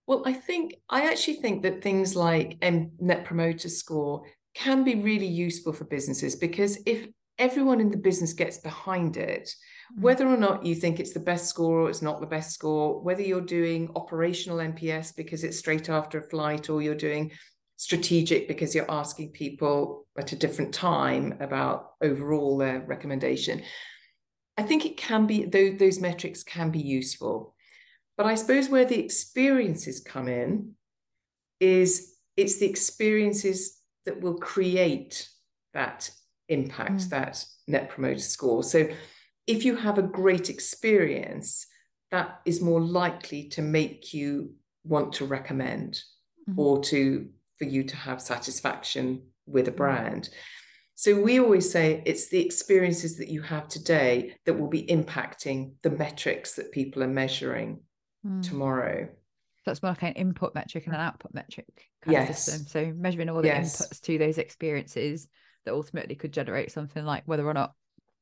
Well, 0.06 0.24
I 0.26 0.34
think 0.34 0.76
I 0.90 1.10
actually 1.10 1.36
think 1.36 1.64
that 1.64 1.82
things 1.82 2.16
like 2.16 2.58
net 2.62 3.26
promoter 3.26 3.70
score 3.70 4.24
can 4.54 4.84
be 4.84 4.96
really 4.96 5.28
useful 5.28 5.74
for 5.74 5.86
businesses 5.86 6.36
because 6.36 6.80
if 6.86 7.08
everyone 7.40 7.80
in 7.80 7.92
the 7.92 7.98
business 7.98 8.34
gets 8.34 8.58
behind 8.58 9.18
it. 9.18 9.50
Whether 9.96 10.28
or 10.28 10.38
not 10.38 10.66
you 10.66 10.76
think 10.76 11.00
it's 11.00 11.14
the 11.14 11.20
best 11.20 11.48
score 11.48 11.82
or 11.82 11.90
it's 11.90 12.02
not 12.02 12.20
the 12.20 12.28
best 12.28 12.52
score, 12.52 13.02
whether 13.02 13.22
you're 13.22 13.42
doing 13.42 13.90
operational 13.96 14.58
NPS 14.58 15.16
because 15.16 15.44
it's 15.44 15.58
straight 15.58 15.90
after 15.90 16.18
a 16.18 16.30
flight 16.30 16.70
or 16.70 16.82
you're 16.82 16.96
doing 16.96 17.32
strategic 17.78 18.48
because 18.48 18.76
you're 18.76 18.92
asking 18.92 19.32
people 19.32 20.06
at 20.18 20.32
a 20.32 20.36
different 20.36 20.74
time 20.74 21.38
about 21.40 21.92
overall 22.02 22.58
their 22.58 22.82
recommendation. 22.82 23.62
I 24.58 24.64
think 24.64 24.86
it 24.86 24.98
can 24.98 25.28
be, 25.28 25.46
those, 25.46 25.78
those 25.78 26.00
metrics 26.00 26.44
can 26.44 26.72
be 26.72 26.80
useful. 26.80 27.56
But 28.18 28.26
I 28.26 28.36
suppose 28.36 28.70
where 28.70 28.86
the 28.86 29.00
experiences 29.00 30.02
come 30.02 30.28
in 30.28 30.74
is 31.60 32.16
it's 32.36 32.58
the 32.58 32.68
experiences 32.68 33.80
that 34.06 34.20
will 34.22 34.38
create 34.38 35.30
that 35.74 36.10
impact, 36.50 37.02
mm. 37.02 37.10
that 37.10 37.46
net 37.68 37.90
promoter 37.90 38.20
score. 38.20 38.64
So 38.64 38.88
if 39.48 39.64
you 39.64 39.78
have 39.78 39.98
a 39.98 40.04
great 40.04 40.50
experience, 40.50 41.66
that 42.12 42.42
is 42.46 42.62
more 42.62 42.82
likely 42.82 43.50
to 43.50 43.62
make 43.62 44.14
you 44.14 44.54
want 44.84 45.14
to 45.14 45.26
recommend 45.26 46.02
mm-hmm. 46.48 46.60
or 46.60 46.84
to 46.84 47.30
for 47.58 47.66
you 47.66 47.84
to 47.84 47.96
have 47.96 48.22
satisfaction 48.22 49.24
with 49.48 49.68
a 49.68 49.72
mm. 49.72 49.78
brand. 49.78 50.30
So 50.94 51.20
we 51.20 51.40
always 51.40 51.72
say 51.72 52.04
it's 52.06 52.30
the 52.30 52.44
experiences 52.44 53.18
that 53.18 53.30
you 53.30 53.42
have 53.42 53.68
today 53.68 54.36
that 54.46 54.54
will 54.54 54.68
be 54.68 54.84
impacting 54.84 55.74
the 55.82 55.90
metrics 55.90 56.56
that 56.56 56.72
people 56.72 57.04
are 57.04 57.08
measuring 57.08 57.82
mm. 58.26 58.44
tomorrow. 58.44 59.08
That's 59.66 59.82
more 59.82 59.92
like 59.92 60.04
an 60.04 60.14
input 60.14 60.56
metric 60.56 60.86
and 60.86 60.96
an 60.96 61.02
output 61.02 61.34
metric 61.34 61.68
kind 62.02 62.14
yes. 62.14 62.30
of 62.30 62.36
system. 62.38 62.68
So 62.68 62.94
measuring 62.96 63.30
all 63.30 63.42
the 63.42 63.48
yes. 63.48 63.82
inputs 63.82 64.02
to 64.02 64.18
those 64.18 64.38
experiences 64.38 65.28
that 65.66 65.74
ultimately 65.74 66.16
could 66.16 66.32
generate 66.32 66.72
something 66.72 67.04
like 67.04 67.24
whether 67.26 67.46
or 67.46 67.54
not 67.54 67.74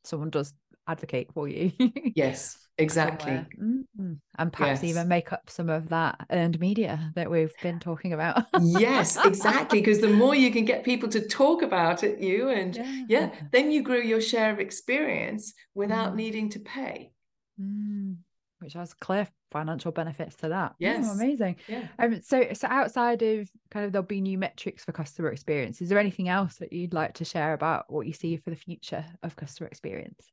someone 0.03 0.29
does 0.29 0.53
advocate 0.87 1.31
for 1.33 1.47
you. 1.47 1.71
yes, 2.15 2.57
exactly. 2.77 3.31
Mm-hmm. 3.31 4.13
And 4.37 4.53
perhaps 4.53 4.83
yes. 4.83 4.91
even 4.91 5.07
make 5.07 5.31
up 5.33 5.49
some 5.49 5.69
of 5.69 5.89
that 5.89 6.25
earned 6.31 6.59
media 6.59 7.11
that 7.15 7.29
we've 7.29 7.53
been 7.61 7.79
talking 7.79 8.13
about. 8.13 8.45
yes, 8.61 9.17
exactly. 9.25 9.79
Because 9.79 10.01
the 10.01 10.09
more 10.09 10.35
you 10.35 10.51
can 10.51 10.65
get 10.65 10.83
people 10.83 11.09
to 11.09 11.27
talk 11.27 11.61
about 11.61 12.03
it, 12.03 12.19
you 12.19 12.49
and 12.49 12.75
yeah, 12.75 13.03
yeah 13.07 13.31
then 13.51 13.71
you 13.71 13.83
grow 13.83 13.97
your 13.97 14.21
share 14.21 14.51
of 14.51 14.59
experience 14.59 15.53
without 15.73 16.13
mm. 16.13 16.17
needing 16.17 16.49
to 16.49 16.59
pay. 16.59 17.11
Mm 17.59 18.17
which 18.65 18.73
has 18.73 18.93
clear 18.95 19.27
financial 19.51 19.91
benefits 19.91 20.35
to 20.37 20.49
that. 20.49 20.73
Yes, 20.79 21.05
oh, 21.07 21.11
amazing. 21.11 21.57
Yeah. 21.67 21.87
Um, 21.99 22.21
so 22.21 22.47
so 22.53 22.67
outside 22.67 23.21
of 23.21 23.49
kind 23.69 23.85
of 23.85 23.91
there'll 23.91 24.05
be 24.05 24.21
new 24.21 24.37
metrics 24.37 24.83
for 24.83 24.91
customer 24.91 25.29
experience. 25.29 25.81
Is 25.81 25.89
there 25.89 25.99
anything 25.99 26.29
else 26.29 26.55
that 26.55 26.73
you'd 26.73 26.93
like 26.93 27.13
to 27.15 27.25
share 27.25 27.53
about 27.53 27.85
what 27.91 28.07
you 28.07 28.13
see 28.13 28.37
for 28.37 28.49
the 28.49 28.55
future 28.55 29.05
of 29.23 29.35
customer 29.35 29.67
experience? 29.67 30.25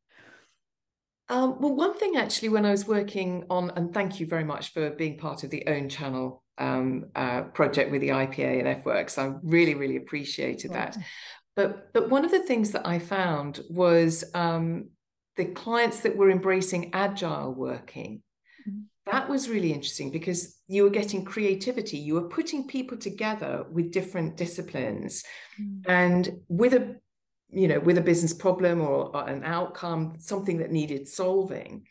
Um, 1.33 1.57
well, 1.61 1.75
one 1.75 1.95
thing 1.95 2.17
actually, 2.17 2.51
when 2.51 2.67
I 2.67 2.73
was 2.73 2.87
working 2.87 3.47
on, 3.49 3.73
and 3.75 3.95
thank 3.95 4.21
you 4.21 4.27
very 4.27 4.45
much 4.45 4.75
for 4.75 4.91
being 4.91 5.17
part 5.17 5.45
of 5.45 5.49
the 5.49 5.67
Own 5.67 5.89
Channel 5.89 6.43
um, 6.59 7.07
uh, 7.17 7.45
project 7.45 7.91
with 7.91 8.03
the 8.03 8.11
IPA 8.11 8.59
and 8.59 8.85
EffWorks. 8.85 9.17
I 9.17 9.35
really, 9.43 9.75
really 9.75 9.97
appreciated 9.97 10.73
that. 10.75 10.99
But 11.57 11.91
but 11.95 12.11
one 12.11 12.27
of 12.27 12.31
the 12.31 12.43
things 12.43 12.73
that 12.73 12.87
I 12.87 12.99
found 12.99 13.61
was 13.71 14.25
um, 14.35 14.91
the 15.37 15.47
clients 15.47 16.01
that 16.01 16.19
were 16.19 16.31
embracing 16.31 16.91
agile 16.93 17.55
working. 17.55 18.23
Mm-hmm. 18.69 18.81
That 19.11 19.31
was 19.31 19.49
really 19.49 19.73
interesting 19.73 20.11
because 20.11 20.59
you 20.69 20.85
were 20.85 20.91
getting 20.91 21.25
creativity. 21.25 21.97
You 21.97 22.15
were 22.15 22.29
putting 22.29 22.67
people 22.67 22.99
together 22.99 23.65
with 23.73 23.91
different 23.91 24.37
disciplines, 24.37 25.25
mm-hmm. 25.59 25.91
and 25.91 26.41
with 26.49 26.75
a 26.75 26.97
you 27.53 27.69
know 27.69 27.81
with 27.81 27.99
a 27.99 28.03
business 28.03 28.33
problem 28.33 28.81
or, 28.81 29.15
or 29.15 29.29
an 29.29 29.45
outcome, 29.45 30.15
something 30.19 30.59
that 30.59 30.73
needed 30.73 31.09
solving. 31.09 31.87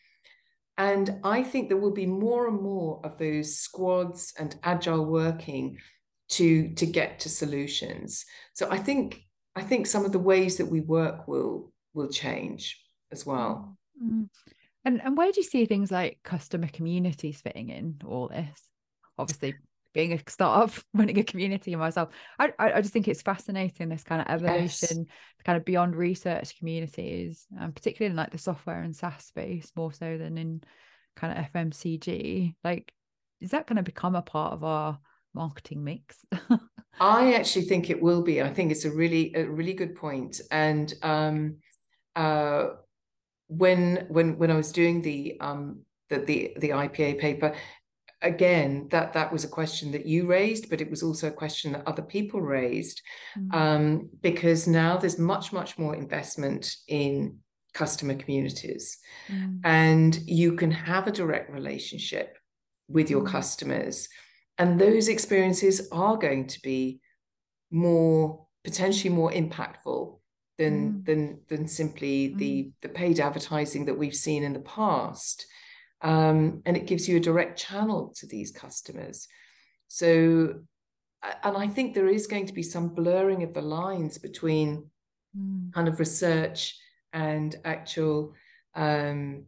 And 0.78 1.20
I 1.24 1.44
think 1.44 1.68
there 1.68 1.78
will 1.78 1.92
be 1.92 2.08
more 2.08 2.48
and 2.48 2.60
more 2.60 3.02
of 3.04 3.18
those 3.18 3.58
squads 3.58 4.34
and 4.40 4.56
agile 4.64 5.06
working 5.06 5.78
to 6.30 6.74
to 6.76 6.86
get 6.86 7.20
to 7.20 7.30
solutions. 7.30 8.26
So 8.54 8.68
I 8.70 8.78
think 8.78 9.22
I 9.56 9.62
think 9.62 9.86
some 9.86 10.06
of 10.06 10.12
the 10.12 10.20
ways 10.20 10.58
that 10.58 10.66
we 10.66 10.82
work 10.82 11.28
will 11.28 11.72
will 11.94 12.10
change 12.10 12.82
as 13.12 13.26
well. 13.26 13.78
Mm-hmm. 14.02 14.24
And 14.86 15.02
and 15.04 15.16
where 15.16 15.32
do 15.32 15.40
you 15.40 15.44
see 15.44 15.66
things 15.66 15.92
like 15.92 16.20
customer 16.24 16.68
communities 16.68 17.42
fitting 17.42 17.70
in 17.70 18.00
all 18.06 18.30
this? 18.30 18.60
Obviously, 19.18 19.56
being 19.94 20.14
a 20.14 20.20
startup, 20.28 20.74
running 20.94 21.20
a 21.20 21.24
community 21.24 21.76
myself, 21.76 22.10
I 22.40 22.52
I 22.58 22.82
just 22.82 22.94
think 22.94 23.08
it's 23.08 23.22
fascinating 23.22 23.90
this 23.90 24.04
kind 24.04 24.22
of 24.22 24.28
evolution, 24.28 25.06
yes. 25.08 25.44
kind 25.46 25.58
of 25.58 25.66
beyond 25.66 25.96
research 25.96 26.58
communities, 26.58 27.46
and 27.60 27.76
particularly 27.76 28.12
in 28.12 28.18
like 28.18 28.32
the 28.32 28.38
software 28.38 28.82
and 28.82 28.96
SaaS 28.96 29.26
space, 29.26 29.72
more 29.76 29.94
so 29.94 30.18
than 30.18 30.38
in 30.38 30.62
kind 31.16 31.38
of 31.38 31.46
FMCG. 31.52 32.56
Like, 32.64 32.92
is 33.40 33.52
that 33.52 33.68
going 33.68 33.78
to 33.78 33.84
become 33.84 34.16
a 34.16 34.22
part 34.22 34.54
of 34.54 34.64
our 34.64 35.00
marketing 35.34 35.84
mix? 35.84 36.18
I 37.00 37.34
actually 37.34 37.66
think 37.66 37.90
it 37.90 38.02
will 38.02 38.22
be. 38.22 38.42
I 38.42 38.54
think 38.54 38.72
it's 38.72 38.86
a 38.86 38.92
really 38.92 39.34
a 39.36 39.46
really 39.46 39.74
good 39.74 39.96
point, 39.96 40.42
and 40.52 40.94
um, 41.02 41.58
uh, 42.16 42.68
when 43.48 44.06
when 44.10 44.38
when 44.38 44.52
I 44.52 44.56
was 44.56 44.72
doing 44.72 45.02
the 45.02 45.38
um 45.42 45.82
the 46.10 46.20
the, 46.20 46.54
the 46.58 46.70
IPA 46.70 47.20
paper, 47.20 47.56
again 48.22 48.88
that 48.92 49.14
that 49.14 49.32
was 49.32 49.44
a 49.44 49.50
question 49.50 49.92
that 49.92 50.06
you 50.06 50.28
raised, 50.28 50.70
but 50.70 50.82
it 50.82 50.90
was 50.90 51.04
also 51.04 51.28
a 51.28 51.32
question 51.32 51.72
that 51.72 51.88
other 51.88 52.02
people 52.02 52.42
raised, 52.42 53.02
mm-hmm. 53.38 53.58
um, 53.58 54.10
because 54.22 54.68
now 54.68 54.98
there's 54.98 55.20
much 55.20 55.52
much 55.52 55.78
more 55.78 55.96
investment 55.96 56.76
in 56.88 57.38
customer 57.74 58.16
communities, 58.16 58.98
mm-hmm. 59.28 59.58
and 59.64 60.20
you 60.26 60.54
can 60.54 60.72
have 60.72 61.08
a 61.08 61.12
direct 61.12 61.52
relationship 61.52 62.38
with 62.88 63.10
your 63.10 63.22
mm-hmm. 63.22 63.32
customers, 63.32 64.08
and 64.58 64.80
those 64.80 65.08
experiences 65.08 65.90
are 65.92 66.18
going 66.18 66.48
to 66.48 66.62
be 66.62 67.02
more 67.72 68.46
potentially 68.64 69.14
more 69.14 69.32
impactful 69.32 70.20
than 70.58 70.92
mm. 70.92 71.06
than 71.06 71.40
than 71.48 71.68
simply 71.68 72.30
mm. 72.30 72.38
the 72.38 72.72
the 72.82 72.90
paid 72.90 73.20
advertising 73.20 73.86
that 73.86 73.98
we've 73.98 74.16
seen 74.16 74.44
in 74.44 74.54
the 74.54 74.60
past 74.60 75.46
um, 76.04 76.62
and 76.66 76.76
it 76.76 76.88
gives 76.88 77.08
you 77.08 77.18
a 77.18 77.22
direct 77.22 77.60
channel 77.60 78.14
to 78.18 78.26
these 78.26 78.52
customers 78.52 79.28
so 79.88 80.56
and 81.44 81.58
i 81.58 81.68
think 81.68 81.94
there 81.94 82.08
is 82.08 82.28
going 82.28 82.46
to 82.46 82.54
be 82.54 82.64
some 82.64 82.90
blurring 82.90 83.44
of 83.44 83.54
the 83.54 83.62
lines 83.62 84.18
between 84.18 84.90
mm. 85.38 85.74
kind 85.74 85.88
of 85.88 86.00
research 86.00 86.78
and 87.14 87.56
actual 87.66 88.34
um, 88.76 89.44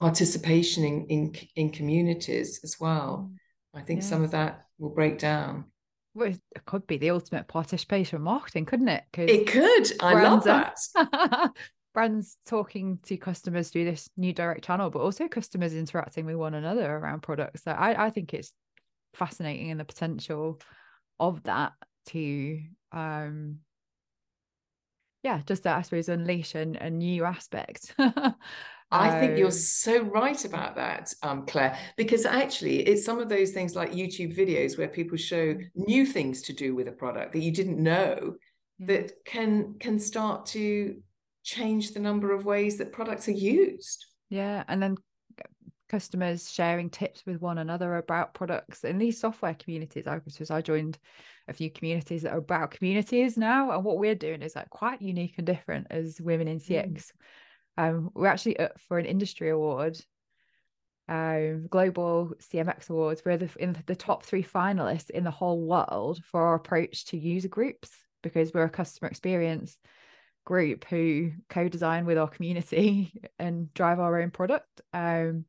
participation 0.00 0.84
in, 0.84 1.06
in 1.06 1.36
in 1.56 1.70
communities 1.70 2.60
as 2.64 2.78
well 2.80 3.30
mm. 3.30 3.78
i 3.78 3.82
think 3.82 4.00
yeah. 4.00 4.06
some 4.06 4.22
of 4.22 4.30
that 4.30 4.66
will 4.78 4.90
break 4.90 5.18
down 5.18 5.64
well, 6.14 6.28
it 6.28 6.64
could 6.66 6.86
be 6.86 6.98
the 6.98 7.08
ultimate 7.10 7.48
participation 7.48 8.20
marketing, 8.20 8.66
couldn't 8.66 8.88
it? 8.88 9.04
It 9.16 9.46
could. 9.46 9.92
I 10.02 10.22
love 10.22 10.44
that. 10.44 10.76
brands 11.92 12.36
talking 12.46 12.98
to 13.04 13.16
customers 13.16 13.68
through 13.70 13.84
this 13.84 14.08
new 14.16 14.32
direct 14.32 14.64
channel, 14.64 14.90
but 14.90 15.00
also 15.00 15.28
customers 15.28 15.74
interacting 15.74 16.26
with 16.26 16.36
one 16.36 16.54
another 16.54 16.90
around 16.90 17.22
products. 17.22 17.64
So 17.64 17.72
I, 17.72 18.06
I 18.06 18.10
think 18.10 18.34
it's 18.34 18.52
fascinating 19.14 19.70
and 19.70 19.80
the 19.80 19.84
potential 19.84 20.60
of 21.20 21.42
that 21.44 21.72
to 22.06 22.60
um 22.92 23.58
yeah, 25.22 25.40
just 25.46 25.62
to, 25.62 25.70
I 25.70 25.82
suppose 25.82 26.08
unleash 26.08 26.56
a, 26.56 26.62
a 26.80 26.90
new 26.90 27.24
aspect 27.24 27.94
I 28.92 29.20
think 29.20 29.38
you're 29.38 29.50
so 29.50 30.02
right 30.02 30.44
about 30.44 30.76
that, 30.76 31.12
um, 31.22 31.46
Clare, 31.46 31.78
because 31.96 32.26
actually 32.26 32.80
it's 32.80 33.04
some 33.04 33.18
of 33.18 33.30
those 33.30 33.52
things 33.52 33.74
like 33.74 33.92
YouTube 33.92 34.36
videos 34.36 34.76
where 34.76 34.88
people 34.88 35.16
show 35.16 35.56
new 35.74 36.04
things 36.04 36.42
to 36.42 36.52
do 36.52 36.74
with 36.74 36.88
a 36.88 36.92
product 36.92 37.32
that 37.32 37.40
you 37.40 37.52
didn't 37.52 37.82
know 37.82 38.34
that 38.80 39.12
can 39.24 39.76
can 39.80 39.98
start 39.98 40.44
to 40.46 40.96
change 41.42 41.92
the 41.92 42.00
number 42.00 42.32
of 42.32 42.44
ways 42.44 42.78
that 42.78 42.92
products 42.92 43.28
are 43.28 43.32
used. 43.32 44.06
Yeah, 44.28 44.64
and 44.68 44.82
then 44.82 44.96
customers 45.88 46.50
sharing 46.50 46.88
tips 46.88 47.26
with 47.26 47.40
one 47.42 47.58
another 47.58 47.96
about 47.96 48.32
products 48.32 48.82
in 48.82 48.98
these 48.98 49.20
software 49.20 49.54
communities. 49.54 50.06
I 50.06 50.20
was 50.24 50.50
I 50.50 50.62
joined 50.62 50.98
a 51.48 51.52
few 51.52 51.70
communities 51.70 52.22
that 52.22 52.32
are 52.32 52.38
about 52.38 52.70
communities 52.70 53.36
now, 53.36 53.72
and 53.72 53.84
what 53.84 53.98
we're 53.98 54.14
doing 54.14 54.42
is 54.42 54.56
like 54.56 54.70
quite 54.70 55.02
unique 55.02 55.34
and 55.36 55.46
different 55.46 55.88
as 55.90 56.20
women 56.20 56.48
in 56.48 56.60
CX. 56.60 56.92
Mm 56.92 57.10
um, 57.78 58.10
we're 58.14 58.26
actually 58.26 58.58
up 58.58 58.78
for 58.80 58.98
an 58.98 59.06
industry 59.06 59.50
award, 59.50 59.98
um, 61.08 61.66
global 61.68 62.32
CMX 62.38 62.90
awards. 62.90 63.22
We're 63.24 63.38
the, 63.38 63.50
in 63.58 63.76
the 63.86 63.96
top 63.96 64.24
three 64.24 64.44
finalists 64.44 65.10
in 65.10 65.24
the 65.24 65.30
whole 65.30 65.60
world 65.60 66.22
for 66.30 66.42
our 66.42 66.54
approach 66.54 67.06
to 67.06 67.18
user 67.18 67.48
groups 67.48 67.90
because 68.22 68.52
we're 68.52 68.64
a 68.64 68.70
customer 68.70 69.08
experience 69.08 69.76
group 70.44 70.84
who 70.84 71.32
co-design 71.48 72.04
with 72.04 72.18
our 72.18 72.28
community 72.28 73.12
and 73.38 73.72
drive 73.74 74.00
our 74.00 74.20
own 74.20 74.30
product. 74.30 74.80
Um, 74.92 75.44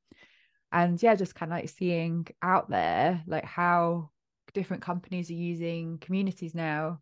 and 0.74 1.02
yeah 1.02 1.16
just 1.16 1.36
kind 1.36 1.52
of 1.54 1.60
like 1.60 1.70
seeing 1.70 2.28
out 2.42 2.70
there 2.70 3.22
like 3.28 3.46
how 3.46 4.10
different 4.54 4.84
companies 4.84 5.30
are 5.30 5.36
using 5.36 5.98
communities 6.00 6.54
now 6.54 7.00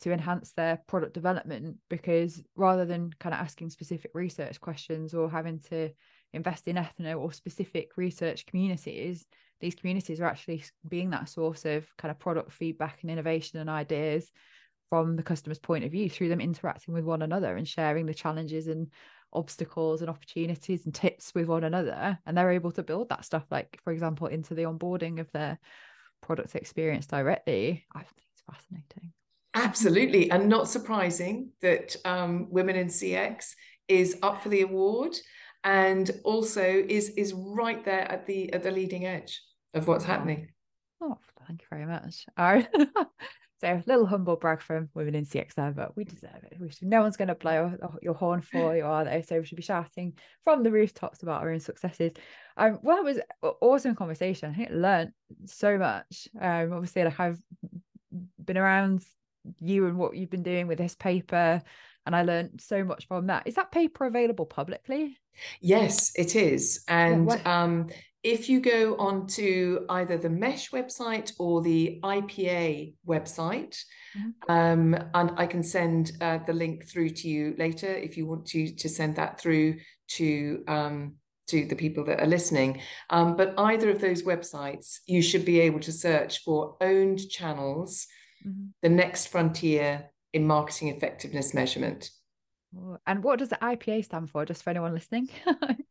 to 0.00 0.12
enhance 0.12 0.52
their 0.52 0.82
product 0.88 1.14
development 1.14 1.76
because 1.88 2.42
rather 2.56 2.84
than 2.84 3.12
kind 3.20 3.32
of 3.34 3.40
asking 3.40 3.70
specific 3.70 4.10
research 4.14 4.60
questions 4.60 5.14
or 5.14 5.30
having 5.30 5.60
to 5.60 5.88
invest 6.32 6.66
in 6.66 6.76
ethno 6.76 7.20
or 7.20 7.32
specific 7.32 7.96
research 7.96 8.44
communities 8.46 9.24
these 9.60 9.76
communities 9.76 10.20
are 10.20 10.26
actually 10.26 10.64
being 10.88 11.10
that 11.10 11.28
source 11.28 11.64
of 11.64 11.86
kind 11.96 12.10
of 12.10 12.18
product 12.18 12.52
feedback 12.52 12.98
and 13.02 13.10
innovation 13.10 13.60
and 13.60 13.70
ideas 13.70 14.30
from 14.92 15.16
the 15.16 15.22
customer's 15.22 15.58
point 15.58 15.84
of 15.84 15.90
view 15.90 16.10
through 16.10 16.28
them 16.28 16.38
interacting 16.38 16.92
with 16.92 17.02
one 17.02 17.22
another 17.22 17.56
and 17.56 17.66
sharing 17.66 18.04
the 18.04 18.12
challenges 18.12 18.66
and 18.66 18.88
obstacles 19.32 20.02
and 20.02 20.10
opportunities 20.10 20.84
and 20.84 20.94
tips 20.94 21.34
with 21.34 21.46
one 21.46 21.64
another. 21.64 22.18
And 22.26 22.36
they're 22.36 22.50
able 22.50 22.72
to 22.72 22.82
build 22.82 23.08
that 23.08 23.24
stuff 23.24 23.46
like 23.50 23.80
for 23.82 23.90
example 23.90 24.26
into 24.26 24.54
the 24.54 24.64
onboarding 24.64 25.18
of 25.18 25.32
their 25.32 25.58
product 26.20 26.54
experience 26.54 27.06
directly. 27.06 27.86
I 27.94 28.00
think 28.00 28.26
it's 28.34 28.42
fascinating. 28.42 29.14
Absolutely. 29.54 30.30
And 30.30 30.50
not 30.50 30.68
surprising 30.68 31.52
that 31.62 31.96
um, 32.04 32.48
women 32.50 32.76
in 32.76 32.88
cx 32.88 33.54
is 33.88 34.18
up 34.22 34.42
for 34.42 34.50
the 34.50 34.60
award 34.60 35.16
and 35.64 36.10
also 36.22 36.62
is 36.62 37.08
is 37.16 37.32
right 37.32 37.82
there 37.82 38.12
at 38.12 38.26
the 38.26 38.52
at 38.52 38.62
the 38.62 38.70
leading 38.70 39.06
edge 39.06 39.40
of 39.72 39.88
what's 39.88 40.04
happening. 40.04 40.48
Oh 41.00 41.16
thank 41.46 41.62
you 41.62 41.66
very 41.70 41.86
much. 41.86 42.26
All 42.36 42.52
right 42.52 42.68
So 43.62 43.68
a 43.68 43.82
little 43.86 44.06
humble 44.06 44.34
brag 44.34 44.60
from 44.60 44.88
women 44.92 45.14
in 45.14 45.24
CX 45.24 45.54
there, 45.54 45.70
but 45.70 45.96
we 45.96 46.02
deserve 46.02 46.42
it. 46.50 46.56
We 46.60 46.68
should, 46.68 46.88
no 46.88 47.00
one's 47.00 47.16
going 47.16 47.28
to 47.28 47.36
blow 47.36 47.72
your 48.02 48.14
horn 48.14 48.40
for 48.40 48.76
you, 48.76 48.84
are 48.84 49.04
they? 49.04 49.22
So 49.22 49.38
we 49.38 49.46
should 49.46 49.54
be 49.54 49.62
shouting 49.62 50.14
from 50.42 50.64
the 50.64 50.72
rooftops 50.72 51.22
about 51.22 51.42
our 51.42 51.50
own 51.52 51.60
successes. 51.60 52.10
Um, 52.56 52.80
well, 52.82 52.98
it 52.98 53.04
was 53.04 53.20
awesome 53.60 53.94
conversation. 53.94 54.50
I 54.50 54.54
think 54.56 54.70
I 54.72 54.74
learned 54.74 55.12
so 55.44 55.78
much. 55.78 56.26
Um, 56.40 56.72
obviously, 56.72 57.04
like 57.04 57.20
I've 57.20 57.38
been 58.44 58.58
around 58.58 59.04
you 59.60 59.86
and 59.86 59.96
what 59.96 60.16
you've 60.16 60.30
been 60.30 60.42
doing 60.42 60.66
with 60.66 60.78
this 60.78 60.96
paper, 60.96 61.62
and 62.04 62.16
I 62.16 62.24
learned 62.24 62.60
so 62.60 62.82
much 62.82 63.06
from 63.06 63.28
that. 63.28 63.46
Is 63.46 63.54
that 63.54 63.70
paper 63.70 64.06
available 64.06 64.44
publicly? 64.44 65.18
Yes, 65.60 66.10
it 66.16 66.34
is, 66.34 66.82
and 66.88 67.30
um, 67.46 67.90
if 68.22 68.48
you 68.48 68.60
go 68.60 68.96
onto 68.96 69.84
either 69.88 70.16
the 70.16 70.30
mesh 70.30 70.70
website 70.70 71.32
or 71.38 71.60
the 71.60 71.98
ipa 72.02 72.94
website 73.06 73.78
mm-hmm. 74.16 74.52
um, 74.52 74.94
and 75.14 75.32
i 75.36 75.46
can 75.46 75.62
send 75.62 76.12
uh, 76.20 76.38
the 76.46 76.52
link 76.52 76.86
through 76.86 77.10
to 77.10 77.28
you 77.28 77.54
later 77.58 77.92
if 77.92 78.16
you 78.16 78.26
want 78.26 78.46
to 78.46 78.74
to 78.74 78.88
send 78.88 79.16
that 79.16 79.40
through 79.40 79.76
to 80.08 80.62
um, 80.68 81.14
to 81.48 81.66
the 81.66 81.76
people 81.76 82.04
that 82.04 82.20
are 82.20 82.26
listening 82.26 82.80
um, 83.10 83.36
but 83.36 83.54
either 83.58 83.90
of 83.90 84.00
those 84.00 84.22
websites 84.22 84.98
you 85.06 85.20
should 85.20 85.44
be 85.44 85.60
able 85.60 85.80
to 85.80 85.92
search 85.92 86.42
for 86.44 86.76
owned 86.80 87.28
channels 87.28 88.06
mm-hmm. 88.46 88.66
the 88.82 88.88
next 88.88 89.26
frontier 89.26 90.10
in 90.32 90.46
marketing 90.46 90.88
effectiveness 90.88 91.52
measurement 91.52 92.10
and 93.06 93.22
what 93.22 93.38
does 93.38 93.50
the 93.50 93.58
IPA 93.60 94.04
stand 94.04 94.30
for, 94.30 94.44
just 94.44 94.62
for 94.62 94.70
anyone 94.70 94.94
listening? 94.94 95.28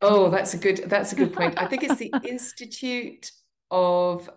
oh, 0.02 0.30
that's 0.30 0.54
a 0.54 0.58
good 0.58 0.84
that's 0.88 1.14
a 1.14 1.16
good 1.16 1.34
point. 1.34 1.62
I 1.62 1.68
think 1.68 1.84
it's 1.84 1.98
the 1.98 2.12
Institute 2.28 3.32
of 3.70 4.30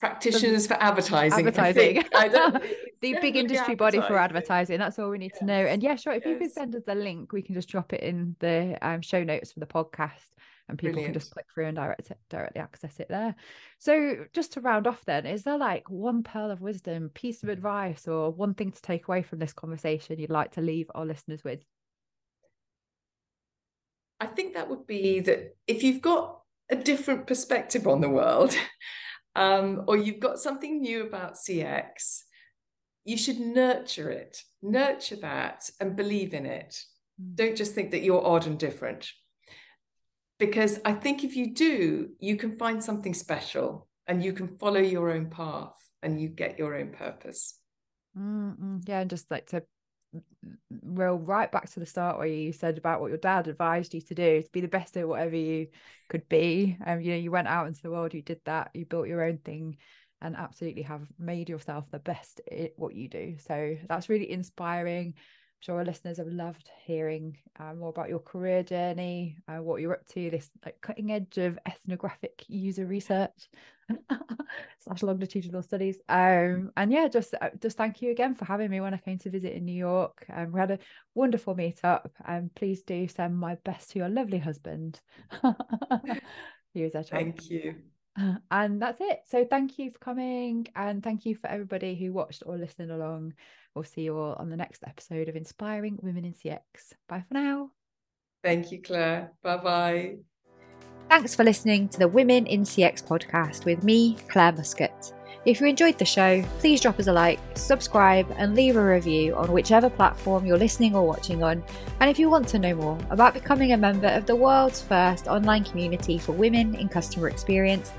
Practitioners 0.00 0.66
for 0.66 0.74
Advertising. 0.74 1.46
Advertising. 1.46 2.02
the 3.00 3.18
big 3.20 3.36
industry 3.36 3.74
body 3.74 4.00
for 4.00 4.18
advertising. 4.18 4.78
That's 4.78 4.98
all 4.98 5.08
we 5.08 5.18
need 5.18 5.32
yes. 5.32 5.38
to 5.38 5.44
know. 5.46 5.54
And 5.54 5.82
yeah, 5.82 5.96
sure. 5.96 6.12
If 6.12 6.24
yes. 6.24 6.32
you 6.32 6.38
could 6.38 6.52
send 6.52 6.74
us 6.74 6.82
the 6.86 6.94
link, 6.94 7.32
we 7.32 7.42
can 7.42 7.54
just 7.54 7.68
drop 7.68 7.92
it 7.92 8.02
in 8.02 8.36
the 8.40 8.76
um, 8.82 9.00
show 9.00 9.24
notes 9.24 9.52
for 9.52 9.60
the 9.60 9.66
podcast 9.66 10.20
and 10.68 10.78
people 10.78 10.94
Brilliant. 10.94 11.14
can 11.14 11.20
just 11.20 11.32
click 11.32 11.46
through 11.52 11.66
and 11.66 11.76
direct 11.76 12.10
it, 12.10 12.18
directly 12.30 12.60
access 12.60 12.98
it 12.98 13.08
there. 13.08 13.34
So 13.78 14.24
just 14.32 14.54
to 14.54 14.60
round 14.60 14.86
off 14.86 15.04
then, 15.04 15.26
is 15.26 15.42
there 15.42 15.58
like 15.58 15.90
one 15.90 16.22
pearl 16.22 16.50
of 16.50 16.62
wisdom, 16.62 17.10
piece 17.10 17.42
of 17.42 17.50
advice, 17.50 18.08
or 18.08 18.30
one 18.30 18.54
thing 18.54 18.72
to 18.72 18.82
take 18.82 19.06
away 19.06 19.22
from 19.22 19.38
this 19.38 19.52
conversation 19.52 20.18
you'd 20.18 20.30
like 20.30 20.52
to 20.52 20.62
leave 20.62 20.90
our 20.94 21.04
listeners 21.04 21.44
with? 21.44 21.60
I 24.20 24.26
think 24.26 24.54
that 24.54 24.70
would 24.70 24.86
be 24.86 25.20
that 25.20 25.56
if 25.66 25.82
you've 25.82 26.00
got 26.00 26.40
a 26.70 26.76
different 26.76 27.26
perspective 27.26 27.86
on 27.86 28.00
the 28.00 28.08
world, 28.08 28.56
um, 29.36 29.84
or 29.86 29.98
you've 29.98 30.20
got 30.20 30.38
something 30.38 30.80
new 30.80 31.06
about 31.06 31.34
CX, 31.34 32.22
you 33.04 33.18
should 33.18 33.38
nurture 33.38 34.08
it, 34.10 34.38
nurture 34.62 35.16
that, 35.16 35.68
and 35.78 35.94
believe 35.94 36.32
in 36.32 36.46
it. 36.46 36.74
Mm. 37.20 37.34
Don't 37.34 37.56
just 37.56 37.74
think 37.74 37.90
that 37.90 38.02
you're 38.02 38.26
odd 38.26 38.46
and 38.46 38.58
different 38.58 39.12
because 40.46 40.78
I 40.84 40.92
think 40.92 41.24
if 41.24 41.36
you 41.36 41.54
do, 41.54 42.10
you 42.20 42.36
can 42.36 42.56
find 42.56 42.82
something 42.82 43.14
special 43.14 43.88
and 44.06 44.22
you 44.22 44.32
can 44.32 44.58
follow 44.58 44.80
your 44.80 45.10
own 45.10 45.30
path 45.30 45.74
and 46.02 46.20
you 46.20 46.28
get 46.28 46.58
your 46.58 46.74
own 46.74 46.92
purpose. 46.92 47.58
Mm-mm. 48.18 48.82
Yeah, 48.86 49.00
and 49.00 49.10
just 49.10 49.30
like 49.30 49.46
to 49.50 49.62
roll 50.82 51.18
right 51.18 51.50
back 51.50 51.70
to 51.70 51.80
the 51.80 51.86
start 51.86 52.18
where 52.18 52.26
you 52.26 52.52
said 52.52 52.78
about 52.78 53.00
what 53.00 53.08
your 53.08 53.18
dad 53.18 53.48
advised 53.48 53.94
you 53.94 54.00
to 54.02 54.14
do 54.14 54.42
to 54.42 54.50
be 54.52 54.60
the 54.60 54.68
best 54.68 54.96
at 54.96 55.08
whatever 55.08 55.34
you 55.34 55.68
could 56.08 56.28
be. 56.28 56.76
And 56.84 56.98
um, 56.98 57.00
you 57.00 57.12
know, 57.12 57.18
you 57.18 57.30
went 57.30 57.48
out 57.48 57.66
into 57.66 57.82
the 57.82 57.90
world, 57.90 58.14
you 58.14 58.22
did 58.22 58.40
that, 58.44 58.70
you 58.74 58.84
built 58.84 59.08
your 59.08 59.22
own 59.22 59.38
thing, 59.38 59.78
and 60.20 60.36
absolutely 60.36 60.82
have 60.82 61.06
made 61.18 61.48
yourself 61.48 61.90
the 61.90 61.98
best 61.98 62.40
at 62.50 62.72
what 62.76 62.94
you 62.94 63.08
do. 63.08 63.36
So 63.46 63.76
that's 63.88 64.08
really 64.08 64.30
inspiring 64.30 65.14
sure 65.64 65.78
our 65.78 65.84
listeners 65.84 66.18
have 66.18 66.28
loved 66.28 66.68
hearing 66.84 67.38
uh, 67.58 67.72
more 67.72 67.88
about 67.88 68.10
your 68.10 68.18
career 68.18 68.62
journey, 68.62 69.38
uh, 69.48 69.62
what 69.62 69.80
you're 69.80 69.94
up 69.94 70.06
to, 70.08 70.30
this 70.30 70.50
like 70.64 70.78
cutting 70.82 71.10
edge 71.10 71.38
of 71.38 71.58
ethnographic 71.66 72.44
user 72.48 72.84
research 72.84 73.48
slash 74.80 75.02
longitudinal 75.02 75.62
studies. 75.62 75.96
Um, 76.08 76.70
and 76.76 76.92
yeah, 76.92 77.08
just 77.08 77.34
uh, 77.40 77.48
just 77.62 77.78
thank 77.78 78.02
you 78.02 78.10
again 78.10 78.34
for 78.34 78.44
having 78.44 78.70
me 78.70 78.80
when 78.80 78.92
I 78.92 78.98
came 78.98 79.18
to 79.20 79.30
visit 79.30 79.54
in 79.54 79.64
New 79.64 79.72
York. 79.72 80.26
Um, 80.30 80.52
we 80.52 80.60
had 80.60 80.72
a 80.72 80.78
wonderful 81.14 81.54
meetup, 81.54 82.10
and 82.26 82.44
um, 82.44 82.50
please 82.54 82.82
do 82.82 83.08
send 83.08 83.36
my 83.36 83.54
best 83.64 83.90
to 83.92 84.00
your 84.00 84.10
lovely 84.10 84.38
husband. 84.38 85.00
he 86.74 86.82
was 86.82 86.92
Thank 87.08 87.50
you. 87.50 87.76
And 88.50 88.80
that's 88.80 89.00
it. 89.00 89.22
So 89.26 89.44
thank 89.44 89.76
you 89.76 89.90
for 89.90 89.98
coming, 89.98 90.68
and 90.76 91.02
thank 91.02 91.26
you 91.26 91.34
for 91.34 91.48
everybody 91.48 91.96
who 91.96 92.12
watched 92.12 92.44
or 92.46 92.56
listened 92.56 92.92
along. 92.92 93.32
We'll 93.74 93.84
see 93.84 94.02
you 94.02 94.16
all 94.16 94.34
on 94.34 94.50
the 94.50 94.56
next 94.56 94.84
episode 94.86 95.28
of 95.28 95.36
Inspiring 95.36 95.98
Women 96.00 96.24
in 96.24 96.32
CX. 96.32 96.94
Bye 97.08 97.24
for 97.26 97.34
now. 97.34 97.70
Thank 98.42 98.70
you, 98.70 98.80
Clare. 98.80 99.32
Bye 99.42 99.56
bye. 99.56 100.16
Thanks 101.08 101.34
for 101.34 101.44
listening 101.44 101.88
to 101.88 101.98
the 101.98 102.08
Women 102.08 102.46
in 102.46 102.62
CX 102.62 103.04
podcast 103.04 103.64
with 103.64 103.82
me, 103.82 104.16
Clare 104.28 104.52
Muscutt. 104.52 105.12
If 105.44 105.60
you 105.60 105.66
enjoyed 105.66 105.98
the 105.98 106.04
show, 106.04 106.42
please 106.58 106.80
drop 106.80 106.98
us 106.98 107.06
a 107.06 107.12
like, 107.12 107.38
subscribe, 107.54 108.26
and 108.38 108.54
leave 108.54 108.76
a 108.76 108.84
review 108.84 109.34
on 109.34 109.52
whichever 109.52 109.90
platform 109.90 110.46
you're 110.46 110.56
listening 110.56 110.96
or 110.96 111.06
watching 111.06 111.42
on. 111.42 111.62
And 112.00 112.08
if 112.08 112.18
you 112.18 112.30
want 112.30 112.48
to 112.48 112.58
know 112.58 112.74
more 112.74 112.98
about 113.10 113.34
becoming 113.34 113.72
a 113.72 113.76
member 113.76 114.08
of 114.08 114.24
the 114.24 114.34
world's 114.34 114.80
first 114.80 115.28
online 115.28 115.64
community 115.64 116.16
for 116.16 116.32
women 116.32 116.74
in 116.74 116.88
customer 116.88 117.28
experience, 117.28 117.92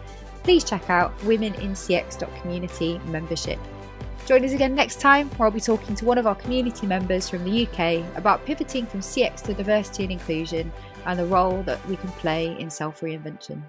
please 0.43 0.63
check 0.63 0.89
out 0.89 1.17
womenincx.community 1.19 2.99
membership. 3.05 3.59
Join 4.25 4.43
us 4.43 4.53
again 4.53 4.73
next 4.73 4.99
time 4.99 5.29
where 5.31 5.45
I'll 5.45 5.51
be 5.51 5.61
talking 5.61 5.93
to 5.95 6.05
one 6.05 6.17
of 6.17 6.25
our 6.25 6.33
community 6.33 6.87
members 6.87 7.29
from 7.29 7.43
the 7.43 7.67
UK 7.67 8.03
about 8.17 8.43
pivoting 8.43 8.87
from 8.87 9.01
CX 9.01 9.43
to 9.43 9.53
diversity 9.53 10.03
and 10.03 10.11
inclusion 10.13 10.71
and 11.05 11.19
the 11.19 11.27
role 11.27 11.61
that 11.63 11.85
we 11.87 11.95
can 11.95 12.09
play 12.09 12.59
in 12.59 12.67
self 12.67 13.01
reinvention. 13.01 13.61